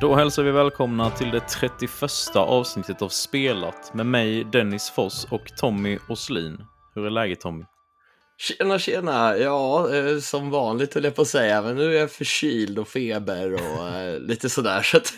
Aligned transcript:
Då 0.00 0.14
hälsar 0.14 0.42
vi 0.42 0.50
välkomna 0.50 1.10
till 1.10 1.30
det 1.30 1.40
31 1.40 1.92
avsnittet 2.34 3.02
av 3.02 3.08
Spelat 3.08 3.94
med 3.94 4.06
mig 4.06 4.44
Dennis 4.44 4.90
Foss 4.90 5.26
och 5.30 5.56
Tommy 5.56 5.98
Oslin. 6.08 6.64
Hur 6.94 7.06
är 7.06 7.10
läget 7.10 7.40
Tommy? 7.40 7.64
Tjena, 8.36 8.78
tjena! 8.78 9.36
Ja, 9.36 9.94
eh, 9.94 10.18
som 10.18 10.50
vanligt 10.50 10.94
höll 10.94 11.04
jag 11.04 11.14
på 11.14 11.22
att 11.22 11.28
säga, 11.28 11.62
men 11.62 11.76
nu 11.76 11.96
är 11.96 12.00
jag 12.00 12.10
förkyld 12.10 12.78
och 12.78 12.88
feber 12.88 13.52
och 13.54 13.88
eh, 13.96 14.20
lite 14.20 14.48
sådär. 14.48 14.82
Så 14.82 14.96
att 14.96 15.12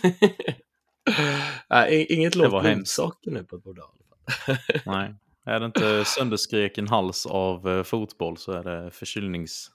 inget 1.91 2.35
lågt 2.35 2.63
blodsocker 2.63 3.31
nu 3.31 3.45
på 3.45 3.57
ett 3.57 3.65
bord 3.65 3.79
Nej, 4.87 5.15
är 5.45 5.61
det 5.61 5.67
inte 5.67 6.05
sönderskreken 6.05 6.89
hals 6.89 7.27
av 7.27 7.69
eh, 7.69 7.83
fotboll 7.83 8.37
så 8.37 8.53
är 8.53 8.65
det 8.65 8.91
förkylnings... 8.91 9.71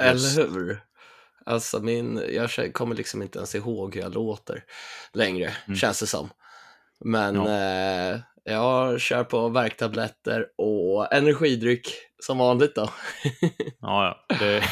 Eller 0.00 0.36
hur? 0.36 0.80
Alltså 1.46 1.80
min, 1.80 2.22
jag 2.30 2.72
kommer 2.72 2.94
liksom 2.94 3.22
inte 3.22 3.38
ens 3.38 3.54
ihåg 3.54 3.94
hur 3.94 4.02
jag 4.02 4.14
låter 4.14 4.64
längre, 5.12 5.52
mm. 5.66 5.76
känns 5.76 6.00
det 6.00 6.06
som. 6.06 6.30
Men 7.00 7.34
ja. 7.34 7.48
eh, 7.48 8.20
jag 8.44 9.00
kör 9.00 9.24
på 9.24 9.48
värktabletter 9.48 10.46
och 10.58 11.14
energidryck 11.14 11.88
som 12.18 12.38
vanligt 12.38 12.74
då. 12.74 12.88
ja, 13.80 14.24
ja. 14.28 14.36
Det, 14.38 14.64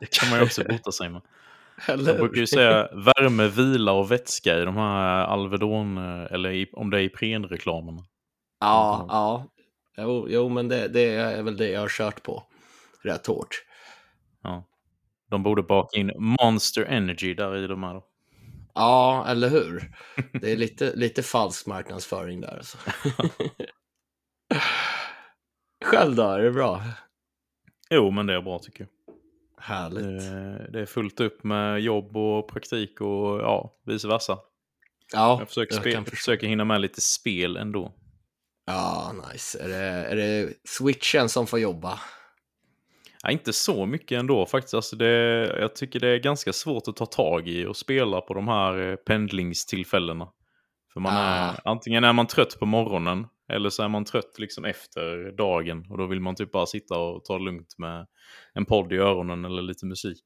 det 0.00 0.10
kan 0.10 0.30
man 0.30 0.38
ju 0.38 0.44
också 0.44 0.64
bota 0.64 0.92
sig 0.92 1.08
med. 1.10 1.22
Eller? 1.86 2.10
Jag 2.10 2.20
brukar 2.20 2.40
ju 2.40 2.46
säga 2.46 2.88
värme, 2.92 3.48
vila 3.48 3.92
och 3.92 4.10
vätska 4.10 4.58
i 4.58 4.64
de 4.64 4.76
här 4.76 5.24
Alvedon, 5.24 5.98
eller 6.30 6.50
i, 6.50 6.70
om 6.72 6.90
det 6.90 6.98
är 6.98 7.02
Ipren-reklamerna. 7.02 8.04
Ja, 8.60 9.06
ja. 9.08 9.46
Jo, 9.96 10.26
jo 10.28 10.48
men 10.48 10.68
det, 10.68 10.88
det, 10.88 11.14
är 11.14 11.42
väl 11.42 11.56
det 11.56 11.68
jag 11.68 11.80
har 11.80 11.88
kört 11.88 12.22
på 12.22 12.42
rätt 13.02 13.26
hårt. 13.26 13.64
Ja. 14.42 14.64
De 15.32 15.42
borde 15.42 15.62
baka 15.62 15.98
in 15.98 16.12
Monster 16.16 16.82
Energy 16.84 17.34
där 17.34 17.56
i 17.56 17.66
de 17.66 17.82
här. 17.82 18.02
Ja, 18.74 19.24
eller 19.28 19.48
hur? 19.48 19.92
Det 20.40 20.52
är 20.52 20.56
lite, 20.56 20.92
lite 20.96 21.22
falsk 21.22 21.66
marknadsföring 21.66 22.40
där. 22.40 22.56
Alltså. 22.56 22.78
Själv 25.84 26.14
då, 26.14 26.22
är 26.22 26.38
det 26.38 26.50
bra? 26.50 26.82
Jo, 27.90 28.10
men 28.10 28.26
det 28.26 28.34
är 28.34 28.42
bra 28.42 28.58
tycker 28.58 28.80
jag. 28.80 29.14
Härligt. 29.64 30.04
Det, 30.04 30.70
det 30.72 30.80
är 30.80 30.86
fullt 30.86 31.20
upp 31.20 31.44
med 31.44 31.80
jobb 31.80 32.16
och 32.16 32.48
praktik 32.48 33.00
och 33.00 33.40
ja, 33.40 33.74
vice 33.86 34.08
versa. 34.08 34.38
Ja, 35.12 35.36
jag 35.38 35.48
försöker, 35.48 35.74
jag 35.74 35.82
spela, 35.82 36.04
försöker 36.04 36.46
hinna 36.46 36.64
med 36.64 36.80
lite 36.80 37.00
spel 37.00 37.56
ändå. 37.56 37.92
Ja, 38.66 39.14
nice. 39.32 39.64
Är 39.64 39.68
det, 39.68 39.84
är 39.84 40.16
det 40.16 40.54
switchen 40.64 41.28
som 41.28 41.46
får 41.46 41.58
jobba? 41.58 42.00
Ja, 43.22 43.30
inte 43.30 43.52
så 43.52 43.86
mycket 43.86 44.18
ändå 44.18 44.46
faktiskt. 44.46 44.74
Alltså 44.74 44.96
det, 44.96 45.06
jag 45.60 45.74
tycker 45.76 46.00
det 46.00 46.08
är 46.08 46.18
ganska 46.18 46.52
svårt 46.52 46.88
att 46.88 46.96
ta 46.96 47.06
tag 47.06 47.48
i 47.48 47.66
och 47.66 47.76
spela 47.76 48.20
på 48.20 48.34
de 48.34 48.48
här 48.48 48.90
eh, 48.90 48.96
pendlingstillfällena. 48.96 50.28
För 50.92 51.00
man 51.00 51.16
är, 51.16 51.48
ah. 51.48 51.60
antingen 51.64 52.04
är 52.04 52.12
man 52.12 52.26
trött 52.26 52.58
på 52.58 52.66
morgonen 52.66 53.26
eller 53.52 53.70
så 53.70 53.82
är 53.82 53.88
man 53.88 54.04
trött 54.04 54.38
liksom 54.38 54.64
efter 54.64 55.36
dagen 55.36 55.86
och 55.90 55.98
då 55.98 56.06
vill 56.06 56.20
man 56.20 56.34
typ 56.34 56.52
bara 56.52 56.66
sitta 56.66 56.98
och 56.98 57.24
ta 57.24 57.38
det 57.38 57.44
lugnt 57.44 57.74
med 57.78 58.06
en 58.54 58.64
podd 58.64 58.92
i 58.92 58.96
öronen 58.96 59.44
eller 59.44 59.62
lite 59.62 59.86
musik. 59.86 60.22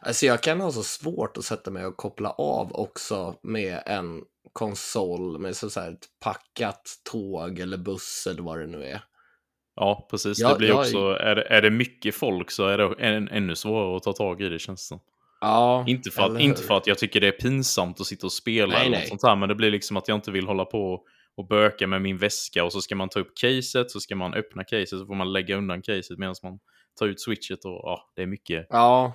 Alltså 0.00 0.26
jag 0.26 0.42
kan 0.42 0.60
ha 0.60 0.72
så 0.72 0.82
svårt 0.82 1.36
att 1.36 1.44
sätta 1.44 1.70
mig 1.70 1.86
och 1.86 1.96
koppla 1.96 2.30
av 2.30 2.72
också 2.72 3.34
med 3.42 3.82
en 3.86 4.22
konsol 4.52 5.38
med 5.38 5.56
så 5.56 5.80
här 5.80 5.92
ett 5.92 6.06
packat 6.20 7.00
tåg 7.12 7.58
eller 7.58 7.76
buss 7.76 8.26
eller 8.30 8.42
vad 8.42 8.58
det 8.58 8.66
nu 8.66 8.84
är. 8.84 9.02
Ja, 9.74 10.06
precis. 10.10 10.38
Ja, 10.38 10.48
det 10.48 10.58
blir 10.58 10.72
också, 10.72 10.98
är, 10.98 11.34
det, 11.34 11.42
är 11.42 11.62
det 11.62 11.70
mycket 11.70 12.14
folk 12.14 12.50
så 12.50 12.66
är 12.66 12.78
det 12.78 12.94
än, 12.98 13.28
ännu 13.28 13.56
svårare 13.56 13.96
att 13.96 14.02
ta 14.02 14.12
tag 14.12 14.42
i 14.42 14.48
det 14.48 14.58
känns 14.58 14.88
det. 14.88 14.98
Ja, 15.40 15.84
inte 15.88 16.10
för, 16.10 16.22
att, 16.22 16.40
inte 16.40 16.62
för 16.62 16.76
att 16.76 16.86
jag 16.86 16.98
tycker 16.98 17.20
det 17.20 17.28
är 17.28 17.32
pinsamt 17.32 18.00
att 18.00 18.06
sitta 18.06 18.26
och 18.26 18.32
spela 18.32 18.74
nej, 18.74 18.86
eller 18.86 18.98
något 18.98 19.08
sånt 19.08 19.22
här, 19.22 19.36
men 19.36 19.48
det 19.48 19.54
blir 19.54 19.70
liksom 19.70 19.96
att 19.96 20.08
jag 20.08 20.14
inte 20.16 20.30
vill 20.30 20.46
hålla 20.46 20.64
på 20.64 21.04
och 21.36 21.46
böka 21.46 21.86
med 21.86 22.02
min 22.02 22.18
väska 22.18 22.64
och 22.64 22.72
så 22.72 22.80
ska 22.80 22.96
man 22.96 23.08
ta 23.08 23.20
upp 23.20 23.32
caset, 23.40 23.90
så 23.90 24.00
ska 24.00 24.16
man 24.16 24.34
öppna 24.34 24.64
caset, 24.64 24.88
så 24.88 25.06
får 25.06 25.14
man 25.14 25.32
lägga 25.32 25.56
undan 25.56 25.82
caset 25.82 26.18
medan 26.18 26.34
man 26.42 26.58
tar 26.98 27.06
ut 27.06 27.20
switchet 27.20 27.64
och 27.64 27.80
ja, 27.84 28.12
det 28.16 28.22
är 28.22 28.26
mycket. 28.26 28.66
Ja, 28.70 29.12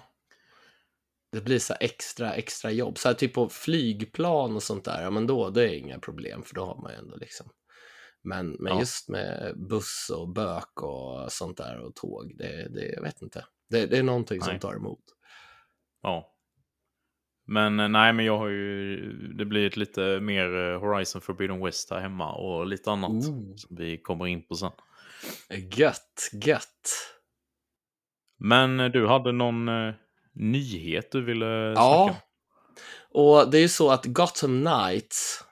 det 1.31 1.41
blir 1.41 1.59
så 1.59 1.73
extra, 1.79 2.33
extra 2.33 2.71
jobb. 2.71 2.97
Så 2.97 3.07
här 3.07 3.15
typ 3.15 3.33
på 3.33 3.49
flygplan 3.49 4.55
och 4.55 4.63
sånt 4.63 4.85
där, 4.85 5.01
ja 5.01 5.09
men 5.09 5.27
då, 5.27 5.49
det 5.49 5.63
är 5.63 5.73
inga 5.73 5.99
problem 5.99 6.43
för 6.43 6.55
då 6.55 6.65
har 6.65 6.81
man 6.81 6.91
ju 6.91 6.97
ändå 6.97 7.17
liksom 7.17 7.49
men, 8.27 8.55
men 8.59 8.73
ja. 8.73 8.79
just 8.79 9.09
med 9.09 9.53
buss 9.55 10.11
och 10.15 10.29
bök 10.29 10.83
och 10.83 11.31
sånt 11.31 11.57
där 11.57 11.79
och 11.79 11.95
tåg, 11.95 12.33
det, 12.37 12.67
det 12.69 12.85
jag 12.85 13.01
vet 13.01 13.21
inte. 13.21 13.45
Det, 13.69 13.85
det 13.85 13.97
är 13.97 14.03
någonting 14.03 14.39
nej. 14.39 14.49
som 14.49 14.59
tar 14.59 14.75
emot. 14.75 15.03
Ja. 16.01 16.33
Men 17.45 17.79
eh, 17.79 17.87
nej, 17.87 18.13
men 18.13 18.25
jag 18.25 18.37
har 18.37 18.47
ju, 18.47 18.97
det 19.37 19.45
blir 19.45 19.67
ett 19.67 19.77
lite 19.77 20.19
mer 20.19 20.55
eh, 20.55 20.79
Horizon 20.79 21.21
Forbidden 21.21 21.65
West 21.65 21.89
här 21.89 21.99
hemma 21.99 22.33
och 22.33 22.67
lite 22.67 22.91
annat 22.91 23.09
Ooh. 23.09 23.21
som 23.21 23.55
vi 23.69 23.97
kommer 23.97 24.27
in 24.27 24.47
på 24.47 24.55
sen. 24.55 24.71
Gött, 25.77 26.29
gött. 26.45 27.13
Men 28.39 28.79
eh, 28.79 28.91
du 28.91 29.07
hade 29.07 29.31
någon 29.31 29.69
uh, 29.69 29.93
nyhet 30.33 31.11
du 31.11 31.21
ville 31.21 31.75
snacka 31.75 31.87
om? 31.87 32.09
Ja, 32.09 32.15
och 33.09 33.51
det 33.51 33.57
är 33.57 33.61
ju 33.61 33.69
så 33.69 33.91
att 33.91 34.05
Gotham 34.05 34.65
Knights 34.65 35.46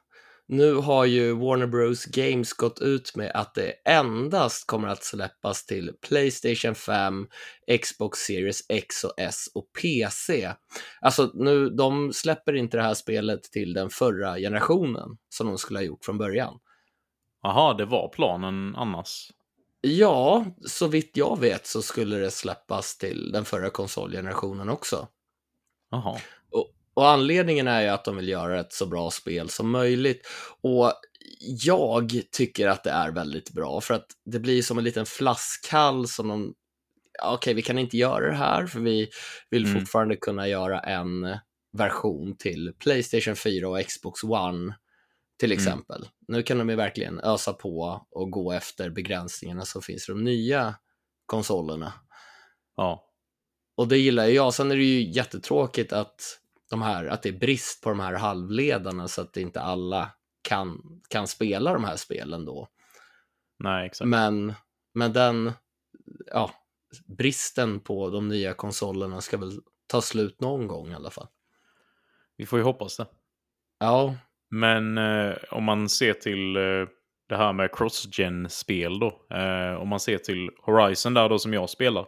nu 0.48 0.74
har 0.74 1.06
ju 1.06 1.34
Warner 1.34 1.68
Bros 1.68 2.06
Games 2.06 2.54
gått 2.54 2.80
ut 2.80 3.16
med 3.16 3.32
att 3.34 3.56
det 3.56 3.72
endast 3.86 4.68
kommer 4.68 4.88
att 4.88 5.04
släppas 5.04 5.66
till 5.66 5.92
Playstation 6.08 6.76
5, 6.76 7.28
Xbox 7.82 8.20
Series 8.20 8.62
X 8.70 9.04
och 9.04 9.14
S 9.18 9.46
och 9.56 9.66
PC. 9.82 10.54
Alltså 11.02 11.32
nu, 11.34 11.70
de 11.70 12.14
släpper 12.14 12.54
inte 12.54 12.78
det 12.78 12.84
här 12.84 12.94
spelet 12.94 13.44
till 13.44 13.74
den 13.74 13.90
förra 13.90 14.38
generationen 14.38 15.18
som 15.30 15.48
de 15.48 15.58
skulle 15.58 15.80
ha 15.80 15.84
gjort 15.84 16.06
från 16.06 16.18
början. 16.18 16.60
Jaha, 17.42 17.74
det 17.74 17.86
var 17.86 18.10
planen 18.10 18.76
annars? 18.76 19.32
Ja, 19.82 20.46
så 20.66 20.88
vitt 20.88 21.12
jag 21.18 21.40
vet 21.40 21.68
så 21.68 21.82
skulle 21.82 22.18
det 22.18 22.32
släppas 22.32 22.98
till 22.98 23.32
den 23.32 23.46
förra 23.46 23.70
konsolgenerationen 23.70 24.70
också. 24.70 25.08
Jaha. 25.92 26.20
Och 26.96 27.10
anledningen 27.10 27.68
är 27.68 27.82
ju 27.82 27.88
att 27.88 28.06
de 28.06 28.16
vill 28.16 28.30
göra 28.30 28.60
ett 28.60 28.74
så 28.74 28.86
bra 28.86 29.12
spel 29.12 29.50
som 29.50 29.70
möjligt. 29.70 30.28
Och 30.62 30.94
jag 31.64 32.22
tycker 32.32 32.68
att 32.68 32.84
det 32.84 32.90
är 32.90 33.12
väldigt 33.12 33.54
bra 33.54 33.82
för 33.82 33.94
att 33.94 34.08
det 34.26 34.40
blir 34.40 34.62
som 34.62 34.78
en 34.78 34.84
liten 34.84 35.06
flaskhals 35.06 36.16
som 36.16 36.28
de, 36.28 36.54
okej 37.24 37.36
okay, 37.36 37.54
vi 37.54 37.62
kan 37.62 37.78
inte 37.78 37.98
göra 37.98 38.30
det 38.30 38.38
här 38.38 38.68
för 38.68 38.80
vi 38.80 39.10
vill 39.50 39.66
mm. 39.66 39.80
fortfarande 39.80 40.16
kunna 40.16 40.48
göra 40.48 40.80
en 40.80 41.38
version 41.78 42.38
till 42.38 42.74
Playstation 42.80 43.36
4 43.36 43.70
och 43.70 43.86
Xbox 43.86 44.24
One 44.24 44.76
till 45.40 45.52
mm. 45.52 45.62
exempel. 45.62 46.02
Mm. 46.02 46.12
Nu 46.28 46.44
kan 46.44 46.58
de 46.58 46.70
ju 46.70 46.76
verkligen 46.76 47.20
ösa 47.20 47.54
på 47.54 48.06
och 48.12 48.32
gå 48.32 48.52
efter 48.52 48.90
begränsningarna 48.90 49.66
som 49.66 49.82
finns 49.82 50.10
i 50.10 50.12
de 50.12 50.24
nya 50.24 50.76
konsolerna. 51.26 51.94
Ja. 52.76 53.12
Och 53.78 53.88
det 53.88 53.98
gillar 53.98 54.26
jag. 54.26 54.54
Sen 54.54 54.72
är 54.72 54.76
det 54.76 54.84
ju 54.84 55.12
jättetråkigt 55.12 55.94
att 55.94 56.40
de 56.70 56.82
här, 56.82 57.06
att 57.06 57.24
det 57.24 57.30
är 57.30 57.40
brist 57.40 57.84
på 57.84 57.90
de 57.90 58.00
här 58.00 58.14
halvledarna 58.14 59.08
så 59.08 59.22
att 59.22 59.38
inte 59.38 59.62
alla 59.62 60.12
kan, 60.42 60.82
kan 61.10 61.28
spela 61.28 61.74
de 61.74 61.84
här 61.84 61.96
spelen 61.96 62.46
då. 62.46 62.68
Nej, 63.60 63.86
exakt. 63.86 64.08
Men, 64.08 64.54
men 64.94 65.14
den, 65.14 65.52
ja, 66.32 66.52
bristen 67.18 67.80
på 67.80 68.10
de 68.10 68.28
nya 68.28 68.54
konsolerna 68.54 69.22
ska 69.22 69.38
väl 69.38 69.62
ta 69.88 70.02
slut 70.02 70.42
någon 70.42 70.68
gång 70.68 70.92
i 70.92 70.96
alla 70.96 71.10
fall. 71.10 71.28
Vi 72.38 72.46
får 72.46 72.60
ju 72.60 72.66
hoppas 72.66 72.98
det. 72.98 73.08
Ja. 73.80 74.16
Men 74.50 74.98
eh, 74.98 75.36
om 75.52 75.64
man 75.64 75.90
ser 75.90 76.14
till 76.14 76.56
eh, 76.56 76.88
det 77.30 77.38
här 77.38 77.54
med 77.54 77.72
cross-gen-spel 77.72 79.00
då. 79.00 79.36
Eh, 79.36 79.82
om 79.82 79.88
man 79.88 80.00
ser 80.00 80.18
till 80.18 80.50
Horizon 80.62 81.14
där 81.14 81.30
då 81.30 81.40
som 81.40 81.54
jag 81.54 81.70
spelar. 81.70 82.08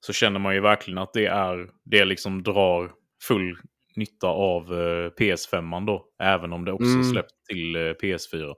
Så 0.00 0.12
känner 0.12 0.38
man 0.38 0.54
ju 0.54 0.60
verkligen 0.60 0.98
att 0.98 1.12
det 1.12 1.26
är, 1.26 1.70
det 1.84 2.04
liksom 2.04 2.42
drar 2.42 2.92
full 3.22 3.58
nytta 3.96 4.26
av 4.26 4.62
eh, 4.72 5.10
PS5 5.10 5.86
då. 5.86 6.06
Även 6.22 6.52
om 6.52 6.64
det 6.64 6.72
också 6.72 6.84
mm. 6.84 7.04
släppt 7.04 7.46
till 7.48 7.76
eh, 7.76 7.80
PS4. 7.80 8.54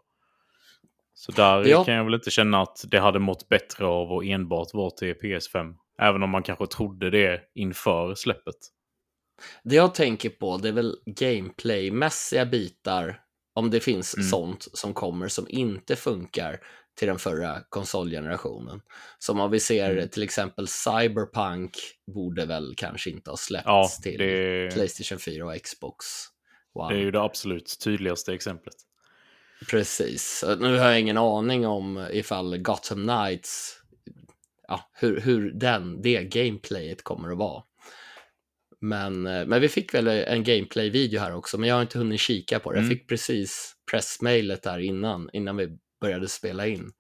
Så 1.15 1.33
där 1.33 1.65
ja. 1.65 1.85
kan 1.85 1.95
jag 1.95 2.05
väl 2.05 2.15
inte 2.15 2.31
känna 2.31 2.63
att 2.63 2.85
det 2.91 2.99
hade 2.99 3.19
mått 3.19 3.49
bättre 3.49 3.87
av 3.87 4.13
att 4.13 4.25
enbart 4.25 4.75
vara 4.75 4.91
till 4.91 5.15
PS5. 5.15 5.75
Även 6.03 6.23
om 6.23 6.31
man 6.31 6.43
kanske 6.43 6.67
trodde 6.67 7.11
det 7.11 7.41
inför 7.55 8.15
släppet. 8.15 8.55
Det 9.65 9.75
jag 9.75 9.95
tänker 9.95 10.31
på 10.31 10.57
det 10.57 10.69
är 10.69 10.73
väl 10.73 10.97
gameplaymässiga 11.07 12.47
bitar, 12.47 13.21
om 13.55 13.71
det 13.71 13.81
finns 13.81 14.15
mm. 14.15 14.29
sånt 14.29 14.69
som 14.73 14.95
kommer 14.95 15.29
som 15.29 15.47
inte 15.49 15.97
funkar 15.97 16.61
till 16.99 17.09
den 17.09 17.19
förra 17.19 17.61
konsolgenerationen. 17.69 18.81
Som 19.19 19.41
om 19.41 19.51
vi 19.51 19.61
ser 19.61 19.91
mm. 19.91 20.09
till 20.09 20.23
exempel 20.23 20.69
Cyberpunk 20.69 21.77
borde 22.15 22.47
väl 22.47 22.75
kanske 22.77 23.11
inte 23.11 23.31
ha 23.31 23.37
släppts 23.37 23.67
ja, 23.67 23.89
till 24.03 24.19
det... 24.19 24.75
Playstation 24.75 25.19
4 25.19 25.47
och 25.47 25.63
Xbox 25.63 26.07
One. 26.75 26.95
Det 26.95 27.01
är 27.01 27.05
ju 27.05 27.11
det 27.11 27.23
absolut 27.23 27.79
tydligaste 27.85 28.35
exemplet. 28.35 28.75
Precis. 29.71 30.45
Nu 30.59 30.79
har 30.79 30.89
jag 30.89 31.01
ingen 31.01 31.19
aning 31.19 31.67
om 31.67 32.09
ifall 32.13 32.59
Gotham 32.59 33.03
Knights, 33.03 33.81
ja, 34.69 34.91
hur, 34.93 35.21
hur 35.21 35.53
den, 35.53 36.03
det 36.03 36.25
gameplayet 36.25 37.03
kommer 37.03 37.31
att 37.31 37.39
vara. 37.39 37.63
Men, 38.81 39.27
eh, 39.27 39.47
men 39.47 39.61
vi 39.61 39.69
fick 39.69 39.95
väl 39.95 40.09
en 40.09 40.45
gameplay-video 40.45 41.21
här 41.21 41.35
också, 41.35 41.59
men 41.59 41.69
jag 41.69 41.77
har 41.77 41.83
inte 41.83 41.99
hunnit 41.99 42.21
kika 42.21 42.61
på 42.61 42.73
det. 42.73 42.79
Mm. 42.79 42.91
Jag 42.91 42.99
fick 42.99 43.09
precis 43.09 43.75
pressmailet 43.91 44.63
där 44.63 44.79
innan, 44.79 45.31
innan 45.33 45.57
vi 45.57 45.79
började 46.01 46.29
spela 46.29 46.67
in. 46.67 46.91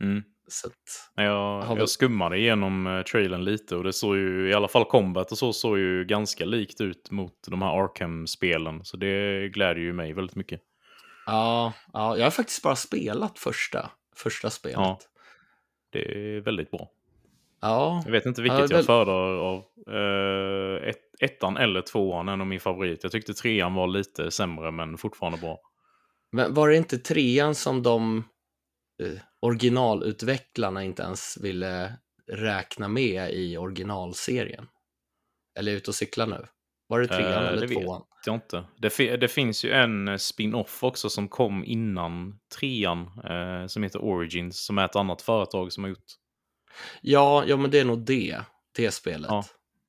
Mm. 0.00 0.22
Så 0.48 0.66
att, 0.66 1.12
Jag, 1.24 1.74
vi- 1.74 1.80
jag 1.80 1.88
skummade 1.88 2.38
igenom 2.38 2.86
uh, 2.86 3.02
trailern 3.02 3.44
lite 3.44 3.76
och 3.76 3.84
det 3.84 3.92
såg 3.92 4.16
ju, 4.16 4.50
i 4.50 4.54
alla 4.54 4.68
fall 4.68 4.84
combat 4.84 5.32
och 5.32 5.38
så, 5.38 5.52
såg 5.52 5.78
ju 5.78 6.04
ganska 6.04 6.44
likt 6.44 6.80
ut 6.80 7.10
mot 7.10 7.32
de 7.48 7.62
här 7.62 7.84
Arkham-spelen. 7.84 8.84
Så 8.84 8.96
det 8.96 9.48
gläder 9.48 9.80
ju 9.80 9.92
mig 9.92 10.12
väldigt 10.12 10.36
mycket. 10.36 10.60
ja, 11.26 11.72
ja, 11.92 12.16
jag 12.16 12.24
har 12.24 12.30
faktiskt 12.30 12.62
bara 12.62 12.76
spelat 12.76 13.38
första, 13.38 13.90
första 14.16 14.50
spelet. 14.50 14.76
Ja. 14.78 14.98
Det 15.92 15.98
är 16.36 16.40
väldigt 16.40 16.70
bra. 16.70 16.90
Ja, 17.60 18.02
Jag 18.04 18.12
vet 18.12 18.26
inte 18.26 18.40
Ja, 18.42 18.42
vilket 18.42 18.70
väl- 18.70 18.76
jag 18.78 18.86
föredrar 18.86 19.36
av 19.38 19.64
eh, 19.90 20.88
ett, 20.88 21.00
ettan 21.20 21.56
eller 21.56 21.80
tvåan 21.82 22.28
är 22.28 22.36
nog 22.36 22.46
min 22.46 22.60
favorit. 22.60 23.02
Jag 23.02 23.12
tyckte 23.12 23.34
trean 23.34 23.74
var 23.74 23.86
lite 23.86 24.30
sämre 24.30 24.70
men 24.70 24.98
fortfarande 24.98 25.38
bra. 25.38 25.58
Men 26.34 26.54
var 26.54 26.68
det 26.68 26.76
inte 26.76 26.98
trean 26.98 27.54
som 27.54 27.82
de 27.82 28.24
eh, 29.02 29.18
originalutvecklarna 29.40 30.84
inte 30.84 31.02
ens 31.02 31.38
ville 31.40 31.92
räkna 32.32 32.88
med 32.88 33.32
i 33.32 33.56
originalserien? 33.56 34.68
Eller 35.58 35.72
ute 35.72 35.90
och 35.90 35.94
cykla 35.94 36.26
nu? 36.26 36.46
Var 36.86 37.00
det 37.00 37.06
trean 37.06 37.32
Eh, 37.32 37.40
det 37.40 37.48
eller 37.48 37.66
vet 37.66 37.82
tvåan? 37.82 38.02
Jag 38.26 38.34
inte. 38.34 38.64
Det, 38.76 39.16
det 39.16 39.28
finns 39.28 39.64
ju 39.64 39.72
en 39.72 40.08
eh, 40.08 40.16
spin-off 40.16 40.84
också 40.84 41.10
som 41.10 41.28
kom 41.28 41.64
innan 41.64 42.38
trean 42.58 43.10
eh, 43.24 43.66
som 43.66 43.82
heter 43.82 44.04
Origins 44.04 44.64
som 44.64 44.78
är 44.78 44.84
ett 44.84 44.96
annat 44.96 45.22
företag 45.22 45.72
som 45.72 45.84
har 45.84 45.88
gjort. 45.88 46.12
Ja, 47.00 47.44
ja, 47.46 47.56
men 47.56 47.70
det 47.70 47.80
är 47.80 47.84
nog 47.84 47.98
det, 47.98 48.40
det 48.76 48.90
spelet. 48.90 49.30
Ja. 49.30 49.44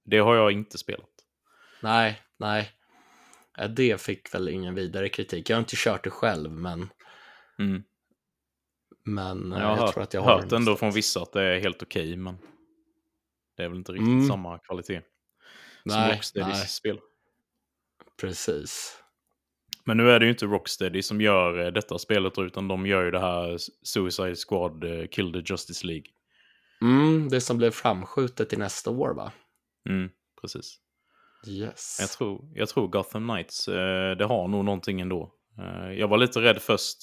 Det 0.06 0.18
har 0.18 0.36
jag 0.36 0.52
inte 0.52 0.78
spelat. 0.78 1.10
Nej, 1.82 2.22
nej. 2.40 2.72
Eh, 3.58 3.70
Det 3.70 4.02
fick 4.02 4.34
väl 4.34 4.50
ingen 4.50 4.76
vidare 4.76 5.10
kritik. 5.10 5.50
Jag 5.50 5.58
har 5.58 5.60
inte 5.62 5.76
kört 5.78 6.04
det 6.04 6.10
själv, 6.10 6.52
men, 6.52 6.90
Mm. 7.60 7.84
men 9.06 9.52
Jag 9.52 9.58
har 9.60 9.62
jag 9.62 9.76
hört, 9.78 9.94
tror 9.94 10.04
att 10.04 10.14
jag 10.14 10.22
har 10.22 10.42
hört 10.42 10.52
ändå 10.52 10.76
från 10.76 10.92
vissa 10.92 11.22
att 11.22 11.32
det 11.34 11.42
är 11.44 11.60
helt 11.60 11.84
okej 11.84 12.16
men 12.18 12.38
det 13.58 13.64
är 13.64 13.68
väl 13.70 13.78
inte 13.78 13.92
riktigt 13.92 14.08
Mm. 14.08 14.28
samma 14.28 14.60
kvalitet 14.60 15.02
som 15.84 15.92
Nej, 16.02 16.14
Rocksteadys 16.16 16.58
nej. 16.58 16.68
spel. 16.68 17.00
Precis. 18.22 19.02
Men 19.86 19.98
nu 19.98 20.12
är 20.12 20.20
det 20.20 20.26
ju 20.26 20.32
inte 20.32 20.46
Rocksteady 20.46 21.02
som 21.02 21.22
gör 21.22 21.66
eh, 21.66 21.72
detta 21.72 21.98
spelet 22.00 22.38
utan 22.40 22.68
de 22.68 22.86
gör 22.86 23.04
ju 23.04 23.12
det 23.12 23.20
här 23.20 23.58
Suicide 23.84 24.36
Squad 24.36 24.84
eh, 24.84 25.08
Kill 25.08 25.34
the 25.34 25.40
Justice 25.54 25.88
League. 25.88 26.06
Mm, 26.82 27.30
det 27.30 27.42
som 27.42 27.58
blev 27.58 27.72
framskjutet 27.72 28.50
till 28.50 28.60
nästa 28.60 28.90
år, 28.90 29.14
va? 29.14 29.32
Mm, 29.90 30.10
precis. 30.42 30.78
Yes. 31.48 31.98
Jag 32.00 32.10
tror, 32.10 32.50
jag 32.54 32.70
tror 32.70 32.88
Gotham 32.88 33.28
Knights, 33.30 33.68
eh, 33.68 34.16
det 34.18 34.26
har 34.26 34.48
nog 34.48 34.66
någonting 34.66 35.02
ändå. 35.02 35.32
Eh, 35.60 35.92
jag 35.92 36.08
var 36.08 36.18
lite 36.18 36.42
rädd 36.42 36.62
först. 36.62 36.98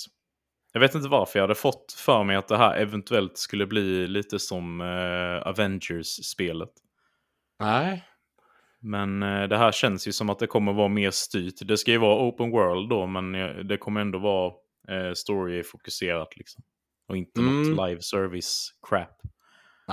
Jag 0.73 0.81
vet 0.81 0.95
inte 0.95 1.09
varför, 1.09 1.39
jag 1.39 1.45
hade 1.45 1.55
fått 1.55 1.93
för 1.93 2.25
mig 2.25 2.37
att 2.37 2.49
det 2.49 2.57
här 2.57 2.77
eventuellt 2.77 3.39
skulle 3.39 3.67
bli 3.67 4.07
lite 4.07 4.39
som 4.39 4.81
eh, 4.81 5.47
Avengers-spelet. 5.49 6.71
Nej, 7.61 8.05
Men 8.81 9.21
det 9.21 9.57
här 9.57 9.73
känns 9.73 10.09
ju 10.09 10.13
som 10.13 10.31
att 10.31 10.39
det 10.39 10.47
kommer 10.47 10.73
vara 10.73 10.89
mer 10.89 11.11
styrt. 11.11 11.55
Det 11.69 11.77
ska 11.79 11.91
ju 11.91 11.99
vara 11.99 12.29
open 12.29 12.51
world 12.51 12.89
då, 12.91 13.07
men 13.07 13.33
det 13.69 13.77
kommer 13.77 14.01
ändå 14.01 14.19
vara 14.19 14.53
story-fokuserat 15.15 16.37
liksom. 16.37 16.63
Och 17.09 17.17
inte 17.17 17.41
Mm. 17.41 17.63
något 17.63 17.89
live 17.89 18.01
service-crap. 18.01 19.21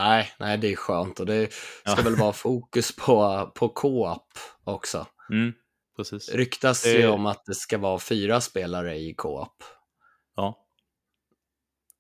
Nej, 0.08 0.32
nej, 0.40 0.58
det 0.58 0.72
är 0.72 0.76
skönt 0.76 1.20
och 1.20 1.26
det 1.26 1.54
ska 1.54 1.92
Ja. 1.98 2.02
väl 2.04 2.16
vara 2.16 2.34
fokus 2.34 2.96
på, 2.96 3.52
på 3.56 3.70
co-op 3.70 4.28
också. 4.64 5.08
Mm, 5.32 5.54
precis. 5.96 6.30
Ryktas 6.30 6.84
Det- 6.84 6.92
ju 6.92 7.08
om 7.08 7.26
att 7.26 7.46
det 7.46 7.56
ska 7.56 7.78
vara 7.78 8.00
fyra 8.00 8.42
spelare 8.42 8.96
i 8.98 9.14
co-op. 9.14 9.64
Ja, 10.36 10.66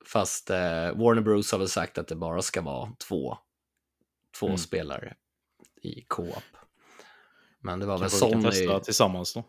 Fast 0.05 0.49
eh, 0.49 0.57
Warner 0.97 1.21
Bros 1.21 1.51
har 1.51 1.59
väl 1.59 1.69
sagt 1.69 1.97
att 1.97 2.07
det 2.07 2.15
bara 2.15 2.41
ska 2.41 2.61
vara 2.61 2.91
två, 3.07 3.37
två 4.39 4.45
Mm. 4.45 4.57
spelare 4.57 5.15
i 5.81 6.01
co-op. 6.07 6.43
Men 7.61 7.79
det 7.79 7.85
var 7.85 7.97
väl 7.97 8.09
kanske 8.09 8.25
vi 8.25 8.31
kan 8.31 8.41
Sony. 8.41 8.51
testa 8.51 8.79
tillsammans 8.79 9.33
då. 9.33 9.43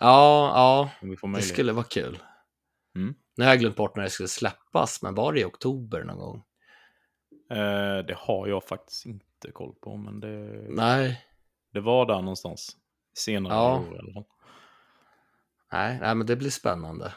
Ja, 0.00 0.90
ja, 1.00 1.08
det 1.36 1.42
skulle 1.42 1.72
vara 1.72 1.84
kul. 1.84 2.18
Mm. 2.96 3.14
Nu 3.36 3.44
har 3.44 3.50
jag 3.50 3.60
glömt 3.60 3.76
bort 3.76 3.96
när 3.96 4.02
det 4.02 4.10
skulle 4.10 4.28
släppas, 4.28 5.02
men 5.02 5.14
var 5.14 5.32
det 5.32 5.40
i 5.40 5.44
oktober 5.44 6.04
någon 6.04 6.18
gång? 6.18 6.42
Eh, 7.50 7.98
det 8.06 8.14
har 8.18 8.46
jag 8.46 8.64
faktiskt 8.64 9.06
inte 9.06 9.52
koll 9.52 9.74
på, 9.74 9.96
men 9.96 10.20
det, 10.20 10.66
Nej, 10.68 11.24
det 11.72 11.80
var 11.80 12.06
där 12.06 12.20
någonstans. 12.22 12.76
Senare 13.14 13.54
Ja. 13.54 13.78
år 13.78 13.94
i 13.96 13.98
alla 13.98 14.12
fall. 14.12 14.24
nej, 15.72 15.98
nej, 16.00 16.14
men 16.14 16.26
det 16.26 16.36
blir 16.36 16.50
spännande. 16.50 17.14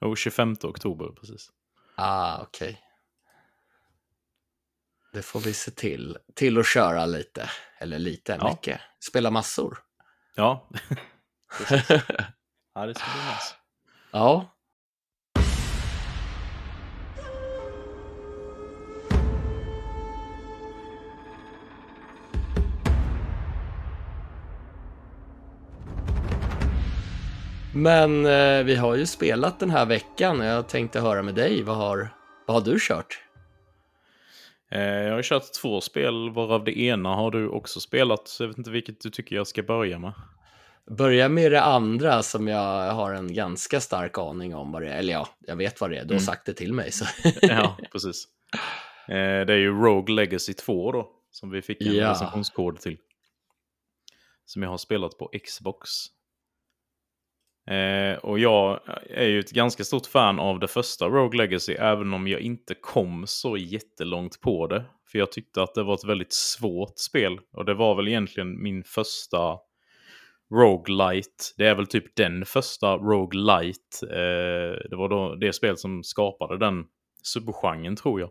Jo, 0.00 0.16
25 0.16 0.56
oktober 0.62 1.08
precis. 1.20 1.50
Ah, 1.96 2.42
okej. 2.42 2.80
Det 5.12 5.22
får 5.22 5.40
vi 5.40 5.54
se 5.54 5.70
till. 5.70 6.18
Till 6.34 6.58
att 6.58 6.66
köra 6.66 7.06
lite, 7.06 7.50
eller 7.78 7.98
lite, 7.98 8.38
Ja. 8.40 8.48
mycket. 8.50 8.80
Spela 9.00 9.30
massor. 9.30 9.78
Ja, 10.34 10.68
ja 12.74 12.86
det 12.86 12.94
ska 12.94 13.04
bli 13.12 13.22
nice. 13.32 13.54
ja. 14.12 14.51
Men 27.74 28.26
eh, 28.26 28.64
vi 28.64 28.74
har 28.76 28.94
ju 28.96 29.06
spelat 29.06 29.60
den 29.60 29.70
här 29.70 29.86
veckan 29.86 30.40
och 30.40 30.46
jag 30.46 30.68
tänkte 30.68 31.00
höra 31.00 31.22
med 31.22 31.34
dig, 31.34 31.62
vad 31.62 31.76
har, 31.76 32.08
vad 32.46 32.56
har 32.56 32.72
du 32.72 32.78
kört? 32.80 33.20
Eh, 34.70 34.80
jag 34.82 35.14
har 35.14 35.22
kört 35.22 35.52
två 35.62 35.80
spel, 35.80 36.30
varav 36.30 36.64
det 36.64 36.78
ena 36.78 37.14
har 37.14 37.30
du 37.30 37.48
också 37.48 37.80
spelat. 37.80 38.28
Så 38.28 38.42
jag 38.42 38.48
vet 38.48 38.58
inte 38.58 38.70
vilket 38.70 39.00
du 39.00 39.10
tycker 39.10 39.36
jag 39.36 39.46
ska 39.46 39.62
börja 39.62 39.98
med. 39.98 40.12
Börja 40.90 41.28
med 41.28 41.52
det 41.52 41.62
andra 41.62 42.22
som 42.22 42.48
jag 42.48 42.92
har 42.92 43.12
en 43.14 43.34
ganska 43.34 43.80
stark 43.80 44.18
aning 44.18 44.54
om 44.54 44.72
vad 44.72 44.82
det 44.82 44.88
är. 44.88 44.98
Eller 44.98 45.12
ja, 45.12 45.28
jag 45.46 45.56
vet 45.56 45.80
vad 45.80 45.90
det 45.90 45.96
är, 45.96 46.04
du 46.04 46.08
har 46.14 46.20
Mm. 46.20 46.20
sagt 46.26 46.46
det 46.46 46.54
till 46.54 46.72
mig. 46.72 46.92
Så. 46.92 47.04
ja, 47.42 47.76
precis. 47.92 48.28
Eh, 49.08 49.14
det 49.46 49.52
är 49.52 49.56
ju 49.58 49.70
Rogue 49.70 50.14
Legacy 50.14 50.54
2 50.54 50.92
då, 50.92 51.10
som 51.30 51.50
vi 51.50 51.62
fick 51.62 51.80
en 51.80 51.94
Ja. 51.94 52.10
recensionskod 52.10 52.80
till. 52.80 52.96
Som 54.46 54.62
jag 54.62 54.70
har 54.70 54.78
spelat 54.78 55.18
på 55.18 55.30
Xbox. 55.46 55.88
Eh, 57.70 58.18
och 58.18 58.38
jag 58.38 58.80
är 59.10 59.26
ju 59.26 59.40
ett 59.40 59.50
ganska 59.50 59.84
stort 59.84 60.06
fan 60.06 60.38
av 60.40 60.58
det 60.58 60.68
första 60.68 61.06
Rogue 61.06 61.38
Legacy, 61.38 61.72
även 61.72 62.14
om 62.14 62.28
jag 62.28 62.40
inte 62.40 62.74
kom 62.74 63.24
så 63.26 63.56
jättelångt 63.56 64.40
på 64.40 64.66
det. 64.66 64.84
För 65.12 65.18
jag 65.18 65.32
tyckte 65.32 65.62
att 65.62 65.74
det 65.74 65.82
var 65.82 65.94
ett 65.94 66.04
väldigt 66.04 66.32
svårt 66.32 66.98
spel. 66.98 67.38
Och 67.52 67.64
det 67.64 67.74
var 67.74 67.94
väl 67.94 68.08
egentligen 68.08 68.62
min 68.62 68.84
första 68.84 69.58
Roguelite. 70.54 71.44
Det 71.56 71.66
är 71.66 71.74
väl 71.74 71.86
typ 71.86 72.16
den 72.16 72.44
första 72.44 72.96
Roguelite. 72.96 74.06
Eh, 74.10 74.90
det 74.90 74.96
var 74.96 75.08
då 75.08 75.34
det 75.34 75.52
spel 75.52 75.76
som 75.76 76.02
skapade 76.02 76.58
den 76.58 76.84
subgenren 77.22 77.96
tror 77.96 78.20
jag. 78.20 78.30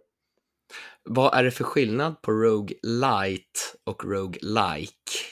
Vad 1.03 1.33
är 1.33 1.43
det 1.43 1.51
för 1.51 1.63
skillnad 1.63 2.21
på 2.21 2.31
Rogue 2.31 2.75
Light 2.83 3.75
och 3.83 4.05
Rogue 4.05 4.39
Like? 4.41 5.30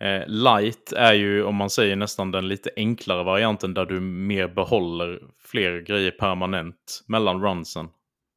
Eh, 0.00 0.22
light 0.26 0.92
är 0.92 1.12
ju, 1.12 1.44
om 1.44 1.54
man 1.54 1.70
säger 1.70 1.96
nästan 1.96 2.30
den 2.30 2.48
lite 2.48 2.70
enklare 2.76 3.24
varianten 3.24 3.74
där 3.74 3.86
du 3.86 4.00
mer 4.00 4.48
behåller 4.48 5.22
fler 5.38 5.80
grejer 5.80 6.10
permanent 6.10 7.04
mellan 7.08 7.42
runsen. 7.42 7.88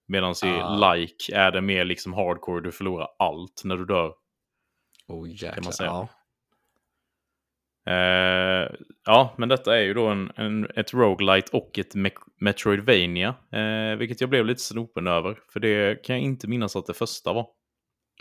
Medan 0.07 0.31
i 0.31 0.47
Ah. 0.61 0.93
like 0.93 1.35
är 1.35 1.51
det 1.51 1.61
mer 1.61 1.85
liksom 1.85 2.13
hardcore, 2.13 2.61
du 2.61 2.71
förlorar 2.71 3.07
allt 3.19 3.61
när 3.63 3.77
du 3.77 3.85
dör. 3.85 4.13
Oh 5.07 5.29
jäklar. 5.29 5.63
man 5.63 5.73
säga. 5.73 5.89
Ja. 5.89 6.07
Eh, 7.89 8.71
ja, 9.05 9.33
men 9.37 9.49
detta 9.49 9.77
är 9.77 9.81
ju 9.81 9.93
då 9.93 10.07
en, 10.07 10.31
en, 10.35 10.67
ett 10.75 10.93
roguelite 10.93 11.57
och 11.57 11.79
ett 11.79 11.95
Me 11.95 12.09
Metroidvania. 12.39 13.35
Eh, 13.51 13.97
vilket 13.97 14.21
jag 14.21 14.29
blev 14.29 14.45
lite 14.45 14.61
snopen 14.61 15.07
över. 15.07 15.39
För 15.53 15.59
det 15.59 16.03
kan 16.03 16.15
jag 16.15 16.23
inte 16.25 16.47
minnas 16.47 16.75
att 16.75 16.85
det 16.85 16.93
första 16.93 17.33
var. 17.33 17.47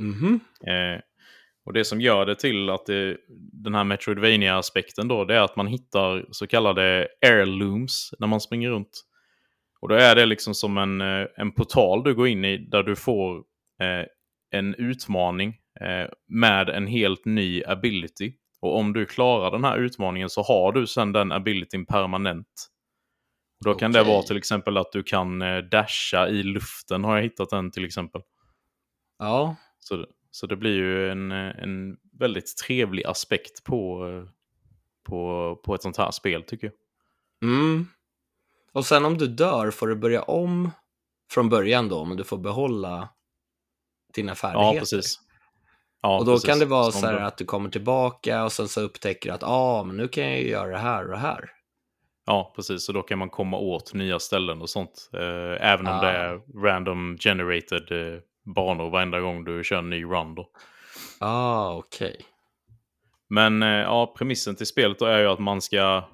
Mhm. 0.00 0.40
Eh, 0.66 1.00
och 1.68 1.74
det 1.74 1.84
som 1.84 2.00
gör 2.00 2.26
det 2.26 2.34
till 2.34 2.70
att 2.70 2.86
det, 2.86 3.16
den 3.52 3.74
här 3.74 3.84
Metroidvania-aspekten 3.84 5.08
då, 5.08 5.24
det 5.24 5.34
är 5.34 5.40
att 5.40 5.56
man 5.56 5.66
hittar 5.66 6.26
så 6.30 6.46
kallade 6.46 7.08
heirlooms 7.20 8.14
när 8.18 8.26
man 8.26 8.40
springer 8.40 8.70
runt. 8.70 9.04
Och 9.80 9.88
då 9.88 9.94
är 9.94 10.14
det 10.16 10.26
liksom 10.26 10.54
som 10.54 10.78
en, 10.78 11.00
eh, 11.00 11.26
en 11.36 11.52
portal 11.52 12.04
du 12.04 12.14
går 12.14 12.28
in 12.28 12.44
i 12.44 12.58
där 12.58 12.82
du 12.82 12.96
får 12.96 13.36
eh, 13.82 14.06
en 14.50 14.74
utmaning 14.74 15.56
eh, 15.80 16.10
med 16.28 16.68
en 16.68 16.86
helt 16.86 17.24
ny 17.24 17.64
ability. 17.64 18.32
Och 18.60 18.76
om 18.76 18.92
du 18.92 19.06
klarar 19.06 19.50
den 19.50 19.64
här 19.64 19.78
utmaningen 19.78 20.30
så 20.30 20.42
har 20.42 20.72
du 20.72 20.86
sen 20.86 21.12
den 21.12 21.32
abilityn 21.32 21.86
permanent. 21.86 22.68
Och 23.60 23.64
då 23.64 23.74
kan 23.74 23.92
det 23.92 24.02
vara 24.02 24.22
till 24.22 24.36
exempel 24.36 24.76
att 24.76 24.92
du 24.92 25.02
kan 25.02 25.42
eh, 25.42 25.58
dasha 25.58 26.28
i 26.28 26.42
luften, 26.42 27.04
har 27.04 27.16
jag 27.16 27.22
hittat 27.22 27.50
den 27.50 27.70
till 27.70 27.84
exempel. 27.84 28.22
Ja. 29.18 29.56
Så, 29.78 30.06
så 30.30 30.46
det 30.46 30.56
blir 30.56 30.74
ju 30.74 31.10
en, 31.10 31.32
en 31.32 31.96
väldigt 32.18 32.56
trevlig 32.56 33.06
aspekt 33.06 33.64
på, 33.64 34.04
på, 35.04 35.56
på 35.64 35.74
ett 35.74 35.82
sånt 35.82 35.96
här 35.96 36.10
spel 36.10 36.42
tycker 36.42 36.66
jag. 36.66 36.74
Mm. 37.50 37.86
Och 38.72 38.86
sen 38.86 39.04
om 39.04 39.18
du 39.18 39.26
dör 39.26 39.70
får 39.70 39.86
du 39.86 39.96
börja 39.96 40.22
om 40.22 40.70
från 41.30 41.48
början 41.48 41.88
då, 41.88 42.04
men 42.04 42.16
du 42.16 42.24
får 42.24 42.38
behålla 42.38 43.08
dina 44.14 44.34
färdigheter. 44.34 44.74
Ja, 44.74 44.80
precis. 44.80 45.20
Ja, 46.02 46.18
och 46.18 46.24
då 46.24 46.32
precis. 46.32 46.48
kan 46.48 46.58
det 46.58 46.64
vara 46.64 46.90
så 46.90 47.06
här 47.06 47.14
att 47.14 47.36
du 47.38 47.44
kommer 47.44 47.70
tillbaka 47.70 48.44
och 48.44 48.52
sen 48.52 48.68
så 48.68 48.80
upptäcker 48.80 49.28
du 49.28 49.34
att 49.34 49.42
ah, 49.42 49.84
men 49.84 49.96
nu 49.96 50.08
kan 50.08 50.24
jag 50.24 50.40
ju 50.40 50.48
göra 50.48 50.70
det 50.70 50.78
här 50.78 51.04
och 51.04 51.10
det 51.10 51.18
här. 51.18 51.50
Ja, 52.26 52.52
precis. 52.56 52.84
Så 52.84 52.92
då 52.92 53.02
kan 53.02 53.18
man 53.18 53.30
komma 53.30 53.56
åt 53.56 53.94
nya 53.94 54.18
ställen 54.18 54.62
och 54.62 54.70
sånt. 54.70 55.10
Eh, 55.12 55.70
även 55.70 55.86
om 55.86 55.92
Ah. 55.92 56.00
det 56.00 56.10
är 56.10 56.62
random 56.62 57.16
generated 57.20 57.92
eh, 57.92 58.20
banor 58.54 58.90
varenda 58.90 59.20
gång 59.20 59.44
du 59.44 59.64
kör 59.64 59.78
en 59.78 59.90
ny 59.90 60.04
run 60.04 60.34
då. 60.34 60.50
Ah, 61.20 61.74
okej. 61.74 62.16
Men 63.28 63.62
eh, 63.62 63.68
ja, 63.68 64.14
premissen 64.18 64.56
till 64.56 64.66
spelet 64.66 65.02
är 65.02 65.18
ju 65.18 65.26
att 65.26 65.38
man 65.38 65.60
ska 65.60 66.04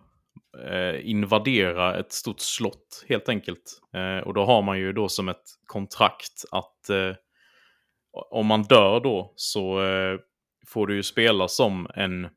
eh, 0.69 1.11
invadera 1.11 1.99
ett 1.99 2.13
stort 2.13 2.41
slott 2.41 3.05
helt 3.09 3.29
enkelt. 3.29 3.81
Eh, 3.95 4.27
och 4.27 4.35
då 4.35 4.45
har 4.45 4.63
man 4.63 4.79
ju 4.79 4.93
då 4.93 5.09
som 5.09 5.29
ett 5.29 5.45
kontrakt 5.67 6.45
att 6.51 6.91
om 8.31 8.47
man 8.47 8.63
dör 8.63 9.01
då 9.01 9.33
så 9.37 9.81
får 10.67 10.87
du 10.87 10.95
ju 10.95 11.03
spela 11.03 11.49
som 11.49 11.89
en, 11.95 12.29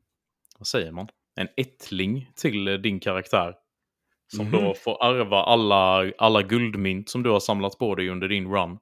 vad 0.58 0.66
säger 0.66 0.92
man, 0.92 1.08
en 1.40 1.48
ättling 1.56 2.30
till 2.36 2.82
din 2.82 3.00
karaktär. 3.00 3.54
Som 4.36 4.46
Mhm. 4.46 4.52
då 4.52 4.74
får 4.74 5.04
ärva 5.04 5.42
alla, 5.42 6.12
alla 6.18 6.42
guldmynt 6.42 7.08
som 7.10 7.22
du 7.22 7.30
har 7.30 7.40
samlat 7.40 7.78
på 7.78 7.94
dig 7.94 8.08
under 8.08 8.28
din 8.28 8.50
run. 8.54 8.78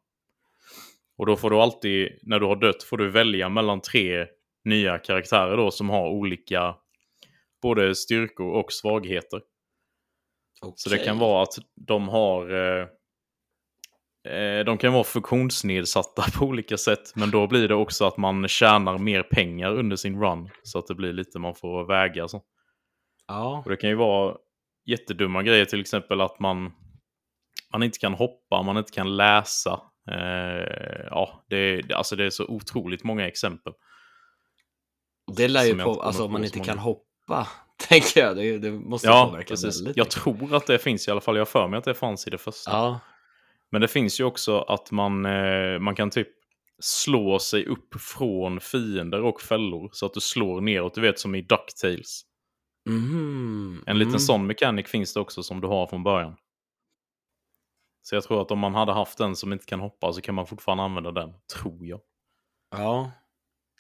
Och 1.19 1.27
då 1.27 1.37
får 1.37 1.51
du 1.51 1.57
alltid, 1.57 2.19
när 2.23 2.41
du 2.41 2.47
har 2.47 2.57
dött, 2.57 2.83
får 2.83 2.97
du 2.97 3.11
välja 3.11 3.49
mellan 3.49 3.81
tre 3.81 4.27
nya 4.65 4.99
karaktärer 4.99 5.57
då 5.57 5.71
som 5.71 5.91
har 5.91 6.09
olika 6.09 6.75
både 7.63 7.95
styrkor 7.95 8.53
och 8.53 8.73
svagheter. 8.73 9.41
Så 10.75 10.91
det 10.91 10.99
kan 10.99 11.19
vara 11.19 11.43
att 11.43 11.55
de 11.75 12.09
har... 12.09 12.51
Eh, 12.51 12.87
eh, 14.33 14.65
de 14.65 14.79
kan 14.79 14.93
vara 14.93 15.05
funktionsnedsatta 15.05 16.23
på 16.39 16.45
olika 16.45 16.77
sätt. 16.77 17.13
Men 17.15 17.31
då 17.31 17.47
blir 17.47 17.69
det 17.69 17.75
också 17.75 18.05
att 18.05 18.17
man 18.17 18.49
tjänar 18.49 18.99
mer 18.99 19.23
pengar 19.23 19.73
under 19.73 19.97
sin 19.97 20.21
run. 20.21 20.49
Så 20.63 20.79
att 20.79 20.87
det 20.87 20.95
blir 20.95 21.13
lite 21.13 21.39
man 21.39 21.55
får 21.55 21.85
väga. 21.85 22.29
Så. 22.29 22.43
Ja. 23.27 23.63
Och 23.65 23.71
det 23.71 23.77
kan 23.77 23.91
ju 23.91 23.97
vara 23.97 24.37
jättedumma 24.87 25.43
grejer. 25.43 25.65
Till 25.65 25.81
exempel 25.81 26.21
att 26.21 26.41
man, 26.41 26.73
man 27.73 27.83
inte 27.83 27.99
kan 27.99 28.15
hoppa, 28.15 28.63
man 28.63 28.77
inte 28.77 28.93
kan 28.93 29.17
läsa. 29.17 29.81
Eh, 30.11 31.07
ja, 31.11 31.45
det, 31.49 31.93
alltså 31.93 32.17
det 32.17 32.25
är 32.25 32.31
så 32.31 32.45
otroligt 32.47 33.05
många 33.05 33.29
exempel. 33.29 33.73
Det 35.37 35.49
lär 35.49 35.65
ju 35.65 35.79
på, 35.79 36.03
alltså 36.03 36.25
om 36.25 36.33
man 36.33 36.45
inte 36.45 36.61
kan 36.61 36.79
hoppa, 36.79 37.49
tänker 37.89 38.21
jag. 38.21 38.37
Det, 38.37 38.59
det 38.59 38.71
måste 38.71 39.09
Ja, 39.09 39.27
påverka 39.31 39.49
precis. 39.49 39.81
väldigt 39.81 39.97
Jag 39.97 40.11
tror 40.11 40.55
att 40.55 40.67
det 40.67 40.79
finns 40.79 41.09
i 41.09 41.11
alla 41.11 41.21
fall. 41.21 41.37
Jag 41.37 41.49
för 41.49 41.69
mig 41.69 41.79
att 41.79 41.85
det 41.85 41.95
fanns 41.95 42.27
i 42.27 42.31
det 42.31 42.39
första. 42.39 42.71
Ja, 42.71 43.01
Men 43.71 43.81
det 43.81 43.89
finns 43.89 44.21
ju 44.21 44.25
också 44.25 44.59
att 44.61 44.91
man, 44.91 45.27
eh, 45.27 45.79
man 45.79 45.95
kan 45.95 46.11
typ 46.11 46.29
slå 46.83 47.39
sig 47.39 47.67
upp 47.67 48.01
från 48.01 48.61
fiender 48.61 49.23
och 49.23 49.41
fällor. 49.41 49.89
Så 49.93 50.07
att 50.07 50.15
du 50.15 50.21
slår 50.21 50.61
neråt, 50.61 50.95
du 50.95 51.01
vet 51.01 51.19
som 51.19 51.35
i 51.35 51.43
DuckTales. 51.43 52.23
Mhm. 52.89 53.83
En 53.87 53.99
liten 53.99 54.11
Mm. 54.11 54.19
sån 54.21 54.47
mekanik 54.47 54.89
finns 54.89 55.15
det 55.15 55.21
också 55.21 55.43
som 55.43 55.61
du 55.61 55.67
har 55.69 55.87
från 55.87 56.03
början. 56.03 56.37
Så 58.09 58.17
jag 58.17 58.25
tror 58.25 58.43
att 58.43 58.51
om 58.51 58.59
man 58.59 58.75
hade 58.75 58.93
haft 58.93 59.19
den 59.19 59.37
som 59.37 59.53
inte 59.53 59.67
kan 59.67 59.81
hoppa 59.81 60.13
så 60.13 60.21
kan 60.21 60.35
man 60.35 60.47
fortfarande 60.47 60.85
använda 60.85 61.13
den, 61.13 61.33
tror 61.55 61.87
jag. 61.87 62.01
Ja. 62.71 63.11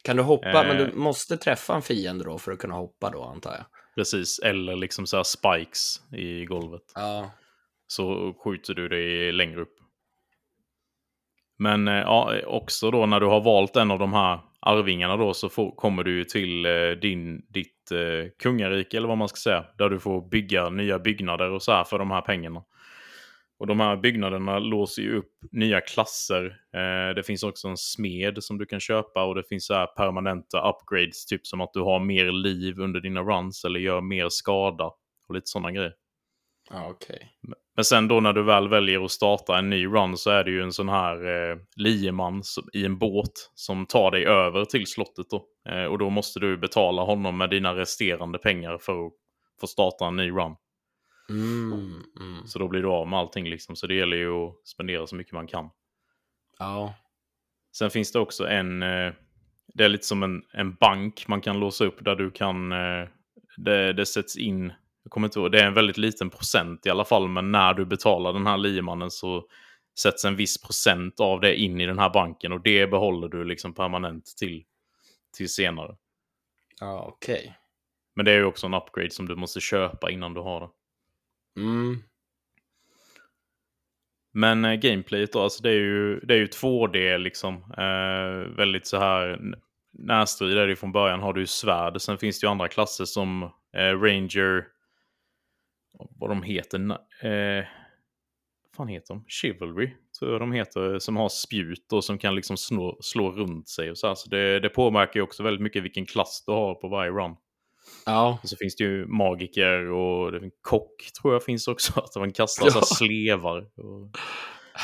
Kan 0.02 0.16
du 0.16 0.23
hoppa, 0.23 0.64
men 0.64 0.76
Eh. 0.80 0.87
du 0.87 0.92
måste 0.97 1.37
träffa 1.37 1.75
en 1.75 1.83
fiende 1.83 2.25
då 2.25 2.38
för 2.38 2.52
att 2.52 2.59
kunna 2.59 2.75
hoppa 2.75 3.11
då, 3.11 3.25
antar 3.25 3.50
jag. 3.52 3.64
Precis, 3.95 4.38
eller 4.38 4.76
liksom 4.76 5.06
så 5.06 5.16
här 5.16 5.25
spikes 5.25 6.00
i 6.12 6.45
golvet. 6.45 6.83
Ja. 6.95 7.30
så 7.87 8.35
skjuter 8.45 8.75
du 8.75 8.88
dig 8.88 9.33
längre 9.33 9.61
upp. 9.61 9.75
Men 11.59 11.88
eh, 11.88 11.95
ja, 11.95 12.35
också 12.47 12.90
då 12.90 13.06
när 13.06 13.21
du 13.21 13.26
har 13.26 13.40
valt 13.40 13.76
en 13.76 13.90
av 13.90 13.99
de 13.99 14.12
här 14.12 14.40
arvingarna 14.61 15.16
då 15.16 15.35
så 15.35 15.49
får, 15.49 15.76
kommer 15.76 16.04
du 16.04 16.16
ju 16.16 16.25
till 16.25 16.66
eh, 16.66 16.90
din, 16.90 17.47
ditt 17.49 17.90
eh, 17.92 18.30
kungarike 18.42 18.97
eller 18.97 19.09
vad 19.09 19.18
man 19.18 19.28
ska 19.28 19.37
säga. 19.37 19.64
Där 19.78 19.90
du 19.90 20.00
får 20.00 20.28
bygga 20.28 20.68
nya 20.71 20.99
byggnader 20.99 21.50
och 21.50 21.62
så 21.62 21.73
här 21.73 21.85
för 21.85 21.99
de 21.99 22.11
här 22.11 22.21
pengarna. 22.21 22.64
Och 23.58 23.66
de 23.66 23.80
här 23.80 23.96
byggnaderna 23.96 24.58
låser 24.58 25.02
ju 25.02 25.16
upp 25.16 25.32
nya 25.52 25.80
klasser. 25.80 26.44
Eh, 26.75 27.14
det 27.14 27.22
finns 27.26 27.42
också 27.42 27.68
en 27.68 27.76
smed 27.76 28.42
som 28.44 28.58
du 28.58 28.66
kan 28.66 28.80
köpa 28.80 29.25
och 29.25 29.34
det 29.34 29.44
finns 29.48 29.66
så 29.66 29.75
här 29.75 29.86
permanenta 29.86 30.68
upgrades. 30.70 31.26
Typ 31.26 31.46
som 31.46 31.60
att 31.60 31.72
du 31.72 31.80
har 31.80 32.00
mer 32.00 32.32
liv 32.32 32.78
under 32.78 33.00
dina 33.00 33.20
runs 33.22 33.64
eller 33.64 33.80
gör 33.80 34.00
mer 34.00 34.28
skada. 34.28 34.84
Och 35.28 35.34
lite 35.34 35.46
sådana 35.46 35.72
grejer. 35.72 35.92
Ja, 36.70 36.88
okej. 36.90 37.28
Men 37.76 37.84
sen 37.84 38.08
då 38.08 38.20
när 38.20 38.32
du 38.32 38.42
väl 38.42 38.68
väljer 38.68 39.04
att 39.04 39.10
starta 39.10 39.58
en 39.58 39.70
ny 39.70 39.86
run 39.86 40.16
så 40.16 40.30
är 40.30 40.44
det 40.44 40.50
ju 40.50 40.62
en 40.62 40.72
sån 40.72 40.88
här 40.88 41.16
eh, 41.50 41.56
lieman 41.76 42.42
som- 42.42 42.68
i 42.72 42.84
en 42.84 42.98
båt 42.98 43.50
som 43.54 43.86
tar 43.86 44.10
dig 44.10 44.25
över 44.26 44.64
till 44.64 44.86
slottet 44.86 45.26
då. 45.30 45.44
Eh, 45.68 45.84
och 45.84 45.98
då 45.98 46.10
måste 46.10 46.40
du 46.40 46.56
betala 46.58 47.02
honom 47.02 47.38
med 47.38 47.50
dina 47.50 47.76
resterande 47.76 48.38
pengar 48.38 48.78
för 48.78 49.06
att 49.06 49.12
få 49.60 49.66
starta 49.66 50.06
en 50.06 50.16
ny 50.16 50.30
run. 50.30 50.54
Mm, 51.28 52.04
mm. 52.21 52.47
Så 52.47 52.59
då 52.59 52.68
blir 52.68 52.83
du 52.83 52.88
av 52.88 53.09
med 53.09 53.18
allting 53.18 53.49
liksom. 53.49 53.76
Så 53.76 53.87
det 53.87 53.95
gäller 53.95 54.16
ju 54.16 54.30
att 54.30 54.66
spendera 54.66 55.06
så 55.06 55.16
mycket 55.16 55.33
man 55.33 55.47
kan. 55.47 55.71
Ja. 56.59 56.95
Sen 57.76 57.90
finns 57.90 58.12
det 58.12 58.18
också 58.18 58.49
en... 58.49 58.83
Eh, 58.83 59.12
det 59.75 59.85
är 59.85 59.88
lite 59.88 60.06
som 60.06 60.23
en, 60.23 60.42
en 60.52 60.75
bank 60.75 61.28
man 61.28 61.40
kan 61.40 61.61
låsa 61.61 61.85
upp 61.85 62.04
där 62.04 62.16
du 62.16 62.30
kan... 62.30 62.73
Eh, 62.73 63.09
det, 63.56 63.92
det 63.92 64.06
sätts 64.06 64.37
in... 64.37 64.73
Jag 65.02 65.11
kommer 65.11 65.26
inte 65.26 65.38
ihåg, 65.38 65.52
det 65.52 65.61
är 65.61 65.66
en 65.66 65.75
väldigt 65.75 65.97
liten 65.97 66.30
procent 66.30 66.87
i 66.87 66.90
alla 66.90 67.04
fall. 67.04 67.28
Men 67.28 67.52
när 67.52 67.75
du 67.75 67.85
betalar 67.85 68.33
den 68.33 68.47
här 68.47 68.56
liemannen 68.56 69.11
så 69.11 69.49
sätts 69.99 70.25
en 70.25 70.37
viss 70.37 70.62
procent 70.62 71.21
av 71.21 71.40
det 71.40 71.56
in 71.56 71.80
i 71.80 71.87
den 71.87 71.99
här 71.99 72.11
banken. 72.11 72.52
Och 72.52 72.62
det 72.62 72.87
behåller 72.87 73.28
du 73.28 73.45
liksom 73.45 73.75
permanent 73.75 74.25
till, 74.38 74.64
till 75.37 75.49
senare. 75.49 75.97
Ja, 76.80 77.04
okej. 77.09 77.56
Men 78.14 78.25
det 78.25 78.33
är 78.33 78.37
ju 78.37 78.45
också 78.45 78.66
en 78.66 78.75
upgrade 78.75 79.11
som 79.11 79.28
du 79.28 79.37
måste 79.37 79.61
köpa 79.61 80.11
innan 80.11 80.35
du 80.35 80.40
har 80.40 80.61
det. 80.61 80.68
Mm. 81.56 82.02
Men 84.32 84.64
eh, 84.64 84.75
gameplayet 84.75 85.32
då, 85.32 85.40
alltså 85.40 85.62
det 85.62 85.70
är 85.70 85.75
ju, 85.75 86.20
det 86.20 86.34
är 86.34 86.38
ju 86.38 86.46
2D 86.46 87.18
liksom. 87.18 87.54
Eh, 87.54 88.56
väldigt 88.56 88.86
så 88.86 88.98
här 88.98 89.38
närstrid 89.98 90.58
är 90.58 90.66
det 90.66 90.70
ju 90.70 90.76
från 90.76 90.92
början. 90.92 91.20
Har 91.20 91.32
du 91.32 91.40
ju 91.40 91.46
svärd. 91.46 92.00
Sen 92.00 92.18
finns 92.18 92.40
det 92.40 92.44
ju 92.44 92.50
andra 92.50 92.68
klasser 92.68 93.04
som 93.04 93.42
eh, 93.76 94.00
Ranger. 94.00 94.64
Vad 96.18 96.30
de 96.30 96.42
heter. 96.42 96.78
Eh, 97.22 97.64
vad 98.64 98.76
fan 98.76 98.88
heter 98.88 99.14
de? 99.14 99.25
Chivalry 99.28 99.90
tror 100.18 100.32
jag 100.32 100.40
de 100.40 100.52
heter. 100.52 100.98
Som 100.98 101.16
har 101.16 101.28
spjut 101.28 101.92
och 101.92 102.04
som 102.04 102.18
kan 102.18 102.34
liksom 102.34 102.56
slå, 102.56 102.98
slå 103.00 103.32
runt 103.32 103.68
sig 103.68 103.90
och 103.90 103.98
så 103.98 104.06
här. 104.06 104.14
Så 104.14 104.28
det, 104.30 104.60
det 104.60 104.68
påverkar 104.68 105.20
ju 105.20 105.22
också 105.22 105.42
väldigt 105.42 105.62
mycket 105.62 105.82
vilken 105.82 106.06
klass 106.06 106.44
du 106.46 106.52
har 106.52 106.75
på 106.75 106.88
varje 106.88 107.10
run. 107.10 107.36
Ja. 108.06 108.38
Och 108.42 108.48
så 108.48 108.56
finns 108.56 108.76
det 108.76 108.84
ju 108.84 109.06
magiker 109.06 109.90
och 109.90 110.32
det, 110.32 110.50
kock 110.60 111.12
tror 111.20 111.32
jag 111.34 111.44
finns 111.44 111.68
också. 111.68 112.00
Att 112.00 112.16
man 112.16 112.32
kastar 112.32 112.70
så 112.70 112.78
Ja. 112.78 112.82
slevar. 112.82 113.58
Och, 113.58 114.10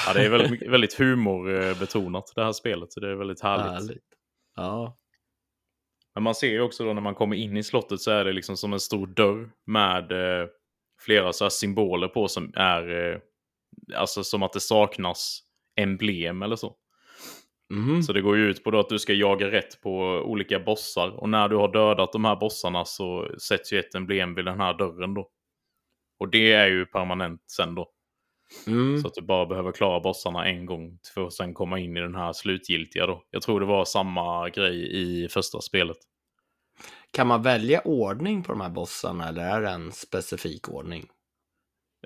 ja, 0.07 0.13
det 0.15 0.25
är 0.25 0.31
väldigt, 0.31 0.69
väldigt 0.69 0.95
humorbetonat 0.95 2.33
det 2.35 2.45
här 2.45 2.53
spelet. 2.53 2.93
Så 2.93 3.01
det 3.01 3.11
är 3.11 3.15
väldigt 3.15 3.43
härligt. 3.43 3.73
Härligt. 3.73 4.05
Ja. 4.57 4.97
Men 6.15 6.23
man 6.23 6.35
ser 6.35 6.49
ju 6.49 6.61
också 6.61 6.85
då 6.85 6.93
när 6.93 7.01
man 7.03 7.15
kommer 7.15 7.37
in 7.37 7.57
i 7.57 7.63
slottet 7.63 8.01
så 8.01 8.11
är 8.11 8.25
det 8.25 8.33
liksom 8.33 8.57
som 8.57 8.73
en 8.73 8.81
stor 8.81 9.07
dörr 9.07 9.51
med 9.67 10.13
eh, 10.13 10.49
flera 11.01 11.33
så 11.33 11.51
symboler 11.51 12.09
på 12.09 12.29
som 12.29 12.53
är 12.57 13.13
eh, 13.13 13.19
alltså 13.97 14.25
som 14.25 14.43
att 14.43 14.53
det 14.53 14.61
saknas 14.61 15.41
emblem 15.81 16.43
eller 16.43 16.57
så. 16.57 16.77
Mhm. 17.71 18.03
Så 18.03 18.13
det 18.13 18.21
går 18.21 18.37
ju 18.37 18.51
ut 18.51 18.65
på 18.65 18.79
att 18.79 18.89
du 18.89 18.99
ska 18.99 19.13
jaga 19.13 19.51
rätt 19.51 19.81
på 19.81 20.01
olika 20.25 20.61
bossar. 20.61 21.11
Och 21.11 21.29
när 21.29 21.49
du 21.49 21.57
har 21.57 21.73
dödat 21.73 22.13
de 22.13 22.25
här 22.25 22.37
bossarna 22.37 22.85
så 22.85 23.29
sätts 23.49 23.73
ju 23.73 23.79
ett 23.79 23.95
emblem 23.95 24.35
vid 24.35 24.45
den 24.45 24.61
här 24.61 24.75
dörren 24.75 25.15
då. 25.15 25.29
Och 26.21 26.31
det 26.31 26.53
är 26.53 26.69
ju 26.69 26.87
permanent 26.87 27.41
sen 27.47 27.75
då. 27.75 27.91
Mm. 28.67 28.99
Så 28.99 29.09
att 29.09 29.15
du 29.15 29.23
bara 29.23 29.47
behöver 29.47 29.73
klara 29.73 30.01
bossarna 30.01 30.47
en 30.47 30.67
gång 30.67 30.99
för 31.15 31.27
att 31.27 31.33
sen 31.33 31.55
komma 31.55 31.79
in 31.79 31.97
i 31.97 32.01
den 32.01 32.15
här 32.15 32.33
slutgiltiga 32.33 33.07
då. 33.07 33.23
Jag 33.31 33.43
tror 33.43 33.61
det 33.61 33.67
var 33.67 33.85
samma 33.85 34.49
grej 34.49 35.03
i 35.03 35.29
första 35.29 35.61
spelet. 35.61 35.97
Kan 37.11 37.27
man 37.27 37.43
välja 37.43 37.81
ordning 37.81 38.43
på 38.43 38.53
de 38.53 38.61
här 38.61 38.71
bossarna 38.71 39.29
eller 39.29 39.43
är 39.43 39.61
det 39.61 39.71
en 39.71 39.93
specifik 39.93 40.69
ordning? 40.69 41.07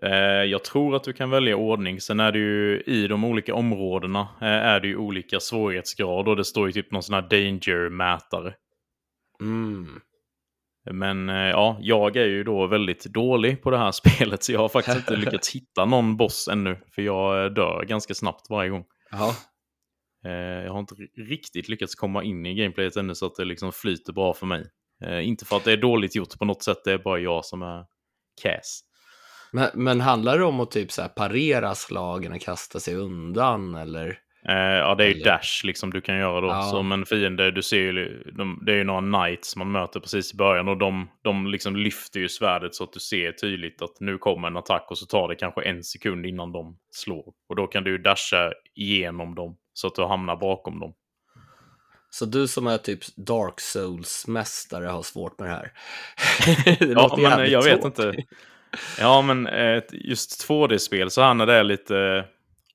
Eh, 0.03 0.45
jag 0.45 0.65
tror 0.65 0.97
att 0.97 1.05
du 1.05 1.12
kan 1.12 1.31
välja 1.31 1.57
ordning. 1.57 2.00
Sen 2.00 2.21
är 2.21 2.33
det 2.33 2.38
ju 2.38 2.81
i 2.87 3.09
de 3.09 3.25
olika 3.25 3.55
områdena 3.55 4.21
eh, 4.41 4.47
är 4.47 4.81
det 4.81 4.88
ju 4.88 4.97
olika 4.97 5.41
svårighetsgrad 5.41 6.29
och 6.29 6.37
det 6.37 6.45
står 6.45 6.67
ju 6.67 6.73
typ 6.73 6.93
någon 6.93 7.03
sån 7.03 7.15
här 7.15 7.23
danger-mätare. 7.23 8.55
Mm. 9.41 10.00
Men 10.91 11.29
eh, 11.29 11.37
ja, 11.37 11.79
jag 11.81 12.17
är 12.17 12.26
ju 12.26 12.45
då 12.45 12.67
väldigt 12.67 13.05
dålig 13.05 13.62
på 13.62 13.71
det 13.71 13.79
här 13.79 13.93
spelet 14.09 14.45
så 14.45 14.53
jag 14.53 14.61
har 14.61 14.69
faktiskt 14.69 14.97
inte 14.97 15.17
lyckats 15.17 15.55
hitta 15.55 15.85
någon 15.85 16.17
boss 16.17 16.49
ännu. 16.49 16.79
För 16.95 17.03
jag 17.03 17.55
dör 17.55 17.85
ganska 17.85 18.15
snabbt 18.15 18.50
varje 18.50 18.71
gång. 18.71 18.85
Eh, 20.25 20.65
jag 20.65 20.73
har 20.73 20.81
inte 20.81 20.95
riktigt 21.17 21.69
lyckats 21.69 21.95
komma 21.95 22.25
in 22.25 22.47
i 22.47 22.55
gameplayet 22.55 22.97
ännu 22.97 23.15
så 23.15 23.26
att 23.26 23.35
det 23.35 23.45
liksom 23.45 23.73
flyter 23.73 24.12
bra 24.12 24.35
för 24.35 24.47
mig. 24.47 24.71
Inte 25.23 25.45
för 25.45 25.57
att 25.57 25.65
det 25.65 25.73
är 25.73 25.76
dåligt 25.76 26.17
gjort 26.17 26.38
på 26.38 26.45
något 26.45 26.62
sätt, 26.62 26.79
det 26.85 26.93
är 26.93 26.99
bara 26.99 27.19
jag 27.19 27.45
som 27.45 27.62
är 27.62 27.85
cass. 28.43 28.83
Men, 29.50 29.71
men 29.75 30.00
handlar 30.00 30.38
det 30.38 30.45
om 30.45 30.61
att 30.61 30.71
typ 30.71 30.93
så 30.93 31.03
här 31.03 31.09
parera 31.09 31.75
slagen 31.75 32.33
och 32.33 32.41
kasta 32.41 32.81
sig 32.81 32.95
undan 32.95 33.75
eller? 33.75 34.19
Eh, 34.49 34.55
ja, 34.55 34.95
det 34.95 35.05
är 35.05 35.09
ju 35.09 35.23
dash 35.23 35.65
liksom 35.65 35.93
du 35.93 36.00
kan 36.00 36.19
göra 36.19 36.41
då. 36.41 36.47
Ja. 36.47 36.62
Som 36.62 36.93
en 36.93 37.07
fiende, 37.07 37.50
du 37.50 37.62
ser 37.62 37.76
ju, 37.76 38.23
de, 38.37 38.62
det 38.67 38.73
är 38.73 38.76
ju 38.76 38.85
några 38.85 39.00
knights 39.00 39.57
man 39.57 39.73
möter 39.73 40.00
precis 40.00 40.35
i 40.35 40.37
början 40.37 40.69
och 40.69 40.76
de, 40.76 41.09
de 41.23 41.47
liksom 41.47 41.76
lyfter 41.76 42.21
ju 42.21 42.29
svärdet 42.29 42.75
så 42.75 42.85
att 42.85 42.93
du 42.93 43.00
ser 43.00 43.33
tydligt 43.33 43.83
att 43.83 44.00
nu 44.00 44.19
kommer 44.19 44.49
en 44.49 44.57
attack 44.57 44.87
och 44.91 44.99
så 44.99 45.07
tar 45.07 45.29
det 45.29 45.35
kanske 45.35 45.62
en 45.62 45.85
sekund 45.85 46.26
innan 46.26 46.53
de 46.53 46.76
slår. 46.91 47.33
Och 47.49 47.57
då 47.57 47.67
kan 47.67 47.85
du 47.85 47.91
ju 47.91 47.99
dasha 47.99 48.53
igenom 48.75 49.35
dem 49.35 49.57
så 49.73 49.87
att 49.87 49.95
du 49.95 50.05
hamnar 50.05 50.37
bakom 50.37 50.81
dem. 50.81 50.95
Så 52.11 52.25
du 52.25 52.49
som 52.49 52.67
är 52.67 52.79
typ 52.79 53.00
Dark 53.17 53.61
Souls-mästare 53.61 54.87
har 54.87 55.03
svårt 55.03 55.38
med 55.38 55.49
det 55.49 55.55
här. 55.55 55.73
det 56.79 56.93
Ja, 56.93 57.17
men 57.19 57.50
jag 57.50 57.62
vet 57.62 57.83
svårt. 57.83 57.99
inte. 57.99 58.25
Ja, 58.99 59.23
men 59.23 59.47
eh, 59.47 59.83
just 59.92 60.49
2D-spel 60.49 61.11
så 61.11 61.35
när 61.35 61.47
det 61.47 61.54
är 61.54 61.64
lite 61.64 62.25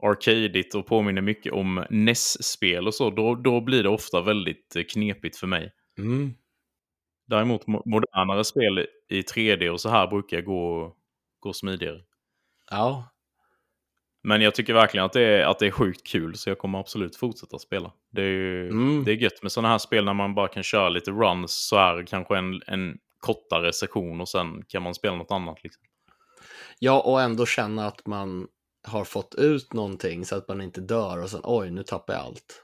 arcadigt 0.03 0.75
och 0.75 0.85
påminner 0.87 1.21
mycket 1.21 1.53
om 1.53 1.85
NES-spel 1.89 2.87
och 2.87 2.93
så, 2.95 3.09
då, 3.09 3.35
då 3.35 3.61
blir 3.61 3.83
det 3.83 3.89
ofta 3.89 4.21
väldigt 4.21 4.75
eh, 4.75 4.83
knepigt 4.83 5.37
för 5.37 5.47
mig. 5.47 5.71
Mm. 5.97 6.33
Däremot 7.27 7.65
mo- 7.65 7.81
modernare 7.85 8.43
spel 8.43 8.87
i 9.09 9.21
3D 9.21 9.69
och 9.69 9.81
så 9.81 9.89
här 9.89 10.07
brukar 10.07 10.41
gå, 10.41 10.95
gå 11.39 11.53
smidigare. 11.53 11.99
Ja, 12.71 13.07
Men 14.23 14.41
jag 14.41 14.55
tycker 14.55 14.73
verkligen 14.73 15.05
att 15.05 15.13
det, 15.13 15.21
är, 15.21 15.45
att 15.45 15.59
det 15.59 15.67
är 15.67 15.71
sjukt 15.71 16.07
kul 16.07 16.35
så 16.35 16.49
jag 16.49 16.57
kommer 16.57 16.79
absolut 16.79 17.15
fortsätta 17.15 17.59
spela. 17.59 17.91
Det 18.11 18.21
är, 18.21 18.25
ju, 18.27 18.69
Mm. 18.69 19.03
det 19.03 19.11
är 19.11 19.15
gött 19.15 19.41
med 19.43 19.51
sådana 19.51 19.67
här 19.67 19.77
spel 19.77 20.05
när 20.05 20.13
man 20.13 20.35
bara 20.35 20.47
kan 20.47 20.63
köra 20.63 20.89
lite 20.89 21.11
runs 21.11 21.67
så 21.67 21.77
här 21.77 22.05
kanske 22.07 22.37
en, 22.37 22.61
en 22.67 22.97
kortare 23.19 23.73
session 23.73 24.21
och 24.21 24.29
sen 24.29 24.63
kan 24.67 24.83
man 24.83 24.93
spela 24.95 25.15
något 25.15 25.31
annat. 25.31 25.63
Liksom. 25.63 25.83
Ja, 26.83 27.01
och 27.01 27.21
ändå 27.21 27.45
känna 27.45 27.87
att 27.87 28.07
man 28.07 28.47
har 28.87 29.03
fått 29.03 29.35
ut 29.35 29.73
någonting 29.73 30.25
så 30.25 30.35
att 30.35 30.47
man 30.47 30.61
inte 30.61 30.81
dör 30.81 31.23
och 31.23 31.29
sen 31.29 31.41
oj, 31.43 31.71
nu 31.71 31.83
tappar 31.83 32.13
jag 32.13 32.23
allt. 32.23 32.63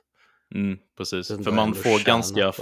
Mm, 0.55 0.77
precis, 0.97 1.27
för 1.27 1.51
man 1.51 1.73
får 1.73 2.05
ganska... 2.05 2.53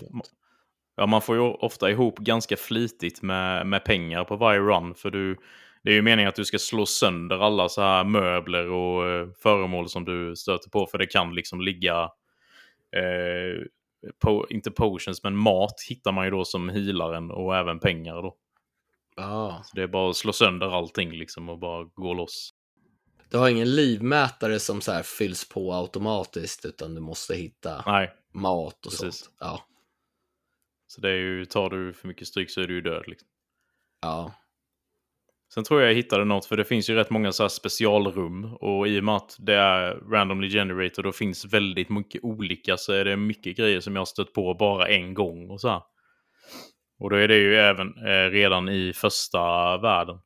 Ja, 0.96 1.06
man 1.06 1.22
får 1.22 1.36
ju 1.36 1.42
ofta 1.42 1.92
ihop 1.92 2.20
ganska 2.20 2.58
flitigt 2.58 3.22
med, 3.22 3.68
med 3.68 3.86
pengar 3.86 4.24
på 4.24 4.36
varje 4.36 4.60
run. 4.60 4.96
För 4.96 5.12
du, 5.12 5.38
det 5.84 5.90
är 5.90 5.94
ju 5.94 6.02
meningen 6.02 6.30
att 6.30 6.36
du 6.36 6.46
ska 6.46 6.58
slå 6.58 6.86
sönder 6.86 7.40
alla 7.40 7.70
så 7.70 7.82
här 7.82 8.04
möbler 8.04 8.70
och 8.70 9.08
eh, 9.08 9.28
föremål 9.40 9.90
som 9.90 10.06
du 10.06 10.36
stöter 10.36 10.70
på. 10.70 10.86
För 10.86 10.98
det 10.98 11.08
kan 11.08 11.36
liksom 11.36 11.62
ligga, 11.62 12.02
eh, 12.96 13.64
po, 14.24 14.46
inte 14.50 14.72
potions, 14.72 15.24
men 15.24 15.36
mat 15.36 15.82
hittar 15.90 16.12
man 16.12 16.26
ju 16.26 16.32
då 16.32 16.46
som 16.46 16.70
healaren 16.70 17.32
och 17.32 17.58
även 17.58 17.80
pengar 17.80 18.16
då. 18.16 18.36
Ja, 19.16 19.62
Så 19.66 19.76
det 19.76 19.84
är 19.84 19.88
bara 19.88 20.10
att 20.10 20.16
slå 20.16 20.34
sönder 20.34 20.78
allting 20.78 21.12
liksom 21.12 21.50
och 21.50 21.60
bara 21.60 21.84
gå 21.84 22.14
loss. 22.14 22.50
du 23.30 23.38
har 23.38 23.50
ingen 23.50 23.76
livmätare 23.76 24.60
som 24.60 24.82
så 24.82 24.92
här 24.92 25.04
fylls 25.04 25.50
på 25.50 25.74
automatiskt 25.74 26.66
utan 26.66 26.96
du 26.96 27.02
måste 27.02 27.36
hitta 27.36 27.84
Nej, 27.86 28.12
mat 28.34 28.86
och 28.86 28.92
Precis. 28.92 29.00
sånt. 29.20 29.36
Ja, 29.40 29.62
så 30.88 31.02
det 31.02 31.10
är 31.10 31.16
ju, 31.16 31.46
tar 31.46 31.70
du 31.70 31.94
för 31.94 32.08
mycket 32.08 32.28
stryk 32.28 32.50
så 32.52 32.62
är 32.62 32.68
du 32.68 32.74
ju 32.74 32.82
död 32.82 33.04
liksom. 33.08 33.28
ja, 34.02 34.32
Sen 35.54 35.64
tror 35.64 35.82
jag 35.82 35.90
jag 35.90 35.96
hittade 35.96 36.26
något, 36.26 36.46
för 36.46 36.58
det 36.58 36.66
finns 36.66 36.90
ju 36.90 36.96
rätt 36.96 37.10
många 37.10 37.32
så 37.32 37.44
här 37.44 37.48
specialrum. 37.50 38.44
Och 38.54 38.88
i 38.88 39.00
och 39.00 39.04
med 39.04 39.16
att 39.16 39.36
det 39.40 39.54
är 39.54 39.96
randomly 40.12 40.50
generated 40.50 41.06
och 41.06 41.16
finns 41.16 41.46
väldigt 41.46 41.90
mycket 41.90 42.24
olika 42.24 42.78
så 42.78 42.94
är 42.94 43.06
det 43.06 43.18
mycket 43.18 43.58
grejer 43.58 43.80
som 43.80 43.96
jag 43.96 44.02
har 44.02 44.06
stött 44.06 44.34
på 44.34 44.54
bara 44.54 44.88
en 44.88 45.14
gång 45.14 45.50
och 45.50 45.62
så 45.62 45.70
här. 45.70 45.82
Och 47.00 47.10
då 47.10 47.16
är 47.16 47.28
det 47.28 47.38
ju 47.38 47.56
även 47.56 47.98
eh, 47.98 48.30
redan 48.30 48.70
i 48.70 48.94
första 48.94 49.40
världen. 49.78 50.20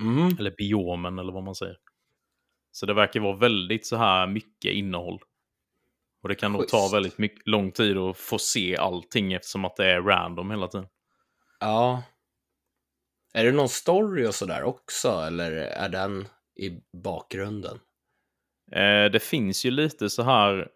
mm. 0.00 0.36
Eller 0.38 0.50
biomen 0.50 1.18
eller 1.18 1.32
vad 1.32 1.42
man 1.42 1.54
säger. 1.54 1.76
Så 2.72 2.86
det 2.86 2.94
verkar 2.94 3.20
vara 3.20 3.36
väldigt 3.36 3.86
så 3.86 3.96
här 3.96 4.26
mycket 4.26 4.72
innehåll. 4.72 5.18
Och 6.22 6.28
det 6.28 6.34
kan 6.34 6.52
nog 6.52 6.68
ta 6.68 6.88
väldigt 6.92 7.18
mycket, 7.18 7.46
lång 7.46 7.72
tid 7.72 7.96
att 7.96 8.16
få 8.16 8.38
se 8.38 8.76
allting 8.76 9.32
eftersom 9.32 9.64
att 9.64 9.76
det 9.76 9.86
är 9.86 10.02
random 10.02 10.50
hela 10.50 10.68
tiden. 10.68 10.86
ja. 11.60 12.02
Är 13.32 13.44
det 13.44 13.52
någon 13.52 13.68
story 13.68 14.26
och 14.26 14.34
sådär 14.34 14.62
också 14.62 15.08
eller 15.08 15.52
är 15.52 15.88
den 15.88 16.28
i 16.60 16.80
bakgrunden? 17.02 17.78
Eh, 18.72 19.04
det 19.12 19.22
finns 19.22 19.64
ju 19.64 19.70
lite 19.70 20.10
så 20.10 20.22
här, 20.22 20.68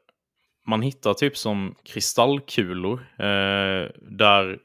man 0.67 0.83
hittar 0.83 1.15
typ 1.15 1.37
som 1.37 1.75
kristallkulor 1.83 3.01
eh, 3.19 3.91
där 4.01 4.59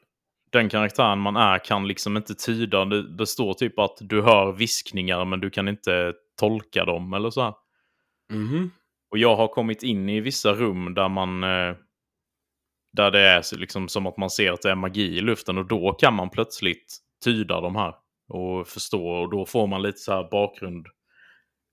den 0.52 0.68
karaktären 0.68 1.18
man 1.18 1.36
är 1.36 1.58
kan 1.58 1.88
liksom 1.88 2.16
inte 2.16 2.34
tyda. 2.34 2.84
Det, 2.84 3.16
det 3.16 3.26
står 3.26 3.54
typ 3.54 3.78
att 3.78 3.96
du 4.00 4.22
hör 4.22 4.52
viskningar 4.52 5.24
men 5.24 5.40
du 5.40 5.50
kan 5.50 5.68
inte 5.68 6.12
tolka 6.40 6.84
dem 6.84 7.12
eller 7.12 7.30
så 7.30 7.42
här. 7.42 7.54
Mhm. 8.32 8.70
Och 9.10 9.18
jag 9.18 9.36
har 9.36 9.48
kommit 9.48 9.82
in 9.82 10.08
i 10.08 10.20
vissa 10.20 10.52
rum 10.52 10.94
där 10.94 11.08
man 11.08 11.44
eh, 11.44 11.74
där 12.92 13.10
det 13.10 13.20
är 13.20 13.58
liksom 13.58 13.88
som 13.88 14.06
att 14.06 14.16
man 14.16 14.30
ser 14.30 14.52
att 14.52 14.62
det 14.62 14.70
är 14.70 14.74
magi 14.74 15.16
i 15.16 15.20
luften 15.20 15.58
och 15.58 15.68
då 15.68 15.92
kan 15.92 16.14
man 16.14 16.30
plötsligt 16.30 16.98
tyda 17.24 17.60
de 17.60 17.76
här 17.76 17.94
och 18.28 18.68
förstå 18.68 19.08
och 19.08 19.30
då 19.30 19.46
får 19.46 19.66
man 19.66 19.82
lite 19.82 19.98
så 19.98 20.12
här 20.12 20.28
bakgrund. 20.30 20.86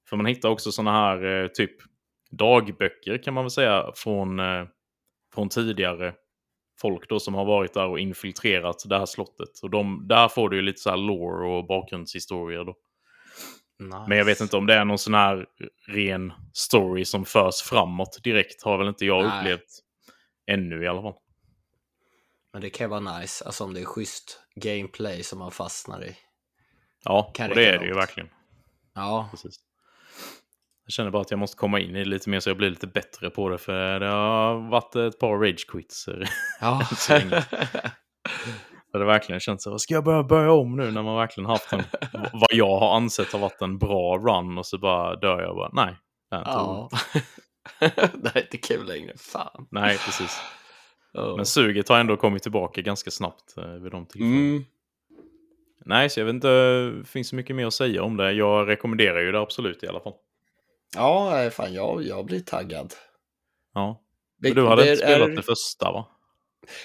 För 0.09 0.17
man 0.17 0.25
hittar 0.25 0.49
också 0.49 0.71
såna 0.71 0.91
här 0.91 1.43
eh, 1.43 1.47
typ 1.47 1.71
dagböcker 2.31 3.23
kan 3.23 3.33
man 3.33 3.43
väl 3.43 3.51
säga 3.51 3.91
från, 3.95 4.39
eh, 4.39 4.65
från 5.33 5.49
tidigare 5.49 6.13
folk 6.81 7.09
då 7.09 7.19
som 7.19 7.33
har 7.33 7.45
varit 7.45 7.73
där 7.73 7.87
och 7.87 7.99
infiltrerat 7.99 8.83
det 8.85 8.97
här 8.97 9.05
slottet. 9.05 9.59
Och 9.61 9.69
de, 9.69 10.07
där 10.07 10.27
får 10.27 10.49
du 10.49 10.55
ju 10.55 10.61
lite 10.61 10.81
så 10.81 10.89
här 10.89 10.97
lore 10.97 11.57
och 11.57 11.67
bakgrundshistorier 11.67 12.63
då. 12.63 12.75
Nice. 13.79 14.05
Men 14.07 14.17
jag 14.17 14.25
vet 14.25 14.41
inte 14.41 14.57
om 14.57 14.65
det 14.65 14.73
är 14.73 14.85
någon 14.85 14.97
sån 14.97 15.13
här 15.13 15.45
ren 15.87 16.33
story 16.53 17.05
som 17.05 17.25
förs 17.25 17.61
framåt 17.61 18.23
direkt. 18.23 18.63
Har 18.63 18.77
väl 18.77 18.87
inte 18.87 19.05
jag 19.05 19.23
Nej. 19.23 19.39
upplevt 19.39 19.83
ännu 20.47 20.83
i 20.83 20.87
alla 20.87 21.01
fall. 21.01 21.15
Men 22.53 22.61
det 22.61 22.69
kan 22.69 22.89
vara 22.89 23.19
nice, 23.19 23.45
alltså 23.45 23.63
om 23.63 23.73
det 23.73 23.81
är 23.81 23.85
schysst 23.85 24.39
gameplay 24.55 25.23
som 25.23 25.39
man 25.39 25.51
fastnar 25.51 26.05
i. 26.05 26.17
Ja, 27.03 27.31
och 27.39 27.55
det 27.55 27.65
är 27.65 27.79
det 27.79 27.85
ju 27.85 27.93
verkligen. 27.93 28.29
Ja, 28.93 29.27
Precis. 29.31 29.66
Jag 30.87 30.93
känner 30.93 31.11
bara 31.11 31.21
att 31.21 31.31
jag 31.31 31.39
måste 31.39 31.57
komma 31.57 31.79
in 31.79 31.95
i 31.95 31.99
det 31.99 32.09
lite 32.09 32.29
mer 32.29 32.39
så 32.39 32.49
jag 32.49 32.57
blir 32.57 32.69
lite 32.69 32.87
bättre 32.87 33.29
på 33.29 33.49
det. 33.49 33.57
För 33.57 33.99
det 33.99 34.07
har 34.07 34.69
varit 34.69 34.95
ett 34.95 35.19
par 35.19 35.37
rage 35.37 35.67
quits. 35.67 36.09
ja. 36.61 36.81
Det 38.93 39.05
verkligen 39.05 39.39
känns 39.39 39.63
så. 39.63 39.79
Ska 39.79 39.93
jag 39.93 40.03
börja 40.03 40.23
börja 40.23 40.51
om 40.51 40.75
nu 40.75 40.91
när 40.91 41.03
man 41.03 41.15
verkligen 41.15 41.49
haft 41.49 41.73
en, 41.73 41.83
vad 42.33 42.49
jag 42.49 42.79
har 42.79 42.95
ansett 42.95 43.31
har 43.31 43.39
varit 43.39 43.61
en 43.61 43.77
bra 43.77 44.17
run 44.17 44.57
och 44.57 44.65
så 44.65 44.77
bara 44.77 45.15
dör 45.15 45.41
jag 45.41 45.55
bara. 45.55 45.69
Nej. 45.73 45.95
det 46.29 46.35
är 46.35 46.39
inte 46.39 46.51
ja. 46.51 46.89
det 48.13 48.35
är 48.35 48.41
inte 48.41 48.57
kul 48.57 48.85
längre, 48.87 49.13
fan. 49.17 49.67
Nej, 49.71 49.97
precis. 50.05 50.41
Oh. 51.13 51.35
Men 51.35 51.45
suget 51.45 51.89
har 51.89 51.99
ändå 51.99 52.17
kommit 52.17 52.43
tillbaka 52.43 52.81
ganska 52.81 53.11
snabbt 53.11 53.57
eh, 53.57 53.63
vid 53.63 53.91
de 53.91 54.05
tillfällena. 54.05 54.37
Mm. 54.37 54.65
Nej, 55.85 56.09
så 56.09 56.19
jag 56.19 56.25
vet 56.25 56.33
inte, 56.33 56.49
det 56.49 57.07
finns 57.07 57.29
så 57.29 57.35
mycket 57.35 57.55
mer 57.55 57.65
att 57.65 57.73
säga 57.73 58.03
om 58.03 58.17
det. 58.17 58.31
Jag 58.31 58.67
rekommenderar 58.67 59.19
ju 59.19 59.31
det 59.31 59.39
absolut 59.39 59.83
i 59.83 59.87
alla 59.87 59.99
fall. 59.99 60.13
Ja, 60.95 61.49
fan, 61.49 61.73
jag, 61.73 62.03
jag 62.03 62.25
blir 62.25 62.39
taggad. 62.39 62.93
Ja. 63.73 64.01
Men 64.41 64.53
du 64.53 64.67
hade 64.67 64.83
det 64.83 64.91
inte 64.91 65.05
spelat 65.05 65.29
är- 65.29 65.35
det 65.35 65.43
första 65.43 65.91
va? 65.91 66.07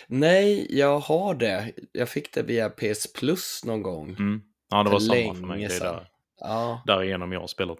Nej, 0.07 0.67
jag 0.79 0.99
har 0.99 1.35
det. 1.35 1.73
Jag 1.93 2.09
fick 2.09 2.35
det 2.35 2.43
via 2.43 2.71
PS 2.71 3.13
Plus 3.13 3.65
någon 3.65 3.83
gång. 3.83 4.09
Mm. 4.09 4.43
Ja, 4.71 4.83
det 4.83 4.91
var 4.91 5.01
samma 5.01 5.35
för 5.35 5.47
mig. 5.47 5.59
Det 5.59 5.65
är 5.65 5.69
sedan. 5.69 5.95
där, 5.95 6.09
Ja, 6.41 6.83
därigenom 6.87 7.33
jag 7.33 7.41
har 7.41 7.47
spelat 7.47 7.79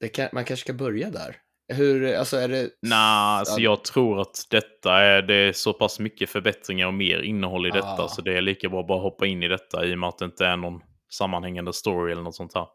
det. 0.00 0.08
kan, 0.08 0.28
man 0.32 0.44
kanske 0.44 0.64
ska 0.64 0.72
börja 0.72 1.10
där. 1.10 1.36
Hur, 1.72 2.14
alltså 2.14 2.36
är 2.36 2.48
det... 2.48 2.70
Nej, 2.82 2.98
alltså 2.98 3.60
jag 3.60 3.84
tror 3.84 4.20
att 4.20 4.46
detta 4.50 4.96
är, 4.96 5.22
det 5.22 5.34
är 5.34 5.52
så 5.52 5.72
pass 5.72 5.98
mycket 5.98 6.30
förbättringar 6.30 6.86
och 6.86 6.94
mer 6.94 7.18
innehåll 7.18 7.66
i 7.66 7.70
detta. 7.70 8.04
Ah. 8.04 8.08
Så 8.08 8.22
det 8.22 8.36
är 8.36 8.40
lika 8.40 8.68
bra 8.68 8.80
att 8.80 8.86
bara 8.86 9.00
hoppa 9.00 9.26
in 9.26 9.42
i 9.42 9.48
detta 9.48 9.84
i 9.84 9.94
och 9.94 9.98
med 9.98 10.08
att 10.08 10.18
det 10.18 10.24
inte 10.24 10.46
är 10.46 10.56
någon 10.56 10.80
sammanhängande 11.10 11.72
story 11.72 12.12
eller 12.12 12.22
något 12.22 12.34
sånt 12.34 12.54
här. 12.54 12.66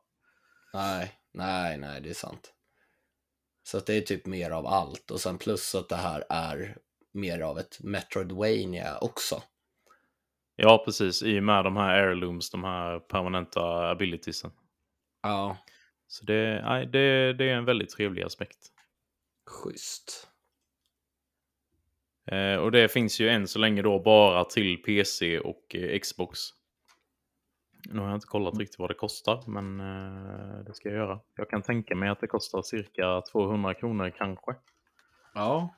Nej, 0.73 1.11
nej, 1.33 1.77
nej, 1.77 2.01
det 2.01 2.09
är 2.09 2.13
sant. 2.13 2.54
Så 3.67 3.77
att 3.77 3.85
det 3.85 3.93
är 3.97 4.01
typ 4.01 4.25
mer 4.25 4.51
av 4.51 4.67
allt 4.67 5.11
och 5.11 5.19
sen 5.21 5.37
plus 5.37 5.75
att 5.75 5.89
det 5.89 5.95
här 5.95 6.23
är 6.29 6.77
mer 7.13 7.39
av 7.39 7.59
ett 7.59 7.79
Metroidvania 7.83 8.97
också. 9.01 9.43
Ja, 10.55 10.81
precis. 10.85 11.23
I 11.23 11.39
och 11.39 11.43
med 11.43 11.63
de 11.63 11.77
här 11.77 11.95
heirlooms, 11.97 12.49
de 12.49 12.63
här 12.63 12.99
permanenta 12.99 13.89
abilitiesen. 13.89 14.51
Ja, 15.21 15.57
Så 16.07 16.25
det, 16.25 16.61
nej, 16.65 16.85
det, 16.85 17.33
det 17.33 17.49
är 17.49 17.55
en 17.55 17.65
väldigt 17.65 17.89
trevlig 17.89 18.23
aspekt. 18.23 18.57
schysst. 19.49 20.27
Eh, 22.31 22.55
och 22.55 22.71
det 22.71 22.91
finns 22.91 23.19
ju 23.19 23.29
än 23.29 23.47
så 23.47 23.59
länge 23.59 23.81
då 23.81 23.99
bara 23.99 24.45
till 24.45 24.77
PC 24.77 25.39
och 25.39 25.75
eh, 25.75 25.99
Xbox. 25.99 26.39
Nu 27.89 27.99
har 27.99 28.07
jag 28.07 28.17
inte 28.17 28.27
kollat 28.27 28.57
riktigt 28.59 28.79
vad 28.79 28.89
det 28.89 28.93
kostar, 28.93 29.43
men 29.47 29.79
eh, 29.79 30.65
det 30.65 30.73
ska 30.73 30.89
jag 30.89 30.97
göra. 30.97 31.19
Jag 31.35 31.49
kan 31.49 31.61
tänka 31.61 31.95
mig 31.95 32.09
att 32.09 32.19
det 32.19 32.27
kostar 32.27 32.61
cirka 32.61 33.21
200 33.31 33.73
kronor 33.73 34.13
kanske. 34.17 34.55
Ja. 35.33 35.75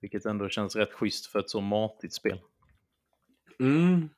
Vilket 0.00 0.24
ändå 0.24 0.48
känns 0.48 0.76
rätt 0.76 0.92
schysst 0.92 1.26
för 1.26 1.38
ett 1.38 1.50
så 1.50 1.60
matigt 1.60 2.14
spel. 2.14 2.40
Mm. 3.60 4.08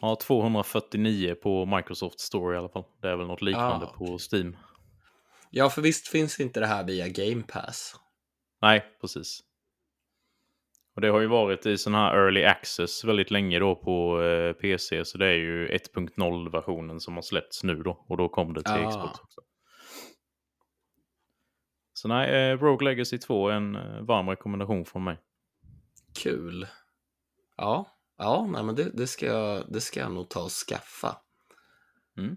Ja, 0.00 0.16
249 0.20 1.34
på 1.42 1.66
Microsoft 1.66 2.20
Store 2.20 2.54
i 2.54 2.58
alla 2.58 2.68
fall. 2.68 2.84
Det 3.02 3.08
är 3.08 3.16
väl 3.16 3.26
något 3.26 3.42
liknande 3.42 3.86
Ah, 3.86 3.94
på 3.98 4.18
Steam. 4.32 4.56
Ja, 5.50 5.70
för 5.70 5.82
visst 5.82 6.08
finns 6.08 6.40
inte 6.40 6.60
det 6.60 6.66
här 6.66 6.84
via 6.84 7.08
Game 7.08 7.42
Pass? 7.42 7.96
Nej, 8.62 8.84
precis. 9.00 9.40
Och 10.94 11.00
det 11.00 11.08
har 11.08 11.20
ju 11.20 11.26
varit 11.26 11.66
i 11.66 11.78
sån 11.78 11.94
här 11.94 12.16
early 12.16 12.44
access 12.44 13.04
väldigt 13.04 13.30
länge 13.30 13.58
då 13.58 13.74
på 13.76 14.22
eh, 14.22 14.52
PC, 14.52 15.04
så 15.04 15.18
det 15.18 15.26
är 15.26 15.36
ju 15.36 15.68
1.0-versionen 15.68 17.00
som 17.00 17.14
har 17.14 17.22
släppts 17.22 17.64
nu 17.64 17.74
då, 17.74 18.04
och 18.08 18.16
då 18.16 18.28
kom 18.28 18.54
det 18.54 18.62
till 18.62 18.72
Ah. 18.72 18.90
Xbox 18.90 19.20
också. 19.20 19.40
Så 21.92 22.08
nej, 22.08 22.50
eh, 22.50 22.58
Rogue 22.58 22.84
Legacy 22.84 23.18
2 23.18 23.48
är 23.48 23.54
en 23.54 23.76
eh, 23.76 24.02
varm 24.02 24.28
rekommendation 24.28 24.84
från 24.84 25.04
mig. 25.04 25.18
Kul. 26.22 26.66
Ja, 27.56 27.86
ja 28.18 28.46
nej, 28.50 28.64
men 28.64 28.74
det, 28.74 28.90
det, 28.90 29.06
ska 29.06 29.26
jag, 29.26 29.64
det 29.68 29.80
ska 29.80 30.00
jag 30.00 30.12
nog 30.12 30.28
ta 30.28 30.42
och 30.42 30.50
skaffa. 30.50 31.16
Mm. 32.18 32.36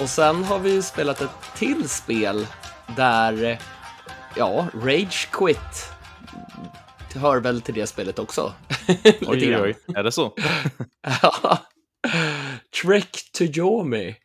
Och 0.00 0.08
sen 0.08 0.44
har 0.44 0.58
vi 0.58 0.72
ju 0.72 0.82
spelat 0.82 1.20
ett 1.20 1.30
till 1.56 1.88
spel 1.88 2.46
där, 2.96 3.58
ja, 4.36 4.66
Rage 4.74 5.28
Quit 5.32 5.96
hör 7.16 7.40
väl 7.40 7.60
till 7.60 7.74
det 7.74 7.86
spelet 7.86 8.18
också. 8.18 8.54
Oj, 9.04 9.56
oj, 9.56 9.56
oj, 9.56 9.76
är 9.94 10.02
det 10.02 10.12
så? 10.12 10.34
Ja. 11.22 11.58
Trek 12.82 13.10
to 13.32 13.44
Yomi. 13.44 14.16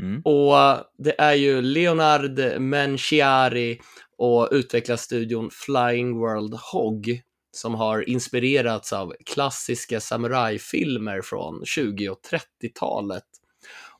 Mm. 0.00 0.22
Och 0.24 0.54
det 0.98 1.20
är 1.20 1.34
ju 1.34 1.62
Leonard 1.62 2.60
Menciari 2.60 3.80
och 4.18 4.48
utvecklarstudion 4.50 5.50
Flying 5.52 6.18
World 6.18 6.54
Hog 6.72 7.20
som 7.50 7.74
har 7.74 8.08
inspirerats 8.08 8.92
av 8.92 9.14
klassiska 9.26 10.00
samurajfilmer 10.00 11.22
från 11.22 11.62
20 11.64 12.08
och 12.08 12.20
30-talet. 12.62 13.27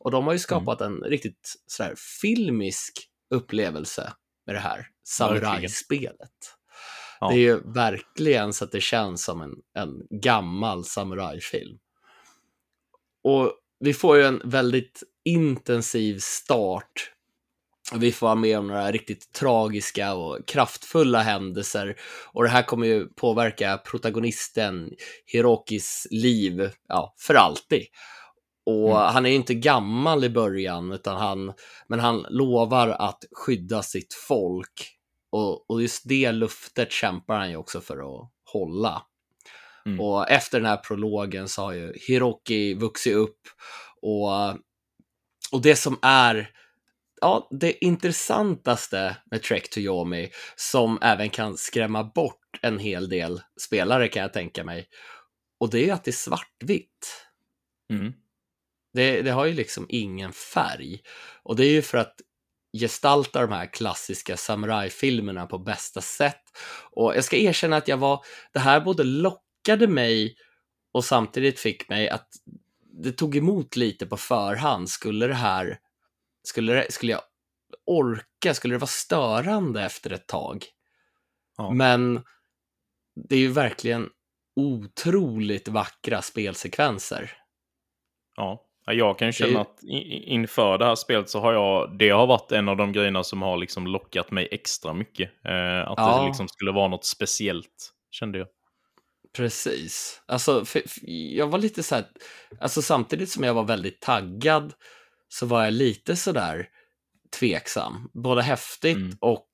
Och 0.09 0.13
de 0.13 0.27
har 0.27 0.33
ju 0.33 0.39
skapat 0.39 0.81
en 0.81 1.01
riktigt 1.01 1.55
sådär 1.67 1.95
filmisk 2.21 2.93
upplevelse 3.31 4.13
med 4.47 4.55
det 4.55 4.61
här 4.61 4.87
samurajspelet. 5.05 6.57
Ja. 7.21 7.29
Det 7.29 7.35
är 7.35 7.39
ju 7.39 7.61
verkligen 7.73 8.53
så 8.53 8.65
att 8.65 8.73
det 8.73 8.81
känns 8.81 9.25
som 9.25 9.41
en, 9.41 9.53
en 9.75 10.21
gammal 10.21 10.85
samurajfilm. 10.85 11.79
Och 13.25 13.53
vi 13.81 13.95
får 13.95 14.17
ju 14.17 14.23
en 14.23 14.43
väldigt 14.45 15.03
intensiv 15.25 16.19
start. 16.19 17.13
Vi 17.95 18.13
får 18.13 18.27
vara 18.27 18.35
med 18.35 18.59
om 18.59 18.67
några 18.67 18.93
riktigt 18.93 19.33
tragiska 19.33 20.15
och 20.15 20.49
kraftfulla 20.49 21.23
händelser. 21.23 21.97
Och 22.33 22.43
det 22.43 22.51
här 22.51 22.63
kommer 22.63 22.87
ju 22.87 23.07
påverka 23.09 23.79
protagonisten 23.79 24.91
Hirokis 25.27 26.07
liv, 26.11 26.71
ja, 26.89 27.15
för 27.19 27.35
alltid. 27.35 27.87
Och 28.69 28.91
Mm. 28.91 29.13
han 29.13 29.27
är 29.27 29.31
ju 29.31 29.37
inte 29.37 29.55
gammal 29.55 30.25
i 30.25 30.29
början, 30.29 30.93
utan 30.93 31.17
han, 31.17 31.53
men 31.87 32.01
han 32.01 32.27
lovar 32.29 32.89
att 32.89 33.25
skydda 33.33 33.83
sitt 33.83 34.15
folk. 34.15 34.95
Och, 35.33 35.71
och 35.71 35.83
just 35.83 36.09
det 36.09 36.33
luftet 36.33 36.93
kämpar 36.93 37.39
han 37.39 37.51
ju 37.51 37.57
också 37.57 37.81
för 37.81 37.97
att 37.97 38.31
hålla. 38.53 39.03
Mm. 39.87 40.01
Och 40.01 40.31
efter 40.31 40.59
den 40.61 40.67
här 40.67 40.77
prologen 40.77 41.49
så 41.49 41.63
har 41.63 41.73
ju 41.73 41.93
Hiroki 42.09 42.75
vuxit 42.75 43.15
upp 43.15 43.41
och, 44.03 44.49
och 45.53 45.63
det 45.63 45.77
som 45.77 45.99
är 46.03 46.51
ja, 47.21 47.49
det 47.51 47.85
intressantaste 47.85 49.17
med 49.31 49.43
Trek 49.43 49.71
to 49.71 49.81
Yomi 49.81 50.31
som 50.57 50.99
även 51.03 51.31
kan 51.31 51.57
skrämma 51.57 52.05
bort 52.05 52.59
en 52.63 52.79
hel 52.79 53.09
del 53.09 53.41
spelare 53.61 54.09
kan 54.09 54.23
jag 54.23 54.33
tänka 54.33 54.65
mig. 54.65 54.89
Och 55.61 55.71
det 55.71 55.89
är 55.89 55.93
att 55.93 56.05
det 56.05 56.11
är 56.11 56.13
svartvitt. 56.13 57.25
Mm. 57.93 58.13
Det, 58.93 59.23
det 59.23 59.31
har 59.31 59.45
ju 59.45 59.53
liksom 59.53 59.87
ingen 59.89 60.33
färg. 60.33 61.01
Och 61.43 61.57
det 61.57 61.65
är 61.65 61.71
ju 61.71 61.83
för 61.83 61.99
att 61.99 62.15
gestalta 62.73 63.41
de 63.41 63.53
här 63.53 63.73
klassiska 63.73 64.37
samurajfilmerna 64.37 65.47
på 65.47 65.59
bästa 65.59 66.01
sätt. 66.01 66.43
Och 66.91 67.17
jag 67.17 67.25
ska 67.25 67.37
erkänna 67.37 67.77
att 67.77 67.89
jag 67.89 67.97
var, 67.97 68.25
det 68.53 68.59
här 68.59 68.81
både 68.81 69.05
lockade 69.05 69.87
mig 69.89 70.37
och 70.93 71.05
samtidigt 71.05 71.61
fick 71.61 71.89
mig 71.89 72.09
att 72.09 72.29
det 72.83 73.13
tog 73.13 73.37
emot 73.37 73.77
lite 73.77 74.07
på 74.07 74.17
förhand. 74.17 74.91
Skulle 74.91 75.27
det 75.27 75.35
här, 75.35 75.79
skulle, 76.43 76.73
det, 76.75 76.93
skulle 76.93 77.13
jag 77.13 77.23
orka, 77.87 78.55
skulle 78.55 78.75
det 78.75 78.79
vara 78.79 78.87
störande 78.87 79.83
efter 79.83 80.13
ett 80.13 80.27
tag? 80.27 80.65
Ja. 81.57 81.71
Men 81.71 82.23
det 83.29 83.37
är 83.37 83.41
ju 83.41 83.53
verkligen 83.53 84.09
otroligt 84.57 85.69
vackra 85.69 86.23
spelsekvenser. 86.23 87.33
Ja, 88.37 88.65
Ja, 88.65 88.68
jag 88.93 89.19
kan 89.19 89.29
ju 89.29 89.33
känna 89.33 89.61
att 89.61 89.79
inför 90.27 90.79
det 90.79 90.85
här 90.85 90.95
spelet 90.95 91.31
så 91.31 91.41
har 91.41 91.53
jag, 91.53 91.99
det 91.99 92.09
har 92.11 92.27
varit 92.27 92.53
en 92.53 92.69
av 92.69 92.77
de 92.77 92.93
grejerna 92.93 93.25
som 93.25 93.43
har 93.43 93.57
liksom 93.57 93.87
lockat 93.87 94.31
mig 94.31 94.49
extra 94.51 94.93
mycket. 94.93 95.31
Eh, 95.45 95.89
att 95.91 95.95
Ja. 95.99 96.21
det 96.21 96.27
liksom 96.27 96.49
skulle 96.49 96.73
vara 96.73 96.89
något 96.89 97.05
speciellt, 97.05 97.93
kände 98.11 98.39
jag. 98.39 98.49
Precis. 99.37 100.23
Alltså, 100.27 100.65
för, 100.65 100.81
för 100.87 101.01
jag 101.11 101.47
var 101.47 101.59
lite 101.59 101.83
så 101.83 101.95
här, 101.95 102.05
alltså 102.61 102.83
samtidigt 102.83 103.31
som 103.31 103.45
jag 103.45 103.55
var 103.55 103.65
väldigt 103.65 104.01
taggad 104.01 104.73
så 105.29 105.47
var 105.47 105.65
jag 105.65 105.73
lite 105.73 106.17
så 106.17 106.33
där 106.33 106.69
tveksam. 107.39 108.11
Både 108.15 108.43
häftigt 108.43 108.97
Mm. 108.97 109.17
och 109.21 109.49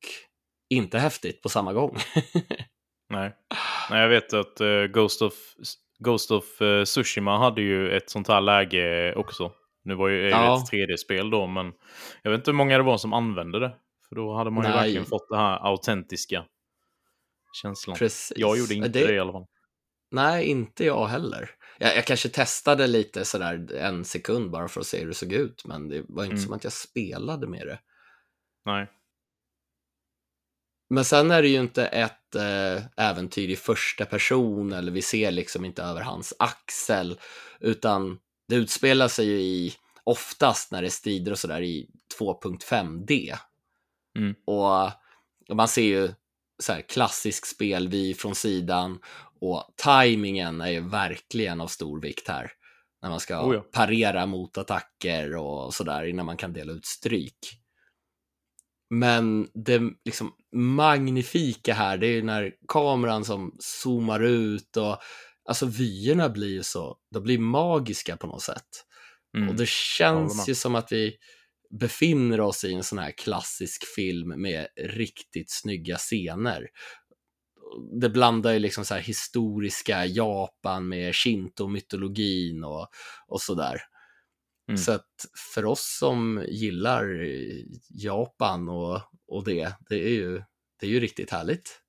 inte 0.71 0.99
häftigt 0.99 1.43
på 1.43 1.49
samma 1.49 1.73
gång. 1.73 1.97
Nej. 3.11 3.33
Nej, 3.91 4.01
jag 4.01 4.09
vet 4.09 4.33
att 4.33 4.61
eh, 4.61 4.83
Ghost 4.85 5.23
of, 5.23 5.35
Ghost 5.99 6.31
of 6.31 6.61
eh, 6.63 6.85
Tsushima 6.85 7.39
hade 7.39 7.63
ju 7.63 7.91
ett 7.97 8.11
sånt 8.11 8.29
här 8.29 8.41
läge 8.41 9.15
också. 9.15 9.53
Nu 9.85 9.95
var 9.95 10.09
ju 10.09 10.23
det 10.23 10.29
Ja. 10.31 10.59
ett 10.59 10.71
3D-spel 10.73 11.31
då, 11.31 11.47
men 11.47 11.73
jag 12.23 12.31
vet 12.31 12.39
inte 12.39 12.51
hur 12.51 12.57
många 12.57 12.79
det 12.79 12.85
var 12.85 12.99
som 12.99 13.13
använde 13.13 13.61
det. 13.61 13.77
För 14.09 14.17
då 14.17 14.35
hade 14.37 14.51
man 14.51 14.65
ju 14.65 14.71
Nej. 14.71 14.79
verkligen 14.79 15.05
fått 15.05 15.29
det 15.29 15.37
här 15.37 15.67
autentiska 15.67 16.45
känslan. 17.63 17.97
Precis. 17.97 18.33
Jag 18.37 18.59
gjorde 18.59 18.75
inte 18.75 18.89
det, 18.89 19.15
i 19.15 19.19
alla 19.19 19.33
fall. 19.33 19.47
Nej, 20.11 20.45
inte 20.47 20.85
jag 20.85 21.07
heller. 21.07 21.51
Jag, 21.79 21.97
jag 21.97 22.05
kanske 22.05 22.29
testade 22.29 22.87
lite 22.87 23.25
sådär 23.25 23.73
en 23.75 24.05
sekund 24.05 24.51
bara 24.51 24.69
för 24.69 24.81
att 24.81 24.87
se 24.87 25.01
hur 25.01 25.07
det 25.09 25.15
såg 25.15 25.33
ut, 25.33 25.65
men 25.65 25.89
det 25.89 26.05
var 26.09 26.25
inte 26.25 26.33
Mm. 26.35 26.45
som 26.45 26.53
att 26.55 26.65
jag 26.65 26.73
spelade 26.73 27.47
med 27.47 27.67
det. 27.67 27.79
Nej. 28.65 28.91
Men 30.91 31.05
sen 31.05 31.31
är 31.31 31.43
det 31.43 31.49
ju 31.49 31.61
inte 31.61 31.87
ett 31.87 32.24
eh, 32.35 32.83
äventyr 32.97 33.49
i 33.49 33.57
första 33.57 34.05
person 34.05 34.73
eller 34.73 34.93
vi 34.93 35.03
ser 35.03 35.31
liksom 35.31 35.65
inte 35.65 35.83
över 35.83 36.01
hans 36.01 36.35
axel 36.39 37.19
utan 37.61 38.19
det 38.49 38.55
utspelar 38.55 39.09
sig 39.09 39.27
ju 39.27 39.41
i 39.41 39.75
oftast 40.05 40.71
när 40.71 40.83
det 40.83 40.89
är 40.89 40.91
strider 40.91 41.33
och 41.33 41.39
sådär 41.39 41.63
i 41.63 41.89
2.5D. 42.19 43.37
Mm. 44.19 44.35
Och, 44.47 44.85
och 45.49 45.57
man 45.57 45.69
ser 45.69 45.83
ju 45.83 46.13
så 46.63 46.73
här 46.73 46.83
klassisk 46.83 47.47
spelvy 47.47 48.15
från 48.15 48.35
sidan 48.35 48.99
och 49.41 49.75
tajmingen 49.77 50.61
är 50.61 50.71
ju 50.71 50.81
verkligen 50.81 51.61
av 51.61 51.67
stor 51.67 52.01
vikt 52.01 52.29
här. 52.29 52.53
När 53.03 53.11
man 53.11 53.21
ska 53.21 53.49
Oh 53.49 53.55
ja. 53.55 53.61
parera 53.73 54.27
mot 54.27 54.59
attacker 54.59 55.37
och 55.37 55.75
sådär 55.75 56.05
innan 56.05 56.27
man 56.27 56.37
kan 56.37 56.53
dela 56.53 56.73
ut 56.73 56.87
stryk. 56.87 57.64
Men 58.91 59.49
det 59.55 59.81
liksom 60.05 60.33
magnifika 60.57 61.75
här, 61.75 61.99
det 61.99 62.07
är 62.07 62.13
ju 62.13 62.23
när 62.23 62.53
kameran 62.69 63.25
som 63.25 63.57
zoomar 63.59 64.21
ut 64.21 64.77
och 64.77 64.99
alltså 65.49 65.67
vyerna 65.67 66.29
blir 66.29 66.53
ju 66.53 66.63
så, 66.63 66.97
de 67.15 67.23
blir 67.23 67.39
magiska 67.39 68.17
på 68.17 68.27
något 68.27 68.43
sätt. 68.43 68.69
Mm. 69.37 69.49
Och 69.49 69.55
det 69.55 69.69
känns 69.69 70.49
ju 70.49 70.55
som 70.55 70.75
att 70.75 70.93
vi 70.93 71.17
befinner 71.81 72.41
oss 72.41 72.65
i 72.65 72.75
en 72.75 72.83
sån 72.83 72.99
här 72.99 73.11
klassisk 73.11 73.85
film 73.97 74.43
med 74.43 74.67
riktigt 74.77 75.51
snygga 75.51 75.97
scener. 75.97 76.69
Det 78.01 78.09
blandar 78.09 78.53
ju 78.53 78.59
liksom 78.59 78.85
så 78.85 78.95
här 78.95 79.01
historiska 79.01 80.07
Japan 80.07 80.89
med 80.89 81.15
shinto-mytologin 81.15 82.65
och, 82.65 82.89
och 83.29 83.41
sådär. 83.41 83.83
Mm. 84.69 84.79
Så 84.79 84.93
att 84.93 85.27
för 85.55 85.65
oss 85.65 85.97
som 85.99 86.45
gillar 86.49 87.23
eh, 87.23 87.65
Japan 87.89 88.69
och, 88.69 89.01
och 89.29 89.45
det, 89.45 89.73
det 89.89 90.05
är, 90.05 90.09
ju, 90.09 90.43
det 90.81 90.87
är 90.87 90.91
ju 90.91 91.01
riktigt 91.01 91.31
härligt. 91.31 91.81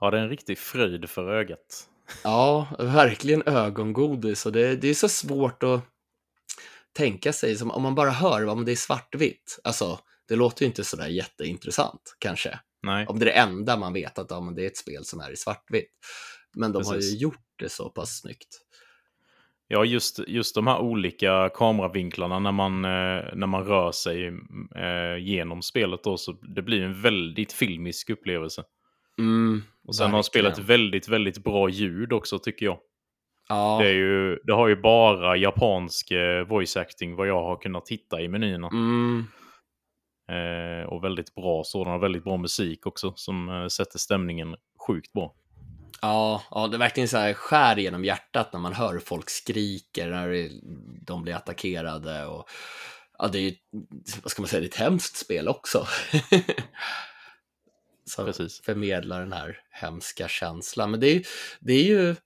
Ja, 0.00 0.10
det 0.10 0.18
är 0.18 0.22
en 0.22 0.28
riktig 0.28 0.58
fröjd 0.58 1.10
för 1.10 1.30
ögat. 1.30 1.88
Ja, 2.24 2.68
verkligen 2.78 3.42
ögongodis 3.46 4.46
och 4.46 4.52
det, 4.52 4.76
det 4.76 4.88
är 4.88 4.94
så 4.94 5.08
svårt 5.08 5.62
att 5.62 5.80
tänka 6.92 7.32
sig, 7.32 7.56
som 7.56 7.70
om 7.70 7.82
man 7.82 7.94
bara 7.94 8.10
hör 8.10 8.46
om 8.46 8.64
det 8.64 8.72
är 8.72 8.76
svartvitt. 8.76 9.58
Alltså, 9.64 10.00
det 10.28 10.36
låter 10.36 10.62
ju 10.62 10.66
inte 10.66 10.84
sådär 10.84 11.08
jätteintressant 11.08 12.16
kanske. 12.18 12.60
Nej. 12.82 13.06
Om 13.06 13.18
det 13.18 13.24
är 13.24 13.26
det 13.26 13.32
enda 13.32 13.76
man 13.76 13.92
vet 13.92 14.18
att 14.18 14.30
ja, 14.30 14.52
det 14.56 14.62
är 14.62 14.66
ett 14.66 14.76
spel 14.76 15.04
som 15.04 15.20
är 15.20 15.30
i 15.30 15.36
svartvitt. 15.36 15.90
Men 16.56 16.72
de 16.72 16.86
har 16.86 16.94
ju 16.94 17.00
Precis. 17.00 17.20
gjort 17.20 17.46
det 17.58 17.68
så 17.68 17.90
pass 17.90 18.18
snyggt. 18.18 18.60
Ja, 19.70 19.84
just, 19.84 20.20
just 20.28 20.54
de 20.54 20.66
här 20.66 20.78
olika 20.78 21.50
kameravinklarna 21.54 22.38
när 22.38 22.52
man, 22.52 22.84
eh, 22.84 23.24
när 23.34 23.46
man 23.46 23.64
rör 23.64 23.92
sig 23.92 24.26
eh, 24.76 25.16
genom 25.18 25.62
spelet 25.62 26.04
då, 26.04 26.16
så 26.16 26.32
det 26.32 26.62
blir 26.62 26.82
en 26.82 27.02
väldigt 27.02 27.52
filmisk 27.52 28.10
upplevelse. 28.10 28.64
Mm, 29.18 29.62
och 29.86 29.96
sen 29.96 30.10
har 30.10 30.22
spelet 30.22 30.58
väldigt, 30.58 31.08
väldigt 31.08 31.44
bra 31.44 31.68
ljud 31.68 32.12
också 32.12 32.38
tycker 32.38 32.66
jag. 32.66 32.78
Ja. 33.48 33.78
Det, 33.80 33.88
är 33.88 33.94
ju, 33.94 34.36
det 34.44 34.52
har 34.52 34.68
ju 34.68 34.76
bara 34.76 35.36
japansk 35.36 36.10
eh, 36.10 36.46
voice 36.46 36.76
acting 36.76 37.16
vad 37.16 37.28
jag 37.28 37.42
har 37.42 37.56
kunnat 37.56 37.88
hitta 37.88 38.20
i 38.20 38.28
menyerna. 38.28 38.68
Mm. 38.68 39.24
Eh, 40.30 40.86
och 40.86 41.04
väldigt 41.04 41.34
bra 41.34 41.62
sådan, 41.64 42.00
väldigt 42.00 42.24
bra 42.24 42.36
musik 42.36 42.86
också 42.86 43.12
som 43.16 43.68
sätter 43.70 43.98
stämningen 43.98 44.56
sjukt 44.86 45.12
bra. 45.12 45.34
Ja, 46.00 46.42
ja, 46.50 46.66
det 46.66 46.76
är 46.76 46.78
verkligen 46.78 47.08
så 47.08 47.16
här 47.16 47.34
skär 47.34 47.76
genom 47.76 48.04
hjärtat 48.04 48.52
när 48.52 48.60
man 48.60 48.72
hör 48.72 48.98
folk 48.98 49.30
skriker 49.30 50.10
när 50.10 50.50
de 51.06 51.22
blir 51.22 51.34
attackerade. 51.34 52.26
Och, 52.26 52.48
ja, 53.18 53.28
det 53.28 53.38
är 53.38 53.54
vad 54.22 54.30
ska 54.30 54.42
man 54.42 54.48
säga, 54.48 54.60
det 54.60 54.66
är 54.66 54.68
ett 54.68 54.74
hemskt 54.74 55.16
spel 55.16 55.48
också. 55.48 55.86
Som 58.04 58.24
Precis. 58.24 58.60
förmedlar 58.60 59.20
den 59.20 59.32
här 59.32 59.60
hemska 59.70 60.28
känslan. 60.28 60.90
Men 60.90 61.00
det 61.00 61.06
är, 61.06 61.26
det 61.60 61.72
är 61.72 61.84
ju, 61.84 62.16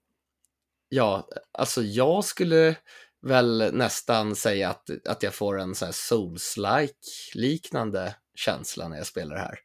ja, 0.88 1.28
alltså 1.52 1.82
jag 1.82 2.24
skulle 2.24 2.76
väl 3.22 3.70
nästan 3.72 4.36
säga 4.36 4.70
att, 4.70 4.90
att 5.08 5.22
jag 5.22 5.34
får 5.34 5.60
en 5.60 5.74
så 5.74 5.84
här 5.84 5.92
souls-like 5.92 7.34
liknande 7.34 8.14
känsla 8.34 8.88
när 8.88 8.96
jag 8.96 9.06
spelar 9.06 9.34
det 9.34 9.42
här. 9.42 9.58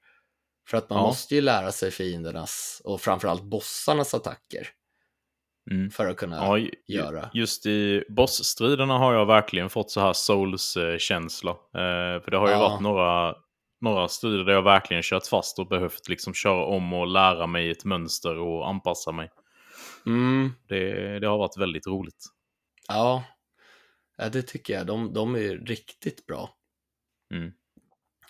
För 0.67 0.77
att 0.77 0.89
man 0.89 0.99
Ja. 0.99 1.06
måste 1.06 1.36
ju 1.36 1.41
lära 1.41 1.71
sig 1.71 1.91
fiendernas 1.91 2.82
och 2.84 3.01
framförallt 3.01 3.43
bossarnas 3.43 4.13
attacker 4.13 4.67
Mm. 5.71 5.89
för 5.91 6.08
att 6.10 6.17
kunna 6.17 6.36
Ja, 6.36 6.67
göra. 6.88 7.30
just 7.34 7.65
i 7.65 8.03
bossstriderna 8.10 8.97
har 8.97 9.13
jag 9.13 9.25
verkligen 9.25 9.69
fått 9.69 9.91
så 9.91 9.99
här 10.01 10.13
souls-känsla. 10.13 11.51
Eh, 11.51 12.21
för 12.23 12.32
det 12.32 12.38
har 12.38 12.47
ju 12.47 12.53
Ja. 12.53 12.60
varit 12.69 12.82
några, 12.82 13.36
några 13.82 14.08
strider 14.08 14.43
där 14.43 14.53
jag 14.53 14.62
verkligen 14.63 15.03
kört 15.03 15.27
fast 15.27 15.60
och 15.60 15.67
behövt 15.67 16.10
liksom 16.10 16.34
köra 16.34 16.65
om 16.65 16.93
och 16.93 17.08
lära 17.08 17.47
mig 17.47 17.71
ett 17.71 17.86
mönster 17.86 18.38
och 18.38 18.69
anpassa 18.69 19.12
mig. 19.12 19.32
Mm, 20.06 20.53
Det, 20.67 21.19
det 21.19 21.27
har 21.27 21.38
varit 21.38 21.58
väldigt 21.58 21.88
roligt. 21.88 22.25
ja. 22.88 23.23
ja, 24.17 24.30
det 24.30 24.41
tycker 24.41 24.73
jag. 24.73 24.88
De, 24.88 25.13
de 25.13 25.36
är 25.36 25.39
ju 25.39 25.65
riktigt 25.65 26.25
bra. 26.25 26.49
Mm. 27.34 27.51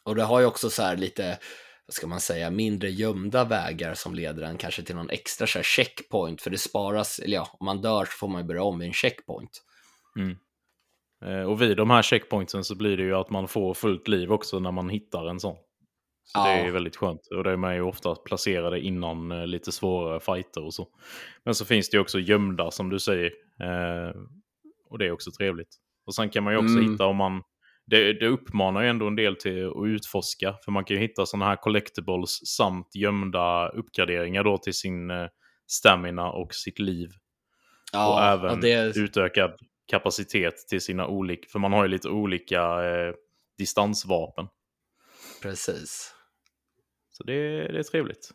Och 0.04 0.16
det 0.16 0.24
har 0.24 0.40
ju 0.40 0.46
också 0.46 0.70
så 0.70 0.82
här 0.84 0.96
lite, 0.98 1.40
vad 1.88 1.94
ska 1.94 2.08
man 2.08 2.20
säga, 2.20 2.50
mindre 2.52 2.90
gömda 2.90 3.44
vägar 3.46 3.94
som 3.94 4.16
leder 4.16 4.44
en 4.44 4.58
kanske 4.58 4.84
till 4.84 4.96
någon 4.96 5.10
extra 5.10 5.48
så 5.48 5.58
här 5.60 5.64
checkpoint, 5.64 6.42
för 6.42 6.50
det 6.50 6.58
sparas, 6.58 7.20
eller 7.20 7.36
ja, 7.36 7.48
om 7.60 7.66
man 7.66 7.82
dör 7.82 8.06
så 8.06 8.12
får 8.12 8.28
man 8.28 8.42
ju 8.42 8.48
börja 8.48 8.64
om 8.64 8.80
vid 8.80 8.88
en 8.88 8.94
checkpoint. 8.94 9.64
Eh, 11.26 11.42
och 11.50 11.62
vid 11.62 11.78
de 11.78 11.90
här 11.90 12.02
checkpointsen 12.02 12.64
så 12.64 12.76
blir 12.76 12.98
det 12.98 13.04
ju 13.04 13.16
att 13.16 13.30
man 13.30 13.48
får 13.48 13.74
fullt 13.74 14.08
liv 14.08 14.32
också 14.32 14.60
när 14.60 14.72
man 14.72 14.90
hittar 14.90 15.26
en 15.28 15.40
sån. 15.40 15.56
Så 16.24 16.40
Ja. 16.40 16.44
det 16.46 16.52
är 16.68 16.72
väldigt 16.72 16.96
skönt. 16.96 17.28
Och 17.28 17.44
det 17.44 17.52
är 17.52 17.58
man 17.58 17.76
ju 17.76 17.82
ofta 17.82 18.16
placerade 18.16 18.80
innan 18.80 19.32
eh, 19.32 19.48
lite 19.48 19.72
svårare 19.72 20.20
fighter 20.20 20.64
och 20.66 20.74
så. 20.74 20.88
Men 21.46 21.56
så 21.56 21.66
finns 21.66 21.90
det 21.90 21.98
ju 21.98 22.02
också 22.02 22.20
gömda 22.20 22.72
som 22.72 22.90
du 22.90 23.00
säger. 23.00 23.32
Eh, 23.62 24.16
och 24.90 24.98
det 25.00 25.06
är 25.06 25.12
också 25.12 25.32
trevligt. 25.32 25.76
Och 26.06 26.16
sen 26.16 26.30
kan 26.30 26.44
man 26.44 26.54
ju 26.54 26.58
också 26.60 26.78
Mm. 26.78 26.92
hitta 26.92 27.06
om 27.06 27.16
man... 27.18 27.42
Det, 27.90 28.14
det 28.14 28.28
uppmanar 28.28 28.82
ju 28.82 28.90
ändå 28.90 29.08
en 29.08 29.16
del 29.16 29.36
till 29.36 29.68
att 29.68 29.86
utforska. 29.86 30.56
För 30.66 30.72
man 30.72 30.86
kan 30.86 30.96
ju 30.96 31.02
hitta 31.02 31.26
sådana 31.26 31.46
här 31.46 31.56
collectibles 31.56 32.48
samt 32.48 32.96
gömda 32.96 33.70
uppgraderingar 33.70 34.44
då 34.44 34.58
till 34.58 34.74
sin 34.74 35.12
eh, 35.12 35.28
stamina 35.68 36.32
och 36.32 36.54
sitt 36.54 36.80
liv. 36.80 37.10
Ja, 37.94 38.14
och 38.14 38.24
även 38.24 38.50
ja, 38.50 38.82
det, 38.84 38.98
utökad 38.98 39.52
kapacitet 39.88 40.58
till 40.70 40.82
sina 40.82 41.08
olika... 41.08 41.48
För 41.52 41.60
man 41.60 41.74
har 41.74 41.84
ju 41.84 41.90
lite 41.90 42.10
olika 42.10 42.62
eh, 42.86 43.14
distansvapen. 43.58 44.48
precis. 45.42 46.14
Så 47.10 47.24
det, 47.24 47.68
det 47.68 47.80
är 47.80 47.84
trevligt. 47.84 48.30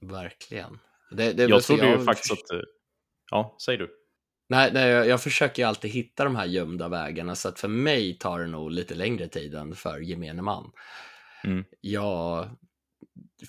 Verkligen. 0.00 0.78
Det, 1.10 1.32
det 1.32 1.44
Jag 1.44 1.62
trodde 1.62 1.88
ju 1.88 1.96
har 1.96 2.04
faktiskt 2.04 2.32
att... 2.32 2.50
eh, 2.50 2.60
Ja, 3.30 3.56
säg 3.64 3.76
du. 3.76 4.05
Nej, 4.48 4.70
nej 4.72 4.88
jag, 4.88 5.08
jag 5.08 5.22
försöker 5.22 5.62
ju 5.62 5.68
alltid 5.68 5.90
hitta 5.90 6.24
de 6.24 6.36
här 6.36 6.46
gömda 6.46 6.88
vägarna, 6.88 7.34
så 7.34 7.48
att 7.48 7.60
för 7.60 7.68
mig 7.68 8.18
tar 8.18 8.40
det 8.40 8.46
nog 8.46 8.70
lite 8.70 8.94
längre 8.94 9.28
tid 9.28 9.54
än 9.54 9.74
för 9.74 10.00
gemene 10.00 10.42
man. 10.42 10.70
Mm. 11.44 11.64
Jag 11.80 12.50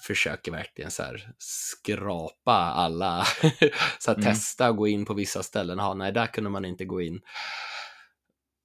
försöker 0.01 0.51
verkligen 0.51 0.91
så 0.91 1.03
skrapa 1.37 2.53
alla, 2.53 3.25
så 3.99 4.11
Mm. 4.11 4.23
testa 4.23 4.69
och 4.69 4.77
gå 4.77 4.87
in 4.87 5.05
på 5.05 5.13
vissa 5.13 5.43
ställen. 5.43 5.79
Ha, 5.79 5.93
nej, 5.93 6.11
där 6.11 6.27
kunde 6.27 6.49
man 6.49 6.65
inte 6.65 6.85
gå 6.85 7.01
in. 7.01 7.21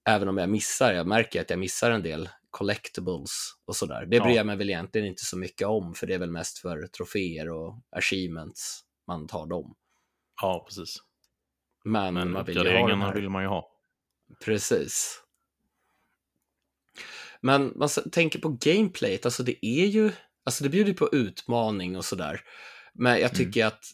Även 0.09 0.29
om 0.29 0.39
jag 0.39 0.49
missar, 0.49 0.93
jag 0.93 1.07
märker 1.07 1.41
att 1.41 1.51
jag 1.51 1.59
missar 1.59 1.91
en 1.91 2.03
del 2.03 2.29
collectibles 2.51 3.31
och 3.67 3.77
sådär. 3.77 4.07
Det 4.07 4.21
bryr 4.21 4.35
jag 4.37 4.47
mig 4.47 4.57
väl 4.57 4.71
egentligen 4.71 5.07
inte 5.07 5.25
så 5.25 5.39
mycket 5.39 5.67
om, 5.69 5.95
för 5.95 6.07
det 6.07 6.15
är 6.15 6.19
väl 6.19 6.31
mest 6.31 6.59
för 6.59 6.87
troféer 6.87 7.49
och 7.51 7.79
achievements 7.97 8.81
man 9.07 9.27
tar 9.27 9.47
dem. 9.47 9.75
Ja, 10.43 10.65
precis. 10.69 10.97
Men, 11.85 12.15
Men 12.15 12.33
man 12.33 12.45
vill 12.45 12.59
uppgraderingarna 12.59 13.07
här. 13.07 13.15
vill 13.15 13.29
man 13.29 13.43
ju 13.43 13.49
ha. 13.49 13.69
Precis. 14.45 15.23
Men 17.41 17.73
man 17.77 17.89
tänker 18.13 18.39
på 18.39 18.49
gameplayet, 18.49 19.25
alltså 19.25 19.43
det 19.43 19.67
är 19.67 19.87
ju, 19.87 20.13
alltså 20.45 20.65
det 20.65 20.71
bjuder 20.71 20.93
på 20.93 21.09
utmaning 21.13 21.97
och 21.97 22.05
sådär. 22.05 22.41
Men 22.95 23.21
jag 23.21 23.35
tycker 23.35 23.67
att 23.67 23.85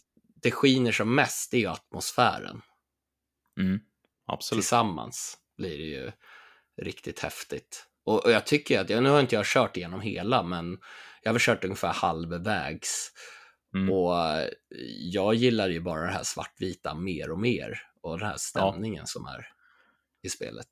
det 0.41 0.51
skiner 0.51 0.91
som 0.91 1.15
mest, 1.15 1.53
är 1.53 1.57
ju 1.57 1.67
atmosfären. 1.67 2.61
Mm. 3.59 3.79
Absolut. 4.25 4.61
Tillsammans 4.61 5.37
blir 5.57 5.77
det 5.77 5.83
ju 5.83 6.11
riktigt 6.81 7.19
häftigt. 7.19 7.85
Och, 8.03 8.25
och 8.25 8.31
jag 8.31 8.45
tycker 8.45 8.79
att, 8.79 8.89
ja, 8.89 9.01
nu 9.01 9.09
har 9.09 9.19
inte 9.19 9.35
jag 9.35 9.45
kört 9.45 9.77
igenom 9.77 10.01
hela, 10.01 10.43
men 10.43 10.77
jag 11.21 11.29
har 11.29 11.33
väl 11.33 11.41
kört 11.41 11.63
ungefär 11.63 11.93
halvvägs. 11.93 13.11
Mm. 13.75 13.93
Och 13.93 14.15
eh, 14.17 14.47
jag 14.97 15.33
gillar 15.35 15.69
ju 15.69 15.79
bara 15.81 16.01
det 16.01 16.11
här 16.11 16.23
svartvita 16.23 16.95
mer 16.95 17.31
och 17.31 17.39
mer. 17.39 17.79
Och 18.01 18.19
den 18.19 18.27
här 18.27 18.37
stämningen 18.37 19.07
som 19.07 19.25
är 19.25 19.47
i 20.23 20.29
spelet. 20.29 20.67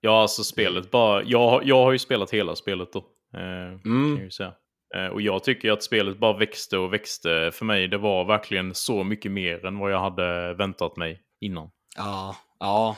Ja, 0.00 0.22
alltså 0.22 0.44
spelet 0.44 0.90
bara... 0.90 1.22
Jag, 1.22 1.64
jag 1.64 1.76
har 1.84 1.92
ju 1.92 1.98
spelat 1.98 2.30
hela 2.30 2.56
spelet 2.56 2.92
då. 2.92 2.98
Eh, 3.34 3.80
kan 3.82 3.92
Mm. 3.92 4.14
jag 4.16 4.24
ju 4.24 4.30
säga. 4.30 4.54
Eh, 4.96 5.06
och 5.06 5.20
jag 5.20 5.44
tycker 5.44 5.72
att 5.72 5.82
spelet 5.82 6.18
bara 6.18 6.38
växte 6.38 6.78
och 6.78 6.92
växte 6.92 7.50
för 7.54 7.64
mig. 7.64 7.88
Det 7.88 7.98
var 7.98 8.24
verkligen 8.24 8.74
så 8.74 9.04
mycket 9.04 9.32
mer 9.32 9.66
än 9.66 9.78
vad 9.78 9.92
jag 9.92 10.00
hade 10.00 10.54
väntat 10.54 10.96
mig 10.96 11.22
innan. 11.40 11.70
Ja, 11.96 12.36
ja, 12.58 12.96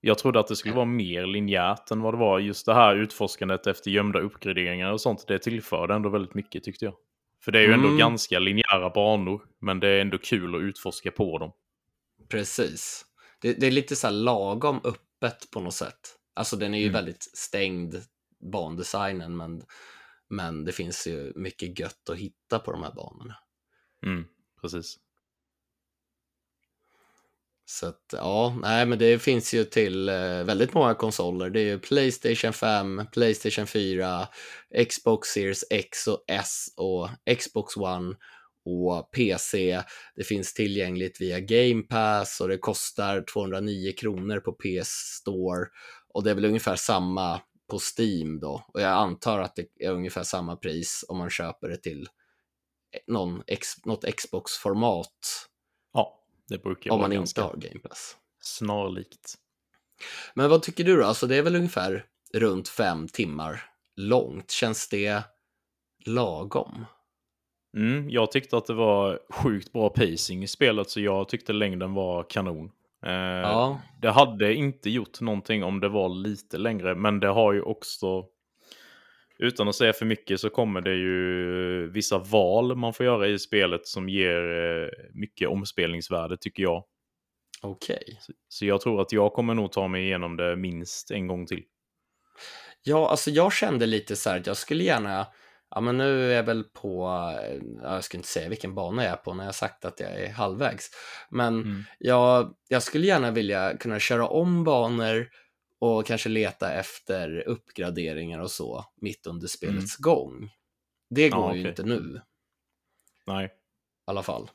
Jag 0.00 0.18
trodde 0.18 0.40
att 0.40 0.48
det 0.48 0.56
skulle 0.56 0.74
vara 0.74 0.84
mer 0.84 1.26
linjärt 1.26 1.90
än 1.90 2.00
vad 2.02 2.14
det 2.14 2.18
var. 2.18 2.38
Just 2.38 2.66
det 2.66 2.74
här 2.74 2.96
utforskandet 2.96 3.66
efter 3.66 3.90
gömda 3.90 4.18
uppgraderingar 4.18 4.92
och 4.92 5.00
sånt, 5.00 5.24
det 5.28 5.38
tillförde 5.38 5.94
ändå 5.94 6.08
väldigt 6.08 6.34
mycket 6.34 6.64
tyckte 6.64 6.84
jag. 6.84 6.94
För 7.44 7.52
det 7.52 7.58
är 7.58 7.62
ju 7.66 7.72
ändå 7.72 7.86
Mm. 7.86 7.98
ganska 7.98 8.38
linjära 8.38 8.90
banor, 8.90 9.42
men 9.60 9.80
det 9.80 9.88
är 9.88 10.00
ändå 10.00 10.18
kul 10.18 10.54
att 10.54 10.60
utforska 10.62 11.10
på 11.10 11.38
dem. 11.38 11.52
precis. 12.28 13.04
Det, 13.40 13.52
det 13.52 13.66
är 13.66 13.70
lite 13.70 13.96
så 13.96 14.06
här 14.06 14.14
lagom 14.14 14.80
öppet 14.84 15.50
på 15.50 15.60
något 15.60 15.74
sätt. 15.74 16.00
Alltså 16.34 16.56
den 16.56 16.74
är 16.74 16.78
ju 16.78 16.84
Mm. 16.84 16.92
väldigt 16.94 17.22
stängd, 17.22 17.94
bandesignen, 18.52 19.36
men, 19.36 19.62
men 20.28 20.64
det 20.64 20.72
finns 20.72 21.06
ju 21.06 21.32
mycket 21.36 21.78
gött 21.78 22.10
att 22.10 22.16
hitta 22.16 22.58
på 22.58 22.72
de 22.72 22.82
här 22.82 22.92
banorna. 22.94 23.36
Mm, 24.06 24.24
precis. 24.60 24.96
Så 27.72 27.86
att, 27.86 28.04
ja, 28.12 28.56
nej, 28.62 28.86
men 28.86 28.98
det 28.98 29.18
finns 29.18 29.54
ju 29.54 29.64
till 29.64 30.08
eh, 30.08 30.44
väldigt 30.44 30.74
många 30.74 30.94
konsoler. 30.94 31.50
Det 31.50 31.60
är 31.60 31.64
ju 31.64 31.78
Playstation 31.78 32.52
5, 32.52 33.02
Playstation 33.12 33.66
4, 33.66 34.28
Xbox 34.88 35.28
Series 35.28 35.64
X 35.70 36.06
och 36.06 36.24
S 36.26 36.66
och 36.76 37.08
Xbox 37.38 37.76
One 37.76 38.14
och 38.64 39.12
PC. 39.12 39.82
Det 40.16 40.24
finns 40.24 40.54
tillgängligt 40.54 41.20
via 41.20 41.40
Game 41.40 41.82
Pass 41.82 42.40
och 42.40 42.48
det 42.48 42.58
kostar 42.58 43.24
209 43.32 43.92
kronor 44.00 44.40
på 44.40 44.52
PS 44.52 44.90
Store 45.20 45.66
och 46.14 46.24
det 46.24 46.30
är 46.30 46.34
väl 46.34 46.44
ungefär 46.44 46.76
samma 46.76 47.40
på 47.70 47.78
Steam 47.98 48.40
då. 48.40 48.64
Och 48.74 48.80
jag 48.80 48.90
antar 48.90 49.38
att 49.38 49.56
det 49.56 49.86
är 49.86 49.90
ungefär 49.90 50.22
samma 50.22 50.56
pris 50.56 51.04
om 51.08 51.18
man 51.18 51.30
köper 51.30 51.68
det 51.68 51.76
till 51.76 52.02
eh, 52.92 53.12
någon, 53.12 53.42
något 53.84 54.04
Xbox-format 54.16 55.46
Ja, 55.92 56.19
det 56.50 56.62
brukar 56.62 56.90
om 56.90 57.00
man 57.00 57.12
inte 57.12 57.42
har 57.42 57.56
Game 57.56 57.80
Pass. 57.80 58.16
snarlikt. 58.40 59.34
Men 60.34 60.50
vad 60.50 60.62
tycker 60.62 60.84
du 60.84 60.96
då? 60.96 61.04
Alltså 61.04 61.26
det 61.26 61.36
är 61.36 61.42
väl 61.42 61.56
ungefär 61.56 62.04
runt 62.34 62.68
fem 62.68 63.08
timmar 63.08 63.62
långt. 63.96 64.50
Känns 64.50 64.88
det 64.88 65.22
lagom? 66.06 66.86
Mm, 67.76 68.10
jag 68.10 68.32
tyckte 68.32 68.56
att 68.56 68.66
det 68.66 68.74
var 68.74 69.20
sjukt 69.32 69.72
bra 69.72 69.88
pacing 69.88 70.42
i 70.42 70.46
spelet, 70.48 70.90
så 70.90 71.00
jag 71.00 71.28
tyckte 71.28 71.52
längden 71.52 71.94
var 71.94 72.22
kanon. 72.30 72.70
Eh, 73.06 73.12
Ja, 73.12 73.80
Det 74.02 74.10
hade 74.10 74.54
inte 74.54 74.90
gjort 74.90 75.20
någonting 75.20 75.64
om 75.64 75.80
det 75.80 75.88
var 75.88 76.08
lite 76.08 76.58
längre, 76.58 76.94
men 76.94 77.20
det 77.20 77.28
har 77.28 77.52
ju 77.52 77.62
också... 77.62 78.24
Utan 79.42 79.68
att 79.68 79.74
säga 79.74 79.92
för 79.92 80.06
mycket 80.06 80.40
så 80.40 80.50
kommer 80.50 80.80
det 80.80 80.94
ju 80.94 81.90
vissa 81.90 82.18
val 82.18 82.76
man 82.76 82.94
får 82.94 83.06
göra 83.06 83.28
i 83.28 83.38
spelet 83.38 83.86
som 83.86 84.08
ger 84.08 84.42
eh, 84.42 84.88
mycket 85.14 85.48
omspelningsvärde 85.48 86.36
tycker 86.36 86.62
jag. 86.62 86.84
Okej. 87.62 88.18
Så, 88.20 88.32
så 88.48 88.66
jag 88.66 88.80
tror 88.80 89.00
att 89.00 89.12
jag 89.12 89.32
kommer 89.32 89.54
nog 89.54 89.72
ta 89.72 89.88
mig 89.88 90.04
igenom 90.04 90.36
det 90.36 90.56
minst 90.56 91.10
en 91.10 91.26
gång 91.26 91.46
till. 91.46 91.62
Ja, 92.82 93.08
alltså 93.10 93.30
jag 93.30 93.52
kände 93.52 93.86
lite 93.86 94.16
så 94.16 94.30
här 94.30 94.40
att 94.40 94.46
jag 94.46 94.56
skulle 94.56 94.84
gärna, 94.84 95.26
ja 95.70 95.80
men 95.80 95.98
nu 95.98 96.30
är 96.32 96.36
jag 96.36 96.42
väl 96.42 96.64
på, 96.64 97.06
eh, 97.42 97.56
ja, 97.82 97.94
jag 97.94 98.04
ska 98.04 98.16
inte 98.16 98.28
säga 98.28 98.48
vilken 98.48 98.74
bana 98.74 99.04
jag 99.04 99.12
är 99.12 99.16
på 99.16 99.34
när 99.34 99.44
jag 99.44 99.54
sagt 99.54 99.84
att 99.84 100.00
jag 100.00 100.10
är 100.10 100.32
halvvägs, 100.32 100.90
men 101.30 101.60
Mm. 101.60 101.82
jag, 101.98 102.54
jag 102.68 102.82
skulle 102.82 103.06
gärna 103.06 103.30
vilja 103.30 103.76
kunna 103.76 103.98
köra 103.98 104.26
om 104.28 104.64
banor 104.64 105.28
och 105.80 106.06
kanske 106.06 106.28
leta 106.28 106.72
efter 106.72 107.48
uppgraderingar 107.48 108.40
och 108.40 108.50
så 108.50 108.84
mitt 108.96 109.26
under 109.26 109.46
spelets 109.46 109.96
gång. 109.96 110.50
Det 111.10 111.28
Ja, 111.28 111.36
går 111.36 111.54
ju 111.54 111.60
okej. 111.60 111.68
inte 111.68 111.82
nu 111.82 112.16
i 112.16 112.20
Nej. 113.26 113.50
alla 114.04 114.22
fall. 114.22 114.50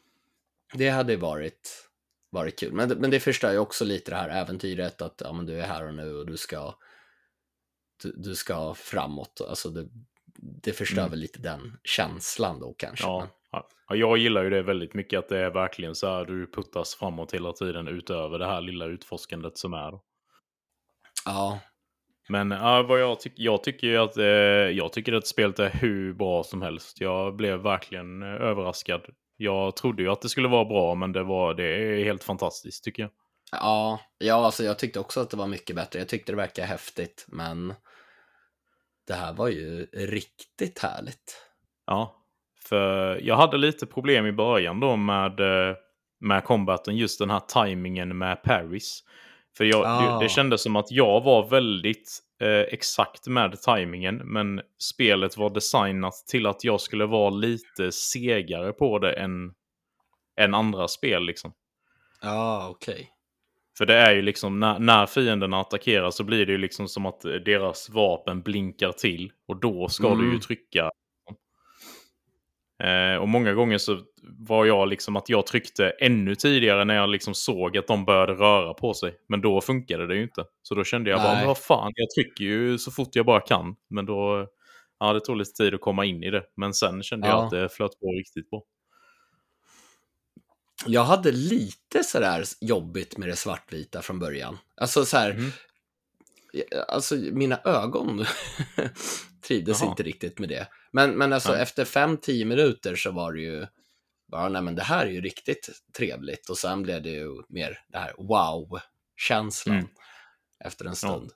Det 0.73 0.89
hade 0.89 1.17
varit, 1.17 1.89
varit 2.29 2.59
kul, 2.59 2.73
men, 2.73 2.89
men 2.89 3.11
det 3.11 3.19
förstör 3.19 3.51
ju 3.51 3.57
också 3.57 3.85
lite 3.85 4.11
det 4.11 4.17
här 4.17 4.29
äventyret 4.29 5.01
att 5.01 5.21
ja, 5.25 5.33
men 5.33 5.45
du 5.45 5.59
är 5.61 5.67
här 5.67 5.87
och 5.87 5.93
nu 5.93 6.15
och 6.15 6.25
du 6.25 6.37
ska 6.37 6.75
du, 8.03 8.11
du 8.17 8.35
ska 8.35 8.73
framåt. 8.73 9.41
Alltså 9.49 9.69
det, 9.69 9.87
det 10.37 10.73
förstör 10.73 10.97
Mm. 11.01 11.09
väl 11.11 11.19
lite 11.19 11.39
den 11.39 11.77
känslan 11.83 12.59
då 12.59 12.73
kanske. 12.73 13.05
Ja. 13.05 13.27
Ja. 13.51 13.67
Jag 13.89 14.17
gillar 14.17 14.43
ju 14.43 14.49
det 14.49 14.61
väldigt 14.61 14.93
mycket, 14.93 15.19
att 15.19 15.29
det 15.29 15.37
är 15.39 15.49
verkligen 15.49 15.95
så 15.95 16.07
här 16.07 16.25
du 16.25 16.51
puttas 16.51 16.95
framåt 16.95 17.33
hela 17.33 17.53
tiden 17.53 17.87
utöver 17.87 18.39
det 18.39 18.45
här 18.45 18.61
lilla 18.61 18.85
utforskandet 18.85 19.57
som 19.57 19.73
är. 19.73 19.99
Ja, 21.25 21.59
Men 22.29 22.51
ja, 22.51 22.83
vad 22.83 23.01
jag, 23.01 23.19
tyck, 23.19 23.33
jag 23.35 23.63
tycker 23.63 23.87
ju 23.87 23.97
att, 23.97 24.17
eh, 24.17 24.25
jag 24.77 24.93
tycker 24.93 25.13
att 25.13 25.27
spelet 25.27 25.59
är 25.59 25.69
hur 25.69 26.13
bra 26.13 26.43
som 26.43 26.61
helst. 26.61 27.01
Jag 27.01 27.35
blev 27.35 27.59
verkligen 27.59 28.21
eh, 28.23 28.29
överraskad. 28.29 29.01
Jag 29.37 29.75
trodde 29.75 30.03
ju 30.03 30.09
att 30.11 30.21
det 30.21 30.29
skulle 30.29 30.47
vara 30.47 30.65
bra, 30.65 30.95
men 30.95 31.11
det, 31.11 31.23
var, 31.23 31.53
det 31.53 31.63
är 31.63 32.03
helt 32.03 32.23
fantastiskt 32.23 32.83
tycker 32.83 33.03
jag. 33.03 33.11
ja, 33.51 33.99
ja, 34.17 34.45
alltså 34.45 34.63
jag 34.63 34.79
tyckte 34.79 34.99
också 34.99 35.19
att 35.19 35.29
det 35.29 35.37
var 35.37 35.47
mycket 35.47 35.75
bättre. 35.75 35.99
Jag 35.99 36.07
tyckte 36.07 36.31
det 36.31 36.35
verkade 36.35 36.67
häftigt, 36.67 37.25
men 37.27 37.73
det 39.07 39.13
här 39.13 39.33
var 39.33 39.47
ju 39.47 39.85
riktigt 39.93 40.79
härligt. 40.79 41.41
Ja, 41.85 42.21
för 42.69 43.19
jag 43.21 43.35
hade 43.35 43.57
lite 43.57 43.85
problem 43.85 44.25
i 44.25 44.31
början 44.31 44.79
då 44.79 44.95
med, 44.95 45.39
eh, 45.39 45.75
med 46.19 46.43
combaten, 46.43 46.97
just 46.97 47.19
den 47.19 47.29
här 47.29 47.39
tajmingen 47.39 48.17
med 48.17 48.43
Paris. 48.43 49.03
För 49.57 49.65
jag, 49.65 49.83
Ah. 49.85 50.17
det, 50.19 50.25
det 50.25 50.29
kändes 50.29 50.63
som 50.63 50.75
att 50.75 50.91
jag 50.91 51.21
var 51.23 51.47
väldigt 51.49 52.19
eh, 52.41 52.49
exakt 52.49 53.27
med 53.27 53.61
tajmingen, 53.61 54.15
men 54.15 54.61
spelet 54.79 55.37
var 55.37 55.49
designat 55.49 56.13
till 56.27 56.45
att 56.45 56.63
jag 56.63 56.81
skulle 56.81 57.05
vara 57.05 57.29
lite 57.29 57.91
segare 57.91 58.71
på 58.71 58.99
det 58.99 59.11
än, 59.13 59.53
än 60.39 60.53
andra 60.53 60.87
spel 60.87 61.25
liksom. 61.25 61.53
Ja, 62.21 62.67
okej. 62.71 63.09
För 63.77 63.85
det 63.85 63.95
är 63.95 64.15
ju 64.15 64.21
liksom 64.21 64.59
när, 64.59 64.79
när 64.79 65.05
fienderna 65.05 65.59
attackerar 65.61 66.11
så 66.11 66.23
blir 66.23 66.45
det 66.45 66.51
ju 66.51 66.57
liksom 66.57 66.87
som 66.87 67.05
att 67.05 67.21
deras 67.21 67.89
vapen 67.89 68.41
blinkar 68.41 68.91
till 68.91 69.31
och 69.47 69.59
då 69.59 69.87
ska 69.89 70.09
du 70.15 70.21
ju 70.23 70.29
Mm. 70.29 70.39
trycka. 70.39 70.91
Eh, 72.83 73.15
och 73.21 73.27
många 73.29 73.53
gånger 73.53 73.77
så 73.77 73.99
var 74.39 74.65
jag 74.65 74.87
liksom 74.87 75.15
att 75.15 75.29
jag 75.29 75.47
tryckte 75.47 75.89
ännu 75.89 76.35
tidigare 76.35 76.85
när 76.85 76.95
jag 76.95 77.09
liksom 77.09 77.33
såg 77.33 77.77
att 77.77 77.87
de 77.87 78.05
började 78.05 78.33
röra 78.33 78.73
på 78.73 78.93
sig. 78.93 79.15
Men 79.29 79.41
då 79.41 79.61
funkade 79.61 80.07
det 80.07 80.15
ju 80.15 80.23
inte. 80.23 80.45
Så 80.63 80.75
då 80.75 80.83
kände 80.83 81.09
jag 81.09 81.19
bara, 81.19 81.27
Nej. 81.27 81.37
men 81.37 81.47
vad 81.47 81.57
fan, 81.57 81.91
jag 81.95 82.09
trycker 82.09 82.43
ju 82.45 82.77
så 82.77 82.91
fort 82.91 83.09
jag 83.15 83.25
bara 83.25 83.41
kan. 83.41 83.75
Men 83.89 84.05
då, 84.05 84.47
ja 84.99 85.13
det 85.13 85.19
tog 85.19 85.37
lite 85.37 85.51
tid 85.51 85.73
att 85.73 85.81
komma 85.81 86.05
in 86.05 86.23
i 86.23 86.31
det. 86.31 86.43
Men 86.57 86.73
sen 86.73 87.03
kände 87.03 87.27
jag 87.27 87.35
Ja. 87.37 87.43
att 87.45 87.51
det 87.51 87.69
flöt 87.69 87.99
på 87.99 88.11
riktigt 88.11 88.49
bra. 88.49 88.63
Jag 90.85 91.03
hade 91.03 91.31
lite 91.31 92.03
sådär 92.03 92.43
jobbigt 92.61 93.17
med 93.17 93.29
det 93.29 93.35
svartvita 93.35 94.01
från 94.01 94.19
början. 94.19 94.57
Alltså 94.81 95.05
så 95.05 95.17
här, 95.17 95.33
Mhm. 95.33 95.51
alltså 96.87 97.15
mina 97.15 97.59
ögon 97.65 98.25
trivdes 99.47 99.81
Jaha. 99.81 99.89
inte 99.89 100.03
riktigt 100.03 100.39
med 100.39 100.49
det. 100.49 100.67
Men, 100.95 101.17
men 101.17 101.33
alltså 101.33 101.51
Nej. 101.51 101.61
efter 101.61 101.85
5-10 101.85 102.45
minuter 102.45 102.95
så 102.95 103.11
var 103.11 103.33
det 103.33 103.41
ju 103.41 103.67
bara, 104.31 104.49
nej 104.49 104.61
men 104.61 104.75
det 104.75 104.83
här 104.83 105.05
är 105.05 105.09
ju 105.11 105.21
riktigt 105.21 105.69
trevligt. 105.97 106.49
Och 106.49 106.57
sen 106.57 106.83
blev 106.83 107.01
det 107.01 107.09
ju 107.09 107.41
mer 107.49 107.79
det 107.87 107.97
här 107.97 108.13
wow-känslan 108.17 109.75
Mm. 109.75 109.87
efter 110.65 110.85
en 110.85 110.95
stund. 110.95 111.31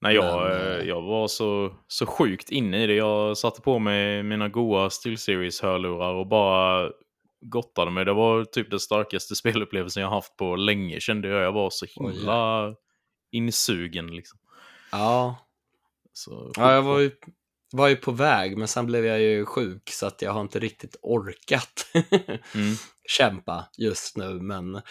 Nej, 0.00 0.14
jag, 0.14 0.42
Men, 0.42 0.60
eh, 0.60 0.66
eh, 0.66 0.88
jag 0.88 1.02
var 1.02 1.28
så, 1.28 1.76
så 1.88 2.06
sjukt 2.06 2.50
inne 2.50 2.82
i 2.82 2.86
det. 2.86 2.94
Jag 2.94 3.38
satte 3.38 3.60
på 3.60 3.78
mig 3.78 4.22
mina 4.22 4.48
goa 4.48 4.88
SteelSeries-hörlurar 4.90 6.14
och 6.14 6.26
bara 6.26 6.90
gottade 7.40 7.90
mig. 7.90 8.04
Det 8.04 8.12
var 8.12 8.44
typ 8.44 8.70
den 8.70 8.80
starkaste 8.80 9.34
spelupplevelsen 9.36 10.02
jag 10.02 10.10
haft 10.10 10.36
på 10.36 10.56
länge 10.56 11.00
kände 11.00 11.28
jag. 11.28 11.42
Jag 11.42 11.52
var 11.52 11.70
så 11.70 11.86
himla 11.86 12.74
insugen 13.30 14.06
liksom. 14.06 14.38
Ja, 14.92 15.36
Så, 16.12 16.52
ja 16.56 16.72
jag 16.72 16.82
var 16.82 16.98
ju, 16.98 17.10
var 17.72 17.88
ju 17.88 17.96
på 17.96 18.12
väg, 18.12 18.56
men 18.58 18.68
sen 18.68 18.86
blev 18.86 19.04
jag 19.06 19.20
ju 19.20 19.44
sjuk 19.46 19.90
så 19.90 20.06
att 20.06 20.22
jag 20.22 20.32
har 20.32 20.40
inte 20.40 20.58
riktigt 20.58 20.96
orkat 21.02 21.86
Mm. 22.54 22.74
kämpa 23.08 23.68
just 23.78 24.16
nu. 24.16 24.28
Men, 24.40 24.82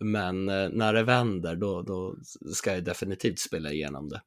men 0.00 0.48
eh, 0.48 0.68
när 0.68 0.92
det 0.92 1.02
vänder, 1.02 1.56
då, 1.56 1.82
då 1.82 2.16
ska 2.54 2.74
jag 2.74 2.84
definitivt 2.84 3.38
spela 3.38 3.72
igenom 3.72 4.08
det. 4.08 4.22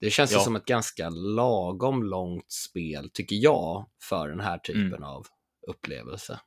Det 0.00 0.10
känns 0.10 0.32
ju 0.32 0.36
Ja. 0.36 0.40
som 0.40 0.56
ett 0.56 0.64
ganska 0.64 1.08
lagom 1.10 2.02
långt 2.02 2.52
spel, 2.52 3.10
tycker 3.14 3.36
jag, 3.36 3.90
för 4.08 4.28
den 4.28 4.40
här 4.40 4.58
typen 4.58 4.86
Mm. 4.86 5.04
av 5.04 5.26
upplevelse. 5.68 6.40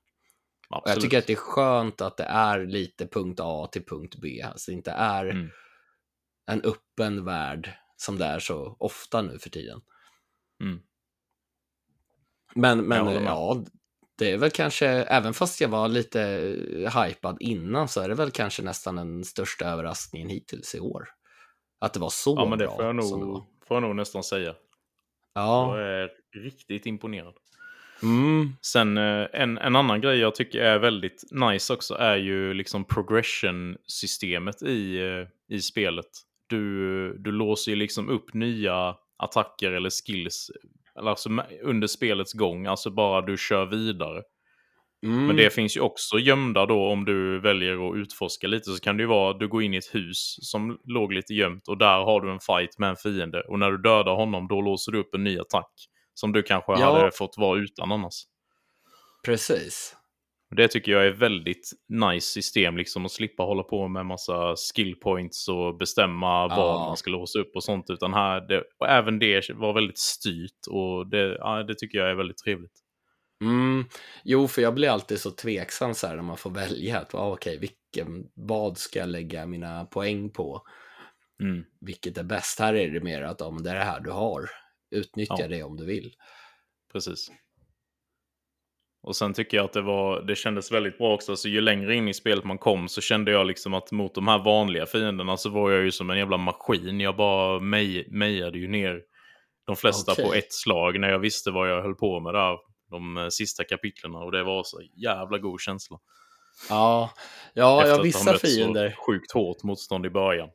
Och 0.69 0.82
jag 0.86 1.01
tycker 1.01 1.17
att 1.17 1.28
det 1.28 1.34
är 1.34 1.38
skönt 1.38 2.01
att 2.01 2.17
det 2.17 2.23
är 2.23 2.65
lite 2.65 3.08
punkt 3.08 3.39
A 3.43 3.69
till 3.71 3.86
punkt 3.86 4.15
B, 4.21 4.41
alltså 4.41 4.71
det 4.71 4.75
inte 4.75 4.91
är 4.91 5.25
Mm. 5.25 5.49
en 6.51 6.62
öppen 6.62 7.25
värld 7.25 7.73
som 7.97 8.17
det 8.17 8.25
är 8.25 8.39
så 8.39 8.75
ofta 8.80 9.21
nu 9.21 9.39
för 9.39 9.49
tiden. 9.49 9.82
Mm. 10.63 10.80
Men, 12.56 12.86
men 12.88 13.06
med. 13.06 13.24
ja, 13.24 13.63
det 14.18 14.32
är 14.32 14.38
väl 14.38 14.52
kanske, 14.52 14.88
även 14.88 15.34
fast 15.34 15.62
jag 15.62 15.70
var 15.70 15.88
lite 15.88 16.22
eh, 16.86 17.04
hypad 17.04 17.38
innan, 17.39 17.88
så 17.88 18.02
är 18.02 18.10
det 18.10 18.15
väl 18.15 18.32
kanske 18.32 18.62
nästan 18.63 18.96
den 18.96 19.24
största 19.24 19.65
överraskningen 19.65 20.30
hittills 20.30 20.76
i 20.76 20.80
år. 20.80 21.08
Att 21.80 21.94
det 21.94 22.00
var 22.00 22.10
så 22.10 22.36
Ja, 22.38 22.46
men 22.50 22.60
det 22.60 22.65
bra. 22.65 22.76
får 22.76 22.86
jag, 22.86 22.96
nog, 22.96 23.44
får 23.68 23.76
jag 23.76 23.82
nog 23.82 23.96
nästan 23.96 24.24
säga. 24.24 24.54
Ja, 25.34 25.78
Jag 25.80 25.88
är 25.88 26.10
riktigt 26.44 26.86
imponerad. 26.86 27.34
mm, 28.04 28.50
Sen 28.62 28.98
eh, 28.98 29.28
en, 29.34 29.58
en 29.58 29.76
annan 29.76 30.02
grej 30.02 30.18
jag 30.20 30.36
tycker 30.36 30.60
är 30.62 30.80
väldigt 30.80 31.24
nice 31.32 31.74
också 31.74 31.94
är 31.96 32.15
ju 32.18 32.54
liksom 32.54 32.86
progression-systemet 32.86 34.62
i, 34.62 34.98
eh, 34.98 35.56
i 35.56 35.62
spelet. 35.62 36.10
Du, 36.48 37.18
du 37.18 37.32
låser 37.32 37.72
ju 37.72 37.76
liksom 37.76 38.10
upp 38.10 38.34
nya 38.34 38.96
attacker 39.18 39.72
eller 39.72 39.89
skills 39.89 40.52
alltså 40.96 41.30
under 41.64 41.88
spelets 41.88 42.34
gång, 42.34 42.66
alltså 42.66 42.90
bara 42.92 43.22
du 43.22 43.38
kör 43.38 43.66
vidare. 43.66 44.24
mm, 45.06 45.28
Men 45.28 45.36
det 45.36 45.50
finns 45.54 45.78
ju 45.78 45.82
också 45.82 46.20
gömda 46.20 46.66
då 46.66 46.88
om 46.92 47.06
du 47.06 47.40
väljer 47.40 47.90
att 47.90 47.96
utforska 47.96 48.48
lite 48.48 48.72
så 48.72 48.80
kan 48.80 48.98
det 48.98 49.04
ju 49.04 49.08
vara 49.08 49.32
att 49.32 49.40
du 49.40 49.48
går 49.48 49.64
in 49.64 49.74
i 49.74 49.78
ett 49.78 49.96
hus 49.96 50.36
som 50.42 50.78
låg 50.84 51.14
lite 51.14 51.34
gömt 51.34 51.68
och 51.68 51.78
där 51.78 51.98
har 52.04 52.22
du 52.22 52.32
en 52.32 52.40
fight 52.40 52.80
med 52.80 52.90
en 52.90 52.96
fiende 52.96 53.42
och 53.42 53.60
när 53.60 53.72
du 53.72 53.78
dödar 53.78 54.16
honom 54.16 54.48
då 54.48 54.62
låser 54.62 54.92
du 54.92 55.00
upp 55.00 55.16
en 55.16 55.24
ny 55.24 55.40
attack 55.40 55.72
som 56.14 56.32
du 56.32 56.44
kanske 56.44 56.72
Ja. 56.72 56.98
hade 56.98 57.12
fått 57.12 57.38
vara 57.38 57.60
utan 57.60 57.92
annars. 57.92 58.14
precis. 59.26 59.95
Det 60.56 60.68
tycker 60.68 60.91
jag 60.91 61.06
är 61.08 61.12
väldigt 61.12 61.72
nice 61.89 62.28
system, 62.28 62.78
liksom 62.78 63.06
att 63.06 63.12
slippa 63.12 63.43
hålla 63.43 63.64
på 63.64 63.88
med 63.88 64.06
massa 64.06 64.56
skill 64.56 64.96
points 64.96 65.48
och 65.48 65.78
bestämma 65.78 66.48
vad 66.48 66.58
Ja. 66.58 66.86
man 66.88 66.98
ska 66.98 67.10
låsa 67.10 67.39
upp 67.39 67.52
och 67.56 67.64
sånt. 67.64 67.89
Utan 67.89 68.14
här, 68.14 68.41
det, 68.41 68.64
och 68.80 68.88
även 68.89 69.20
det 69.20 69.50
var 69.50 69.74
väldigt 69.74 69.98
styrt 69.98 70.60
och 70.70 71.08
det, 71.10 71.36
ja, 71.39 71.64
det 71.64 71.76
tycker 71.76 71.98
jag 71.98 72.10
är 72.10 72.16
väldigt 72.16 72.38
trevligt. 72.38 72.82
Mm. 73.43 73.86
Jo, 74.24 74.48
för 74.48 74.62
jag 74.62 74.74
blir 74.76 74.89
alltid 74.89 75.20
så 75.20 75.32
tveksam 75.32 75.93
så 75.93 76.08
här 76.08 76.16
när 76.16 76.24
man 76.24 76.38
får 76.38 76.50
välja. 76.52 77.00
Att, 77.00 77.16
ah, 77.16 77.32
okej, 77.34 77.58
vilken, 77.58 78.26
vad 78.36 78.78
ska 78.78 79.00
jag 79.00 79.10
lägga 79.10 79.46
mina 79.46 79.86
poäng 79.86 80.30
på? 80.30 80.62
Mm. 81.43 81.64
Vilket 81.82 82.18
är 82.18 82.24
bäst? 82.24 82.60
Här 82.60 82.74
är 82.74 82.89
det 82.89 83.02
mer 83.02 83.22
att 83.22 83.41
ah, 83.41 83.52
det 83.52 83.70
är 83.70 83.76
det 83.76 83.84
här 83.84 84.00
du 84.00 84.12
har. 84.12 84.50
Utnyttja 84.91 85.36
Ja. 85.39 85.48
det 85.48 85.64
om 85.64 85.78
du 85.78 85.86
vill. 85.86 86.12
Precis. 86.91 87.32
Och 89.06 89.16
sen 89.16 89.34
tycker 89.34 89.58
jag 89.58 89.64
att 89.64 89.74
det, 89.74 89.82
var, 89.82 90.22
det 90.22 90.36
kändes 90.36 90.72
väldigt 90.72 90.97
bra 90.97 91.14
också. 91.14 91.32
Alltså, 91.32 91.47
ju 91.47 91.62
längre 91.62 91.95
in 91.95 92.08
i 92.08 92.14
spelet 92.14 92.43
man 92.43 92.58
kom 92.58 92.88
så 92.88 93.01
kände 93.01 93.32
jag 93.32 93.47
liksom 93.47 93.74
att 93.74 93.91
mot 93.91 94.16
de 94.16 94.28
här 94.28 94.39
vanliga 94.39 94.86
fienderna 94.86 95.38
så 95.38 95.49
var 95.49 95.72
jag 95.72 95.84
ju 95.84 95.91
som 95.91 96.10
en 96.10 96.18
jävla 96.18 96.38
maskin. 96.38 96.99
Jag 96.99 97.16
bara 97.16 97.60
mej, 97.60 98.08
mejade 98.12 98.58
ju 98.58 98.68
ner 98.68 99.01
de 99.66 99.76
flesta 99.76 100.12
Okej. 100.12 100.26
på 100.26 100.34
ett 100.34 100.53
slag 100.53 100.99
när 100.99 101.10
jag 101.10 101.20
visste 101.20 101.51
vad 101.51 101.70
jag 101.70 101.82
höll 101.82 101.95
på 101.95 102.20
med 102.20 102.34
där. 102.34 102.58
De 102.89 103.18
eh, 103.18 103.28
sista 103.30 103.64
kapitlerna 103.64 104.18
och 104.18 104.32
det 104.32 104.43
var 104.43 104.64
så 104.64 104.82
jävla 105.03 105.38
god 105.38 105.62
känsla. 105.62 105.97
Ja, 106.70 107.12
ja, 107.53 107.78
Efter 107.78 107.89
ja 107.89 107.93
att 107.93 107.97
ha 107.97 108.03
vissa 108.03 108.38
fiender. 108.38 108.89
så 108.89 108.95
sjukt 109.06 109.32
hårt 109.32 109.64
motstånd 109.64 110.06
i 110.06 110.10
början. 110.10 110.49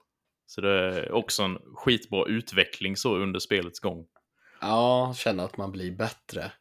Så 0.46 0.61
det 0.61 0.70
är 0.70 1.12
också 1.12 1.42
en 1.42 1.59
skitbra 1.74 2.26
utveckling 2.26 2.96
så 2.96 3.16
under 3.16 3.40
spelets 3.40 3.80
gång. 3.80 4.07
Ja, 4.61 5.14
känna 5.16 5.44
att 5.44 5.57
man 5.57 5.72
blir 5.72 5.96
bättre. 5.96 6.53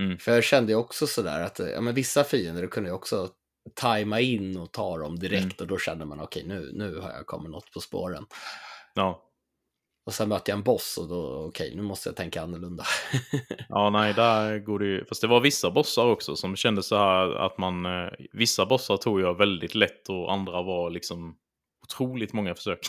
Mm. 0.00 0.18
För 0.18 0.32
jag 0.32 0.44
kände 0.44 0.72
ju 0.72 0.78
också 0.78 1.06
sådär 1.06 1.40
att 1.40 1.58
ja, 1.58 1.80
men 1.80 1.94
vissa 1.94 2.24
fiender 2.24 2.66
kunde 2.66 2.88
jag 2.88 2.96
också 2.96 3.28
tajma 3.74 4.20
in 4.20 4.56
och 4.56 4.72
ta 4.72 4.98
dem 4.98 5.18
direkt 5.18 5.60
och 5.60 5.66
då 5.66 5.78
känner 5.78 6.04
man 6.04 6.20
okej, 6.20 6.44
nu, 6.46 6.70
nu 6.72 6.98
har 6.98 7.10
jag 7.10 7.26
kommit 7.26 7.50
något 7.50 7.72
på 7.72 7.80
spåren. 7.80 8.26
Ja. 8.94 9.26
Och 10.06 10.14
sen 10.14 10.28
möter 10.28 10.52
jag 10.52 10.56
en 10.56 10.62
boss 10.62 10.98
och 10.98 11.08
då, 11.08 11.46
okej, 11.48 11.72
nu 11.76 11.82
måste 11.82 12.08
jag 12.08 12.16
tänka 12.16 12.42
annorlunda. 12.42 12.84
Ja, 13.68 13.90
nej, 13.90 14.14
där 14.14 14.58
går 14.58 14.78
det 14.78 14.86
ju... 14.86 15.04
Fast 15.04 15.20
det 15.20 15.26
var 15.26 15.40
vissa 15.40 15.70
bossar 15.70 16.06
också 16.06 16.36
som 16.36 16.56
kände 16.56 16.82
så 16.82 16.96
här 16.96 17.46
att 17.46 17.58
man... 17.58 17.86
Eh, 17.86 18.10
vissa 18.32 18.66
bossar 18.66 18.96
tog 18.96 19.20
jag 19.20 19.38
väldigt 19.38 19.74
lätt 19.74 20.08
och 20.08 20.32
andra 20.32 20.62
var 20.62 20.90
liksom 20.90 21.36
otroligt 21.82 22.32
många 22.32 22.54
försök. 22.54 22.86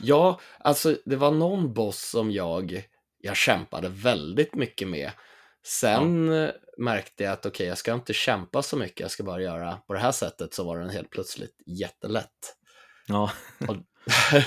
Ja, 0.00 0.40
alltså 0.58 0.96
det 1.04 1.16
var 1.16 1.30
någon 1.30 1.74
boss 1.74 2.10
som 2.10 2.30
jag, 2.30 2.82
jag 3.18 3.36
kämpade 3.36 3.88
väldigt 3.88 4.54
mycket 4.54 4.88
med. 4.88 5.10
Sen 5.62 6.32
eh, 6.32 6.50
märkte 6.78 7.24
jag 7.24 7.32
att 7.32 7.46
okej, 7.46 7.66
jag 7.66 7.78
ska 7.78 7.94
inte 7.94 8.12
kämpa 8.12 8.62
så 8.62 8.76
mycket, 8.76 9.00
jag 9.00 9.10
ska 9.10 9.22
bara 9.22 9.42
göra 9.42 9.76
på 9.86 9.92
det 9.92 9.98
här 10.00 10.12
sättet 10.12 10.54
så 10.54 10.64
var 10.64 10.78
den 10.78 10.90
helt 10.90 11.10
plötsligt 11.10 11.56
jättelätt. 11.66 12.56
Ja. 13.06 13.32
Och, 13.68 13.76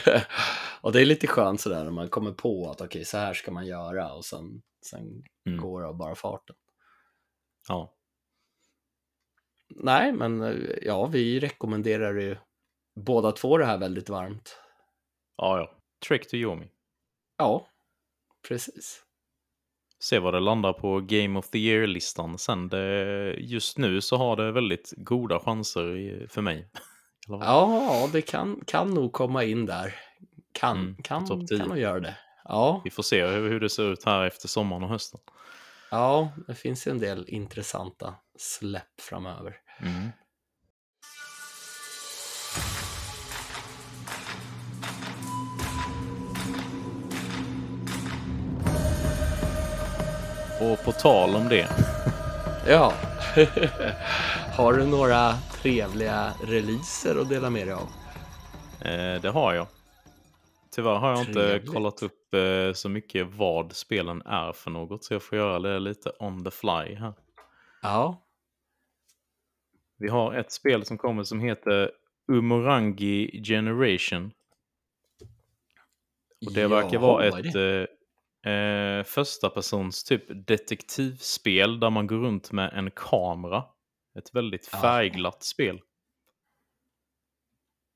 och 0.81 0.91
det 0.91 1.01
är 1.01 1.05
lite 1.05 1.27
skönt 1.27 1.61
sådär 1.61 1.83
när 1.83 1.91
man 1.91 2.09
kommer 2.09 2.31
på 2.31 2.69
att 2.71 2.81
okej, 2.81 3.05
så 3.05 3.17
här 3.17 3.33
ska 3.33 3.51
man 3.51 3.65
göra 3.65 4.13
och 4.13 4.25
sen, 4.25 4.61
sen 4.85 5.23
Mm. 5.47 5.61
går 5.61 5.81
det 5.81 5.87
av 5.87 5.97
bara 5.97 6.15
farten. 6.15 6.55
Ja. 7.67 7.95
Nej, 9.75 10.11
men 10.11 10.41
eh, 10.41 10.55
ja, 10.81 11.05
vi 11.05 11.39
rekommenderar 11.39 12.13
ju 12.13 12.37
båda 12.95 13.31
två 13.31 13.57
det 13.57 13.65
här 13.65 13.77
väldigt 13.77 14.09
varmt. 14.09 14.57
Ja, 15.37 15.57
ja. 15.57 15.77
Trek 16.07 16.27
to 16.27 16.35
Yomi. 16.35 16.69
Ja, 17.37 17.67
precis. 18.47 19.03
Se 20.03 20.19
vad 20.19 20.33
det 20.33 20.39
landar 20.39 20.73
på 20.73 20.99
Game 20.99 21.39
of 21.39 21.49
the 21.49 21.57
Year-listan 21.59 22.37
sen. 22.37 22.69
Det, 22.69 23.35
just 23.39 23.77
nu 23.77 24.01
så 24.01 24.17
har 24.17 24.35
det 24.35 24.51
väldigt 24.51 24.93
goda 24.97 25.39
chanser 25.39 25.95
i, 25.97 26.27
för 26.29 26.41
mig. 26.41 26.67
Ja, 27.27 28.09
det 28.13 28.21
kan, 28.21 28.61
kan 28.67 28.93
nog 28.93 29.13
komma 29.13 29.43
in 29.43 29.65
där. 29.65 29.95
Kan, 30.51 30.77
Mm, 30.77 30.95
kan, 31.03 31.47
kan 31.47 31.67
nog 31.67 31.77
göra 31.77 31.99
det. 31.99 32.17
Ja, 32.43 32.81
Vi 32.83 32.89
får 32.89 33.03
se 33.03 33.25
hur, 33.25 33.49
hur 33.49 33.59
det 33.59 33.69
ser 33.69 33.93
ut 33.93 34.05
här 34.05 34.25
efter 34.25 34.47
sommaren 34.47 34.83
och 34.83 34.89
hösten. 34.89 35.19
ja, 35.91 36.31
det 36.47 36.55
finns 36.55 36.87
ju 36.87 36.91
en 36.91 36.99
del 36.99 37.25
intressanta 37.27 38.15
släpp 38.37 39.01
framöver. 39.01 39.55
Mm. 39.79 40.09
Och 50.71 50.83
på 50.85 50.91
tal 50.91 51.35
om 51.35 51.49
det. 51.49 51.67
Ja, 52.67 52.93
har 54.57 54.73
du 54.73 54.85
några 54.85 55.33
trevliga 55.33 56.33
releaser 56.43 57.21
att 57.21 57.29
dela 57.29 57.49
med 57.49 57.67
dig 57.67 57.73
av? 57.73 57.87
Eh, 58.81 59.21
det 59.21 59.29
har 59.29 59.53
jag. 59.53 59.67
Tyvärr 60.75 60.95
har 60.95 61.09
jag 61.09 61.19
inte 61.19 61.33
Trevligt. 61.33 61.73
kollat 61.73 62.03
upp 62.03 62.33
eh, 62.33 62.73
så 62.73 62.89
mycket 62.89 63.27
vad 63.27 63.73
spelen 63.73 64.21
är 64.25 64.51
för 64.53 64.71
något. 64.71 65.03
Så 65.03 65.13
jag 65.13 65.23
får 65.23 65.37
göra 65.37 65.59
det 65.59 65.79
lite 65.79 66.11
on 66.19 66.43
the 66.43 66.51
fly 66.51 66.95
här. 66.95 67.13
Ja, 67.81 68.21
Vi 69.97 70.09
har 70.09 70.33
ett 70.33 70.51
spel 70.51 70.85
som 70.85 70.97
kommer 70.97 71.23
som 71.23 71.39
heter 71.39 71.91
Umurangi 72.27 73.43
Generation. 73.45 74.31
Och 76.45 76.53
det 76.53 76.67
verkar 76.67 76.93
Jaha, 76.93 77.01
vara 77.01 77.25
ett 77.25 77.53
det? 77.53 77.87
Eh, 78.43 79.03
första 79.03 79.49
persons 79.49 80.03
typ 80.03 80.47
detektivspel 80.47 81.79
där 81.79 81.89
man 81.89 82.07
går 82.07 82.17
runt 82.17 82.51
med 82.51 82.73
en 82.73 82.91
kamera. 82.91 83.63
Ett 84.19 84.35
väldigt 84.35 84.67
färgglatt 84.67 85.43
spel. 85.43 85.81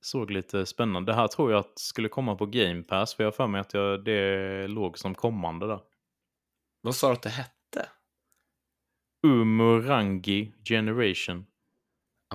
Såg 0.02 0.32
lite 0.32 0.66
spännande. 0.66 1.12
Det 1.12 1.16
här 1.16 1.28
tror 1.28 1.52
jag 1.52 1.60
att 1.60 1.80
skulle 1.80 2.10
komma 2.10 2.36
på 2.36 2.46
Game 2.46 2.84
Pass. 2.84 3.16
För 3.16 3.24
jag 3.24 3.28
har 3.28 3.36
för 3.36 3.48
mig 3.48 3.62
att 3.62 3.74
jag, 3.74 4.04
det 4.04 4.68
låg 4.68 4.98
som 4.98 5.16
kommande 5.16 5.68
där. 5.68 5.80
Vad 6.82 6.96
sa 6.96 7.08
du 7.08 7.14
att 7.14 7.22
det 7.22 7.30
hette? 7.30 7.90
Umurangi 9.24 10.54
Generation. 10.64 11.46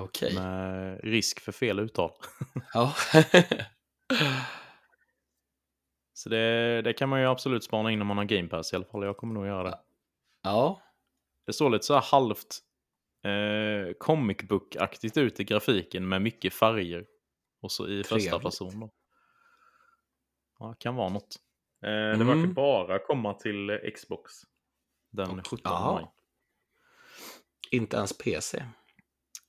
Okej. 0.01 0.35
Med 0.35 1.01
risk 1.05 1.41
för 1.41 1.53
fel 1.53 1.79
uttal. 1.79 2.13
Ja. 2.75 2.95
Så 6.15 6.29
det, 6.29 6.83
det 6.83 6.93
kan 6.93 7.09
man 7.09 7.21
ju 7.21 7.27
absolut 7.27 7.65
spana 7.65 7.91
in 7.91 8.01
om 8.01 8.07
man 8.07 8.17
har 8.17 8.25
Game 8.25 8.49
Pass 8.49 8.73
i 8.73 8.77
alla 8.77 8.85
fall. 8.85 9.05
Jag 9.05 9.17
kommer 9.17 9.35
nog 9.35 9.47
göra 9.47 9.63
det. 9.71 9.79
ja, 10.43 10.83
Det 11.47 11.53
står 11.53 11.71
lite 11.71 11.85
så 11.85 11.95
här 11.95 12.01
halvt 12.03 12.59
eh, 13.25 13.93
comic 13.99 14.39
book-aktigt 14.43 15.19
ut 15.19 15.41
i 15.41 15.45
grafiken 15.45 16.09
med 16.09 16.23
mycket 16.23 16.55
färger. 16.55 17.07
Och 17.61 17.73
så 17.73 17.89
i 17.89 18.05
första 18.05 18.19
Trevligt. 18.31 18.43
person 18.43 18.81
då. 18.81 18.91
Ja, 20.59 20.75
kan 20.79 20.95
vara 20.95 21.09
något. 21.09 21.37
Eh, 21.83 21.89
Det 21.91 22.11
Mm. 22.13 22.27
verkar 22.27 22.53
bara 22.53 22.99
komma 22.99 23.35
till 23.35 23.81
Xbox. 23.95 24.33
Den 25.11 25.43
17 25.43 25.59
Jaha. 25.65 25.93
maj. 25.95 26.07
inte 27.71 27.97
ens 27.97 28.19
PC. 28.19 28.65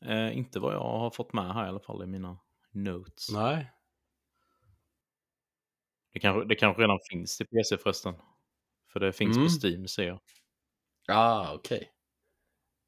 Eh, 0.05 0.37
inte 0.37 0.59
vad 0.59 0.73
jag 0.73 0.79
har 0.99 1.09
fått 1.11 1.33
med 1.33 1.53
här 1.53 1.65
i 1.65 1.69
alla 1.69 1.79
fall 1.79 2.03
i 2.03 2.05
mina 2.05 2.37
notes. 2.71 3.29
Nej. 3.31 3.71
Det, 6.13 6.19
kanske, 6.19 6.47
det 6.47 6.55
kanske 6.55 6.81
redan 6.81 6.99
finns 7.11 7.37
till 7.37 7.47
PC 7.47 7.77
förresten. 7.77 8.13
För 8.93 8.99
det 8.99 9.13
finns 9.13 9.37
Mm. 9.37 9.47
på 9.47 9.67
Steam 9.67 9.87
ser 9.87 10.07
jag. 10.07 10.19
Ah, 11.07 11.53
okej. 11.53 11.89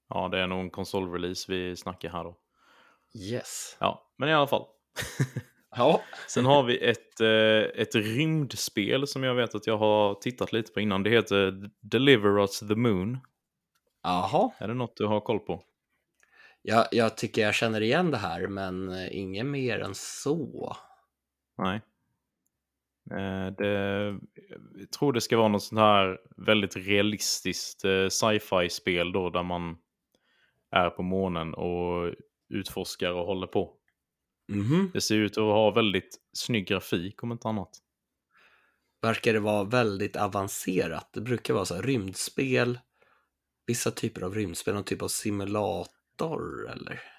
Ja, 0.09 0.27
det 0.29 0.39
är 0.39 0.47
nog 0.47 0.59
en 0.59 0.69
konsolrelease 0.69 1.51
vi 1.51 1.75
snackar 1.75 2.09
här 2.09 2.23
då. 2.23 2.37
Yes. 3.15 3.77
Ja, 3.79 4.11
men 4.17 4.29
i 4.29 4.33
alla 4.33 4.47
fall. 4.47 4.65
Ja. 5.77 6.01
Sen 6.27 6.45
har 6.45 6.63
vi 6.63 6.77
ett, 6.89 7.21
eh, 7.21 7.81
ett 7.81 7.95
rymdspel 7.95 9.07
som 9.07 9.23
jag 9.23 9.35
vet 9.35 9.55
att 9.55 9.67
jag 9.67 9.77
har 9.77 10.13
tittat 10.15 10.53
lite 10.53 10.71
på 10.71 10.79
innan. 10.79 11.03
Det 11.03 11.09
heter 11.09 11.69
Deliver 11.81 12.39
Us 12.39 12.59
the 12.59 12.75
Moon. 12.75 13.17
Jaha. 14.03 14.51
Är 14.57 14.67
det 14.67 14.73
något 14.73 14.97
du 14.97 15.05
har 15.05 15.21
koll 15.21 15.39
på? 15.39 15.63
Jag, 16.61 16.85
jag 16.91 17.17
tycker 17.17 17.41
jag 17.41 17.55
känner 17.55 17.81
igen 17.81 18.11
det 18.11 18.17
här, 18.17 18.47
men 18.47 18.89
eh, 18.89 19.17
inget 19.17 19.45
mer 19.45 19.79
än 19.79 19.95
så. 19.95 20.75
Nej. 21.57 21.81
Eh, 23.11 23.47
det, 23.57 23.71
jag 24.75 24.91
tror 24.91 25.13
det 25.13 25.21
ska 25.21 25.37
vara 25.37 25.47
något 25.47 25.63
sånt 25.63 25.79
här 25.79 26.19
väldigt 26.37 26.77
realistiskt 26.77 27.85
eh, 27.85 28.07
sci-fi-spel 28.09 29.11
då 29.11 29.29
där 29.29 29.43
man 29.43 29.77
är 30.71 30.89
på 30.89 31.03
månen 31.03 31.53
och 31.53 32.13
utforskar 32.49 33.11
och 33.11 33.25
håller 33.25 33.47
på. 33.47 33.73
Mhm. 34.47 34.91
Det 34.93 35.01
ser 35.01 35.15
ut 35.15 35.37
att 35.37 35.43
ha 35.43 35.71
väldigt 35.71 36.19
snygg 36.33 36.67
grafik 36.67 37.23
om 37.23 37.31
inte 37.31 37.47
annat. 37.47 37.69
Verkar 39.01 39.33
det 39.33 39.39
vara 39.39 39.63
väldigt 39.63 40.15
avancerat? 40.15 41.09
Det 41.13 41.21
brukar 41.21 41.53
vara 41.53 41.65
så 41.65 41.75
här 41.75 41.83
rymdspel, 41.83 42.79
vissa 43.65 43.91
typer 43.91 44.21
av 44.21 44.35
rymdspel, 44.35 44.73
någon 44.73 44.83
typ 44.83 45.01
av 45.01 45.07
simulator 45.07 46.69
eller? 46.71 47.14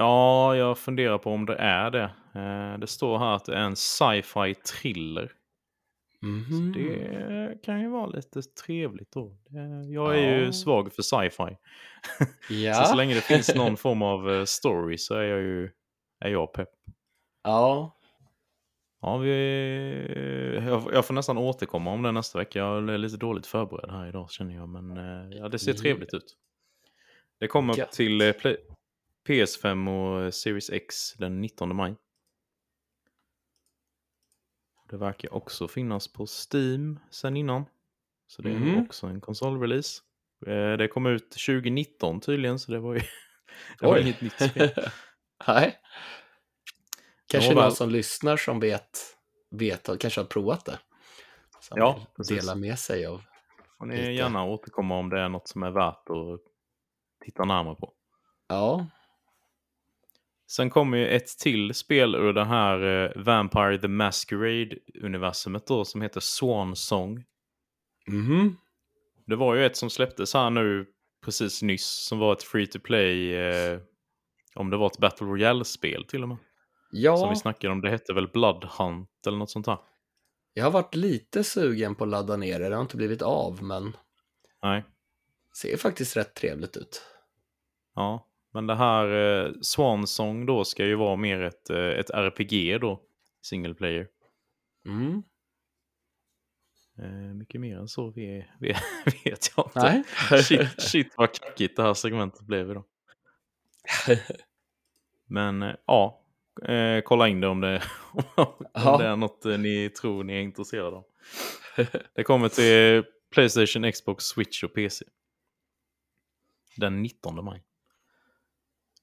Ja, 0.00 0.56
jag 0.56 0.78
funderar 0.78 1.18
på 1.18 1.30
om 1.30 1.46
det 1.46 1.54
är 1.56 1.90
det. 1.90 2.10
Eh, 2.34 2.78
Det 2.78 2.86
står 2.86 3.18
här 3.18 3.34
att 3.36 3.44
det 3.44 3.54
är 3.56 3.60
en 3.60 3.76
sci-fi 3.76 4.54
thriller. 4.54 5.32
Mhm. 6.22 6.72
Det 6.72 7.62
kan 7.62 7.80
ju 7.80 7.88
vara 7.88 8.06
lite 8.06 8.42
trevligt 8.42 9.12
då. 9.12 9.36
Jag 9.92 10.18
är 10.18 10.38
ju 10.38 10.44
Ja. 10.44 10.52
svag 10.52 10.92
för 10.92 11.02
sci-fi. 11.02 11.56
Ja. 12.50 12.74
Så, 12.74 12.84
så 12.84 12.96
länge 12.96 13.14
det 13.14 13.20
finns 13.20 13.54
någon 13.54 13.76
form 13.86 14.02
av 14.02 14.30
eh, 14.30 14.44
story 14.44 14.98
så 14.98 15.14
är 15.14 15.22
jag 15.22 15.40
ju 15.40 15.70
är 16.24 16.28
jag 16.30 16.52
pepp. 16.52 16.68
Ja. 17.44 17.96
Ja, 19.02 19.16
vi, 19.16 19.30
jag, 20.66 20.90
jag 20.94 21.04
får 21.06 21.14
nästan 21.14 21.38
återkomma 21.38 21.90
om 21.92 22.02
det 22.02 22.12
nästa 22.12 22.38
vecka. 22.38 22.58
Jag 22.58 22.88
är 22.90 22.98
lite 22.98 23.16
dåligt 23.16 23.46
förberedd 23.46 23.90
här 23.90 24.08
idag 24.08 24.30
känner 24.30 24.54
jag. 24.54 24.68
Men 24.68 24.96
eh, 24.96 25.38
ja, 25.38 25.48
det 25.48 25.58
ser 25.58 25.72
trevligt 25.72 26.14
ut. 26.14 26.36
Det 27.40 27.46
kommer 27.48 27.78
Gött. 27.78 27.92
till 27.92 28.18
Play- 28.40 28.56
PS5 29.30 29.88
och 29.88 30.34
Series 30.34 30.70
X 30.70 31.14
den 31.18 31.40
19 31.40 31.76
maj. 31.76 31.96
Det 34.90 34.96
verkar 34.96 35.34
också 35.34 35.68
finnas 35.68 36.12
på 36.12 36.26
Steam 36.26 37.00
sen 37.10 37.36
innan. 37.36 37.64
Så 38.26 38.42
det 38.42 38.50
är 38.50 38.58
Mhm. 38.58 38.82
också 38.86 39.06
en 39.06 39.20
konsolrelease. 39.20 40.02
Eh, 40.46 40.72
Det 40.72 40.88
kom 40.88 41.06
ut 41.06 41.30
2019 41.30 42.20
tydligen, 42.20 42.58
så 42.58 42.72
det 42.72 42.78
var 42.78 42.94
ju 42.94 43.00
det 43.80 43.86
var 43.86 43.94
Oj. 43.94 44.02
inget 44.02 44.20
nytt 44.20 44.50
spel. 44.50 44.70
Nej. 45.46 45.78
Kanske 47.26 47.54
någon 47.54 47.72
som 47.72 47.90
lyssnar 47.90 48.36
som 48.36 48.60
vet, 48.60 49.16
vet 49.50 49.88
och 49.88 50.00
kanske 50.00 50.20
har 50.20 50.26
provat 50.26 50.64
det. 50.64 50.78
Som 51.60 51.78
Ja, 51.78 52.06
precis. 52.16 52.40
dela 52.40 52.54
med 52.54 52.78
sig 52.78 53.06
av. 53.06 53.22
Får 53.78 53.86
ni 53.86 53.96
Lite. 53.96 54.10
gärna 54.10 54.44
återkomma 54.44 54.98
om 54.98 55.08
det 55.10 55.20
är 55.20 55.28
något 55.28 55.48
som 55.48 55.62
är 55.62 55.70
värt 55.70 56.10
att 56.10 56.40
titta 57.24 57.44
närmare 57.44 57.74
på. 57.74 57.92
Ja. 58.48 58.86
Sen 60.50 60.70
kommer 60.70 60.98
ju 60.98 61.08
ett 61.08 61.38
till 61.38 61.74
spel 61.74 62.14
ur 62.14 62.32
det 62.32 62.44
här 62.44 63.04
eh, 63.04 63.22
Vampire 63.22 63.78
the 63.78 63.86
Masquerade-universumet 63.88 65.66
då 65.66 65.84
som 65.84 66.02
heter 66.02 66.20
Swan 66.20 66.76
Song. 66.76 67.24
Mhm. 68.06 68.56
Det 69.26 69.36
var 69.36 69.54
ju 69.54 69.66
ett 69.66 69.76
som 69.76 69.90
släpptes 69.90 70.34
här 70.34 70.50
nu 70.50 70.86
precis 71.24 71.62
nyss 71.62 72.06
som 72.06 72.18
var 72.18 72.32
ett 72.32 72.42
free 72.42 72.66
to 72.66 72.78
play 72.78 73.34
eh, 73.34 73.80
om 74.54 74.70
det 74.70 74.76
var 74.76 74.86
ett 74.86 74.98
Battle 74.98 75.26
Royale-spel 75.26 76.04
till 76.04 76.22
och 76.22 76.28
med. 76.28 76.36
Ja, 76.90 77.16
Som 77.16 77.30
vi 77.30 77.36
snackade 77.36 77.72
om, 77.72 77.80
det 77.80 77.90
hette 77.90 78.12
väl 78.12 78.28
Blood 78.28 78.64
Hunt 78.64 79.26
eller 79.26 79.38
något 79.38 79.50
sånt 79.50 79.66
där. 79.66 79.78
jag 80.54 80.64
har 80.64 80.70
varit 80.70 80.94
lite 80.94 81.44
sugen 81.44 81.94
på 81.94 82.04
att 82.04 82.10
ladda 82.10 82.36
ner 82.36 82.60
det, 82.60 82.68
det 82.68 82.74
har 82.74 82.82
inte 82.82 82.96
blivit 82.96 83.22
av, 83.22 83.62
men 83.62 83.96
Nej, 84.62 84.84
ser 85.56 85.76
faktiskt 85.76 86.16
rätt 86.16 86.34
trevligt 86.34 86.76
ut. 86.76 87.02
ja. 87.94 88.26
Men 88.52 88.66
det 88.66 88.74
här 88.74 89.06
eh, 89.46 89.52
Swansong 89.62 90.46
då 90.46 90.64
ska 90.64 90.84
ju 90.86 90.94
vara 90.94 91.16
mer 91.16 91.40
ett, 91.40 91.70
eh, 91.70 91.78
ett 91.78 92.10
RPG 92.10 92.80
då, 92.80 93.00
single 93.42 93.74
player. 93.74 94.08
Mm. 94.86 95.22
Eh, 96.98 97.34
mycket 97.34 97.60
mer 97.60 97.78
än 97.78 97.88
så 97.88 98.10
vet, 98.10 98.46
vet 99.24 99.52
jag 99.56 99.66
inte. 99.66 99.80
Nej. 99.82 100.04
Shit, 100.42 100.82
shit 100.82 101.14
vad 101.16 101.32
kackigt 101.40 101.76
det 101.76 101.82
här 101.82 101.94
segmentet 101.94 102.42
blev 102.42 102.70
idag. 102.70 102.84
Men 105.26 105.62
eh, 105.62 105.74
ja, 105.86 106.22
eh, 106.68 107.00
kolla 107.04 107.28
in 107.28 107.40
det 107.40 107.48
om 107.48 107.60
det, 107.60 107.82
om 108.36 108.46
Ja. 108.74 108.98
det 108.98 109.06
är 109.06 109.16
något 109.16 109.46
eh, 109.46 109.58
ni 109.58 109.88
tror 109.90 110.24
ni 110.24 110.32
är 110.32 110.40
intresserade 110.40 110.96
av. 110.96 111.04
Det 112.14 112.24
kommer 112.24 112.48
till 112.48 113.10
Playstation, 113.30 113.92
Xbox, 113.92 114.24
Switch 114.24 114.64
och 114.64 114.74
PC. 114.74 115.04
Den 116.76 117.02
19 117.02 117.44
maj. 117.44 117.62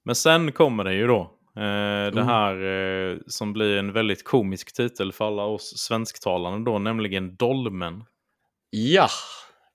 Men 0.08 0.14
sen 0.14 0.52
kommer 0.52 0.84
det 0.84 0.94
ju 0.94 1.06
då. 1.06 1.20
Eh, 1.56 1.62
det 2.12 2.20
Mm. 2.20 2.26
här 2.26 2.54
eh, 2.64 3.18
som 3.26 3.52
blir 3.52 3.76
en 3.76 3.92
väldigt 3.92 4.24
komisk 4.24 4.72
titel 4.72 5.12
för 5.12 5.26
alla 5.26 5.42
oss 5.42 5.78
svensktalande 5.78 6.70
då, 6.70 6.78
nämligen 6.78 7.36
Dolmen. 7.36 8.04
ja, 8.70 9.08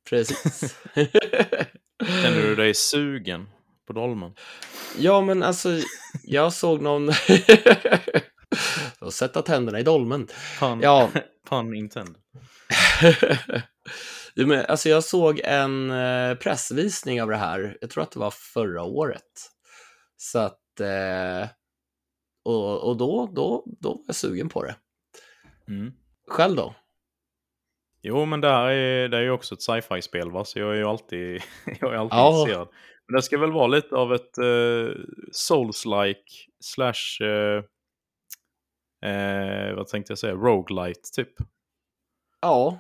precis. 0.10 0.78
Känner 2.24 2.42
du 2.42 2.56
dig 2.56 2.74
sugen 2.74 3.50
på 3.88 3.94
Dolmen? 3.94 4.34
ja, 4.98 5.22
men 5.22 5.44
alltså, 5.44 5.70
jag 6.24 6.54
såg 6.54 6.82
någon... 6.82 7.10
Och 9.00 9.14
sätta 9.14 9.42
tänderna 9.42 9.80
i 9.80 9.84
dolmen. 9.84 10.28
Pun, 10.60 10.80
Ja, 10.82 11.10
pun 11.50 11.76
intended. 11.76 12.16
Men, 14.36 14.66
alltså 14.66 14.90
jag 14.90 15.04
såg 15.04 15.42
en 15.44 15.92
eh, 15.92 16.36
pressvisning 16.36 17.22
av 17.22 17.30
det 17.30 17.38
här, 17.38 17.78
jag 17.82 17.90
tror 17.90 18.04
att 18.04 18.12
det 18.12 18.20
var 18.20 18.32
förra 18.54 18.84
året. 18.84 19.50
Så 20.24 20.40
att, 20.40 20.80
eh, 20.80 21.50
och, 22.44 22.90
och 22.90 22.98
då, 22.98 23.30
då, 23.34 23.64
då 23.80 23.94
var 23.94 24.04
jag 24.08 24.16
sugen 24.16 24.50
på 24.50 24.64
det. 24.64 24.76
Mm. 25.68 25.94
Själv 26.28 26.56
då? 26.56 26.76
Jo, 28.02 28.26
men 28.26 28.42
det 28.42 28.50
här 28.50 28.68
är, 28.70 29.10
det 29.10 29.18
är 29.18 29.22
ju 29.22 29.32
också 29.32 29.56
ett 29.56 29.62
sci-fi-spel, 29.62 30.32
va? 30.32 30.46
så 30.46 30.60
jag 30.60 30.72
är 30.72 30.76
ju 30.78 30.84
alltid, 30.86 31.42
jag 31.80 31.94
är 31.94 31.98
alltid 31.98 32.18
Ja. 32.18 32.40
intresserad. 32.40 32.68
Men 33.08 33.16
det 33.16 33.22
ska 33.22 33.38
väl 33.38 33.52
vara 33.52 33.68
lite 33.68 33.96
av 33.96 34.14
ett 34.14 34.38
uh, 34.38 34.96
Souls-like 35.32 36.48
slash, 36.60 37.26
eh, 37.28 37.64
eh, 39.12 39.76
vad 39.76 39.88
tänkte 39.88 40.12
jag 40.12 40.18
säga, 40.20 40.34
roguelite 40.34 41.10
typ. 41.16 41.34
Ja, 42.42 42.80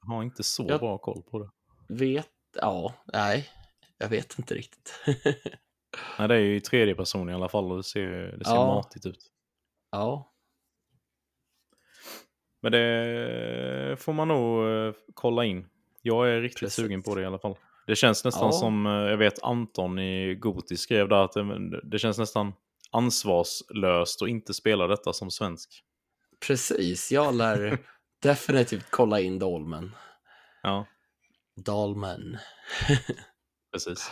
Jag 0.00 0.14
har 0.14 0.22
inte 0.22 0.42
så 0.42 0.66
Jag- 0.68 0.80
bra 0.80 0.98
koll 0.98 1.22
på 1.22 1.38
det. 1.38 1.50
vet, 1.94 2.30
ja, 2.60 2.94
nej, 3.12 3.48
jag 3.98 4.08
vet 4.08 4.38
inte 4.38 4.54
riktigt. 4.54 5.00
Nej, 6.18 6.28
det 6.28 6.34
är 6.34 6.38
ju 6.40 6.56
i 6.56 6.60
tredje 6.60 6.94
person 6.94 7.30
i 7.30 7.34
alla 7.34 7.48
fall 7.48 7.70
och 7.70 7.76
det 7.76 7.82
ser, 7.82 8.10
det 8.38 8.44
ser 8.44 8.54
Ja. 8.54 8.66
matigt 8.66 9.06
ut. 9.06 9.26
ja, 9.90 10.32
Men 12.62 12.72
det 12.72 13.96
får 14.00 14.12
man 14.12 14.28
nog 14.28 14.68
eh, 14.68 14.94
kolla 15.14 15.44
in. 15.44 15.68
Jag 16.02 16.30
är 16.30 16.40
riktigt 16.40 16.60
Precis. 16.60 16.74
sugen 16.84 17.02
på 17.02 17.14
det 17.14 17.22
i 17.22 17.24
alla 17.26 17.38
fall. 17.38 17.56
Det 17.86 17.96
känns 17.96 18.24
nästan 18.24 18.46
Ja. 18.46 18.52
som, 18.52 18.86
eh, 18.86 18.92
jag 18.92 19.16
vet 19.16 19.42
Anton 19.42 19.98
i 19.98 20.34
Goti 20.34 20.76
skrev 20.76 21.08
där 21.08 21.24
att 21.24 21.32
det, 21.32 21.80
det 21.82 21.98
känns 21.98 22.18
nästan 22.18 22.52
ansvarslöst 22.90 24.22
att 24.22 24.28
inte 24.28 24.54
spela 24.54 24.86
detta 24.86 25.12
som 25.12 25.30
svensk. 25.30 25.84
precis. 26.46 27.12
Jag 27.12 27.34
lär 27.34 27.78
definitivt 28.22 28.90
kolla 28.90 29.20
in 29.20 29.38
dolmen. 29.38 29.94
Ja, 30.62 30.86
Dolmen. 31.64 32.38
precis. 33.72 34.10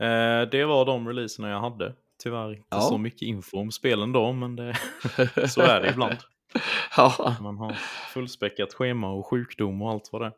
Eh, 0.00 0.48
det 0.50 0.64
var 0.64 0.84
de 0.84 1.08
releaserna 1.08 1.48
jag 1.50 1.60
hade. 1.60 1.94
Tyvärr 2.22 2.50
inte 2.52 2.66
Ja. 2.70 2.80
så 2.80 2.98
mycket 2.98 3.22
info 3.22 3.58
om 3.58 3.70
spelen 3.72 4.12
då, 4.12 4.32
men 4.32 4.56
det, 4.56 4.76
så 5.48 5.60
är 5.60 5.80
det 5.80 5.90
ibland. 5.90 6.16
ja, 6.96 7.36
Man 7.40 7.58
har 7.58 7.72
fullspäckat 8.12 8.72
schema 8.74 9.10
och 9.12 9.26
sjukdom 9.26 9.82
och 9.82 9.90
allt 9.90 10.08
vad 10.12 10.22
det 10.22 10.32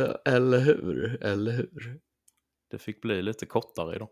är. 0.00 0.18
eller 0.34 0.58
hur, 0.58 1.22
eller 1.24 1.52
hur. 1.52 1.98
Det 2.70 2.78
fick 2.78 3.02
bli 3.02 3.22
lite 3.22 3.46
kortare 3.46 3.96
idag. 3.96 4.08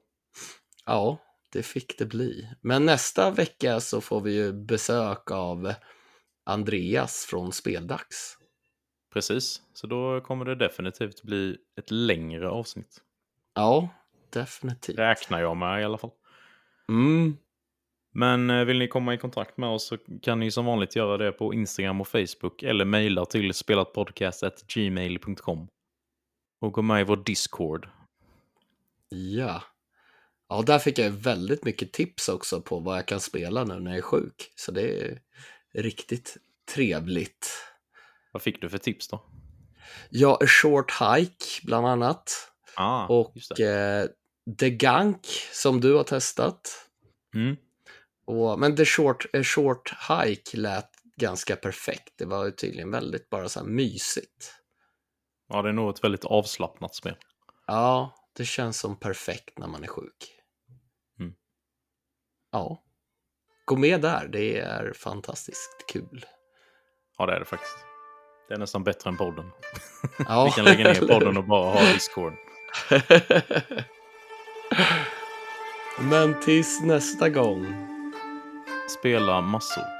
Ja, 0.87 1.19
det 1.53 1.63
fick 1.63 1.99
det 1.99 2.07
bli. 2.07 2.49
Men 2.61 2.87
nästa 2.87 3.31
vecka 3.31 3.81
så 3.81 4.01
får 4.01 4.21
vi 4.21 4.35
ju 4.37 4.53
besök 4.53 5.31
av 5.31 5.75
Andreas 6.47 7.27
från 7.31 7.53
Speldags. 7.53 8.39
Precis, 9.13 9.63
så 9.75 9.87
då 9.87 10.21
kommer 10.21 10.45
det 10.45 10.55
definitivt 10.55 11.23
bli 11.23 11.57
ett 11.81 11.91
längre 11.91 12.49
avsnitt. 12.51 13.01
Ja, 13.55 13.89
definitivt. 14.35 14.99
Räknar 14.99 15.41
jag 15.41 15.57
med 15.57 15.81
i 15.81 15.85
alla 15.85 15.99
fall. 15.99 16.11
Mm, 16.89 17.37
Men 18.13 18.51
eh, 18.51 18.65
vill 18.65 18.79
ni 18.79 18.89
komma 18.89 19.15
i 19.15 19.19
kontakt 19.19 19.57
med 19.57 19.69
oss 19.69 19.87
så 19.87 19.97
kan 20.23 20.41
ni 20.41 20.51
som 20.51 20.65
vanligt 20.65 20.97
göra 20.97 21.17
det 21.17 21.33
på 21.33 21.55
Instagram 21.55 22.01
och 22.01 22.09
Facebook 22.09 22.63
eller 22.63 22.85
mejla 22.85 23.25
till 23.25 23.55
spelatpodcast.gmail.com. 23.55 25.69
Och 26.61 26.73
gå 26.73 26.83
med 26.83 27.01
i 27.01 27.05
vår 27.05 27.17
Discord. 27.17 27.89
ja. 29.09 29.63
Ja, 30.49 30.63
där 30.63 30.79
fick 30.79 30.99
jag 30.99 31.11
väldigt 31.11 31.65
mycket 31.65 31.93
tips 31.93 32.29
också 32.29 32.61
på 32.61 32.79
vad 32.79 32.97
jag 32.97 33.09
kan 33.09 33.21
spela 33.21 33.65
nu 33.65 33.81
när 33.81 33.91
jag 33.91 33.99
är 33.99 34.03
sjuk. 34.03 34.53
Så 34.57 34.73
det 34.73 35.03
är 35.03 35.21
riktigt 35.75 36.37
trevligt. 36.75 37.49
Vad 38.33 38.43
fick 38.43 38.61
du 38.61 38.69
för 38.69 38.79
tips 38.79 39.09
då? 39.09 39.23
Ja, 40.11 40.39
A 40.43 40.47
Short 40.47 40.93
Hike 41.01 41.45
bland 41.63 41.87
annat. 41.87 42.31
Ah, 42.77 43.07
Och 43.07 43.61
eh, 43.61 44.07
The 44.59 44.71
Gunk 44.71 45.27
som 45.53 45.81
du 45.81 45.95
har 45.95 46.05
testat. 46.05 46.89
Mm. 47.35 47.57
Och, 48.27 48.59
men 48.59 48.77
The 48.77 48.85
Short, 48.85 49.27
Short 49.43 49.95
Hike 50.09 50.57
lät 50.57 50.91
ganska 51.17 51.57
perfekt. 51.57 52.13
Det 52.17 52.25
var 52.25 52.45
ju 52.45 52.51
tydligen 52.51 52.91
väldigt 52.91 53.31
bara 53.31 53.49
så 53.49 53.61
här 53.61 53.67
mysigt. 53.67 54.55
Ja, 55.49 55.63
det 55.63 55.69
är 55.69 55.73
nog 55.73 55.91
ett 55.91 56.05
väldigt 56.05 56.25
avslappnat 56.25 56.95
spel. 56.95 57.17
Ja, 57.67 58.15
det 58.37 58.45
känns 58.45 58.79
som 58.79 58.99
perfekt 58.99 59.59
när 59.59 59.67
man 59.67 59.83
är 59.83 59.89
sjuk. 59.89 60.41
Mm. 61.21 61.33
Ja. 62.53 62.83
Gå 63.65 63.77
med 63.77 64.01
där, 64.01 64.29
det 64.29 64.59
är 64.59 64.93
fantastiskt 64.93 65.85
kul. 65.93 66.25
Ja, 67.19 67.27
det 67.27 67.33
är 67.33 67.39
det 67.39 67.45
faktiskt. 67.45 67.77
Det 68.49 68.55
är 68.55 68.59
nästan 68.59 68.85
bättre 68.85 69.11
än 69.11 69.17
podden. 69.17 69.51
Ja, 70.19 70.45
Vi 70.51 70.51
kan 70.51 70.65
lägga 70.65 70.85
ner 70.85 71.01
podden 71.01 71.37
och 71.37 71.45
bara 71.45 71.71
ha 71.71 71.93
Discord. 71.93 72.35
Men 75.99 76.41
tills 76.41 76.81
nästa 76.81 77.29
gång. 77.29 77.67
Spela 78.89 79.41
massor. 79.41 79.94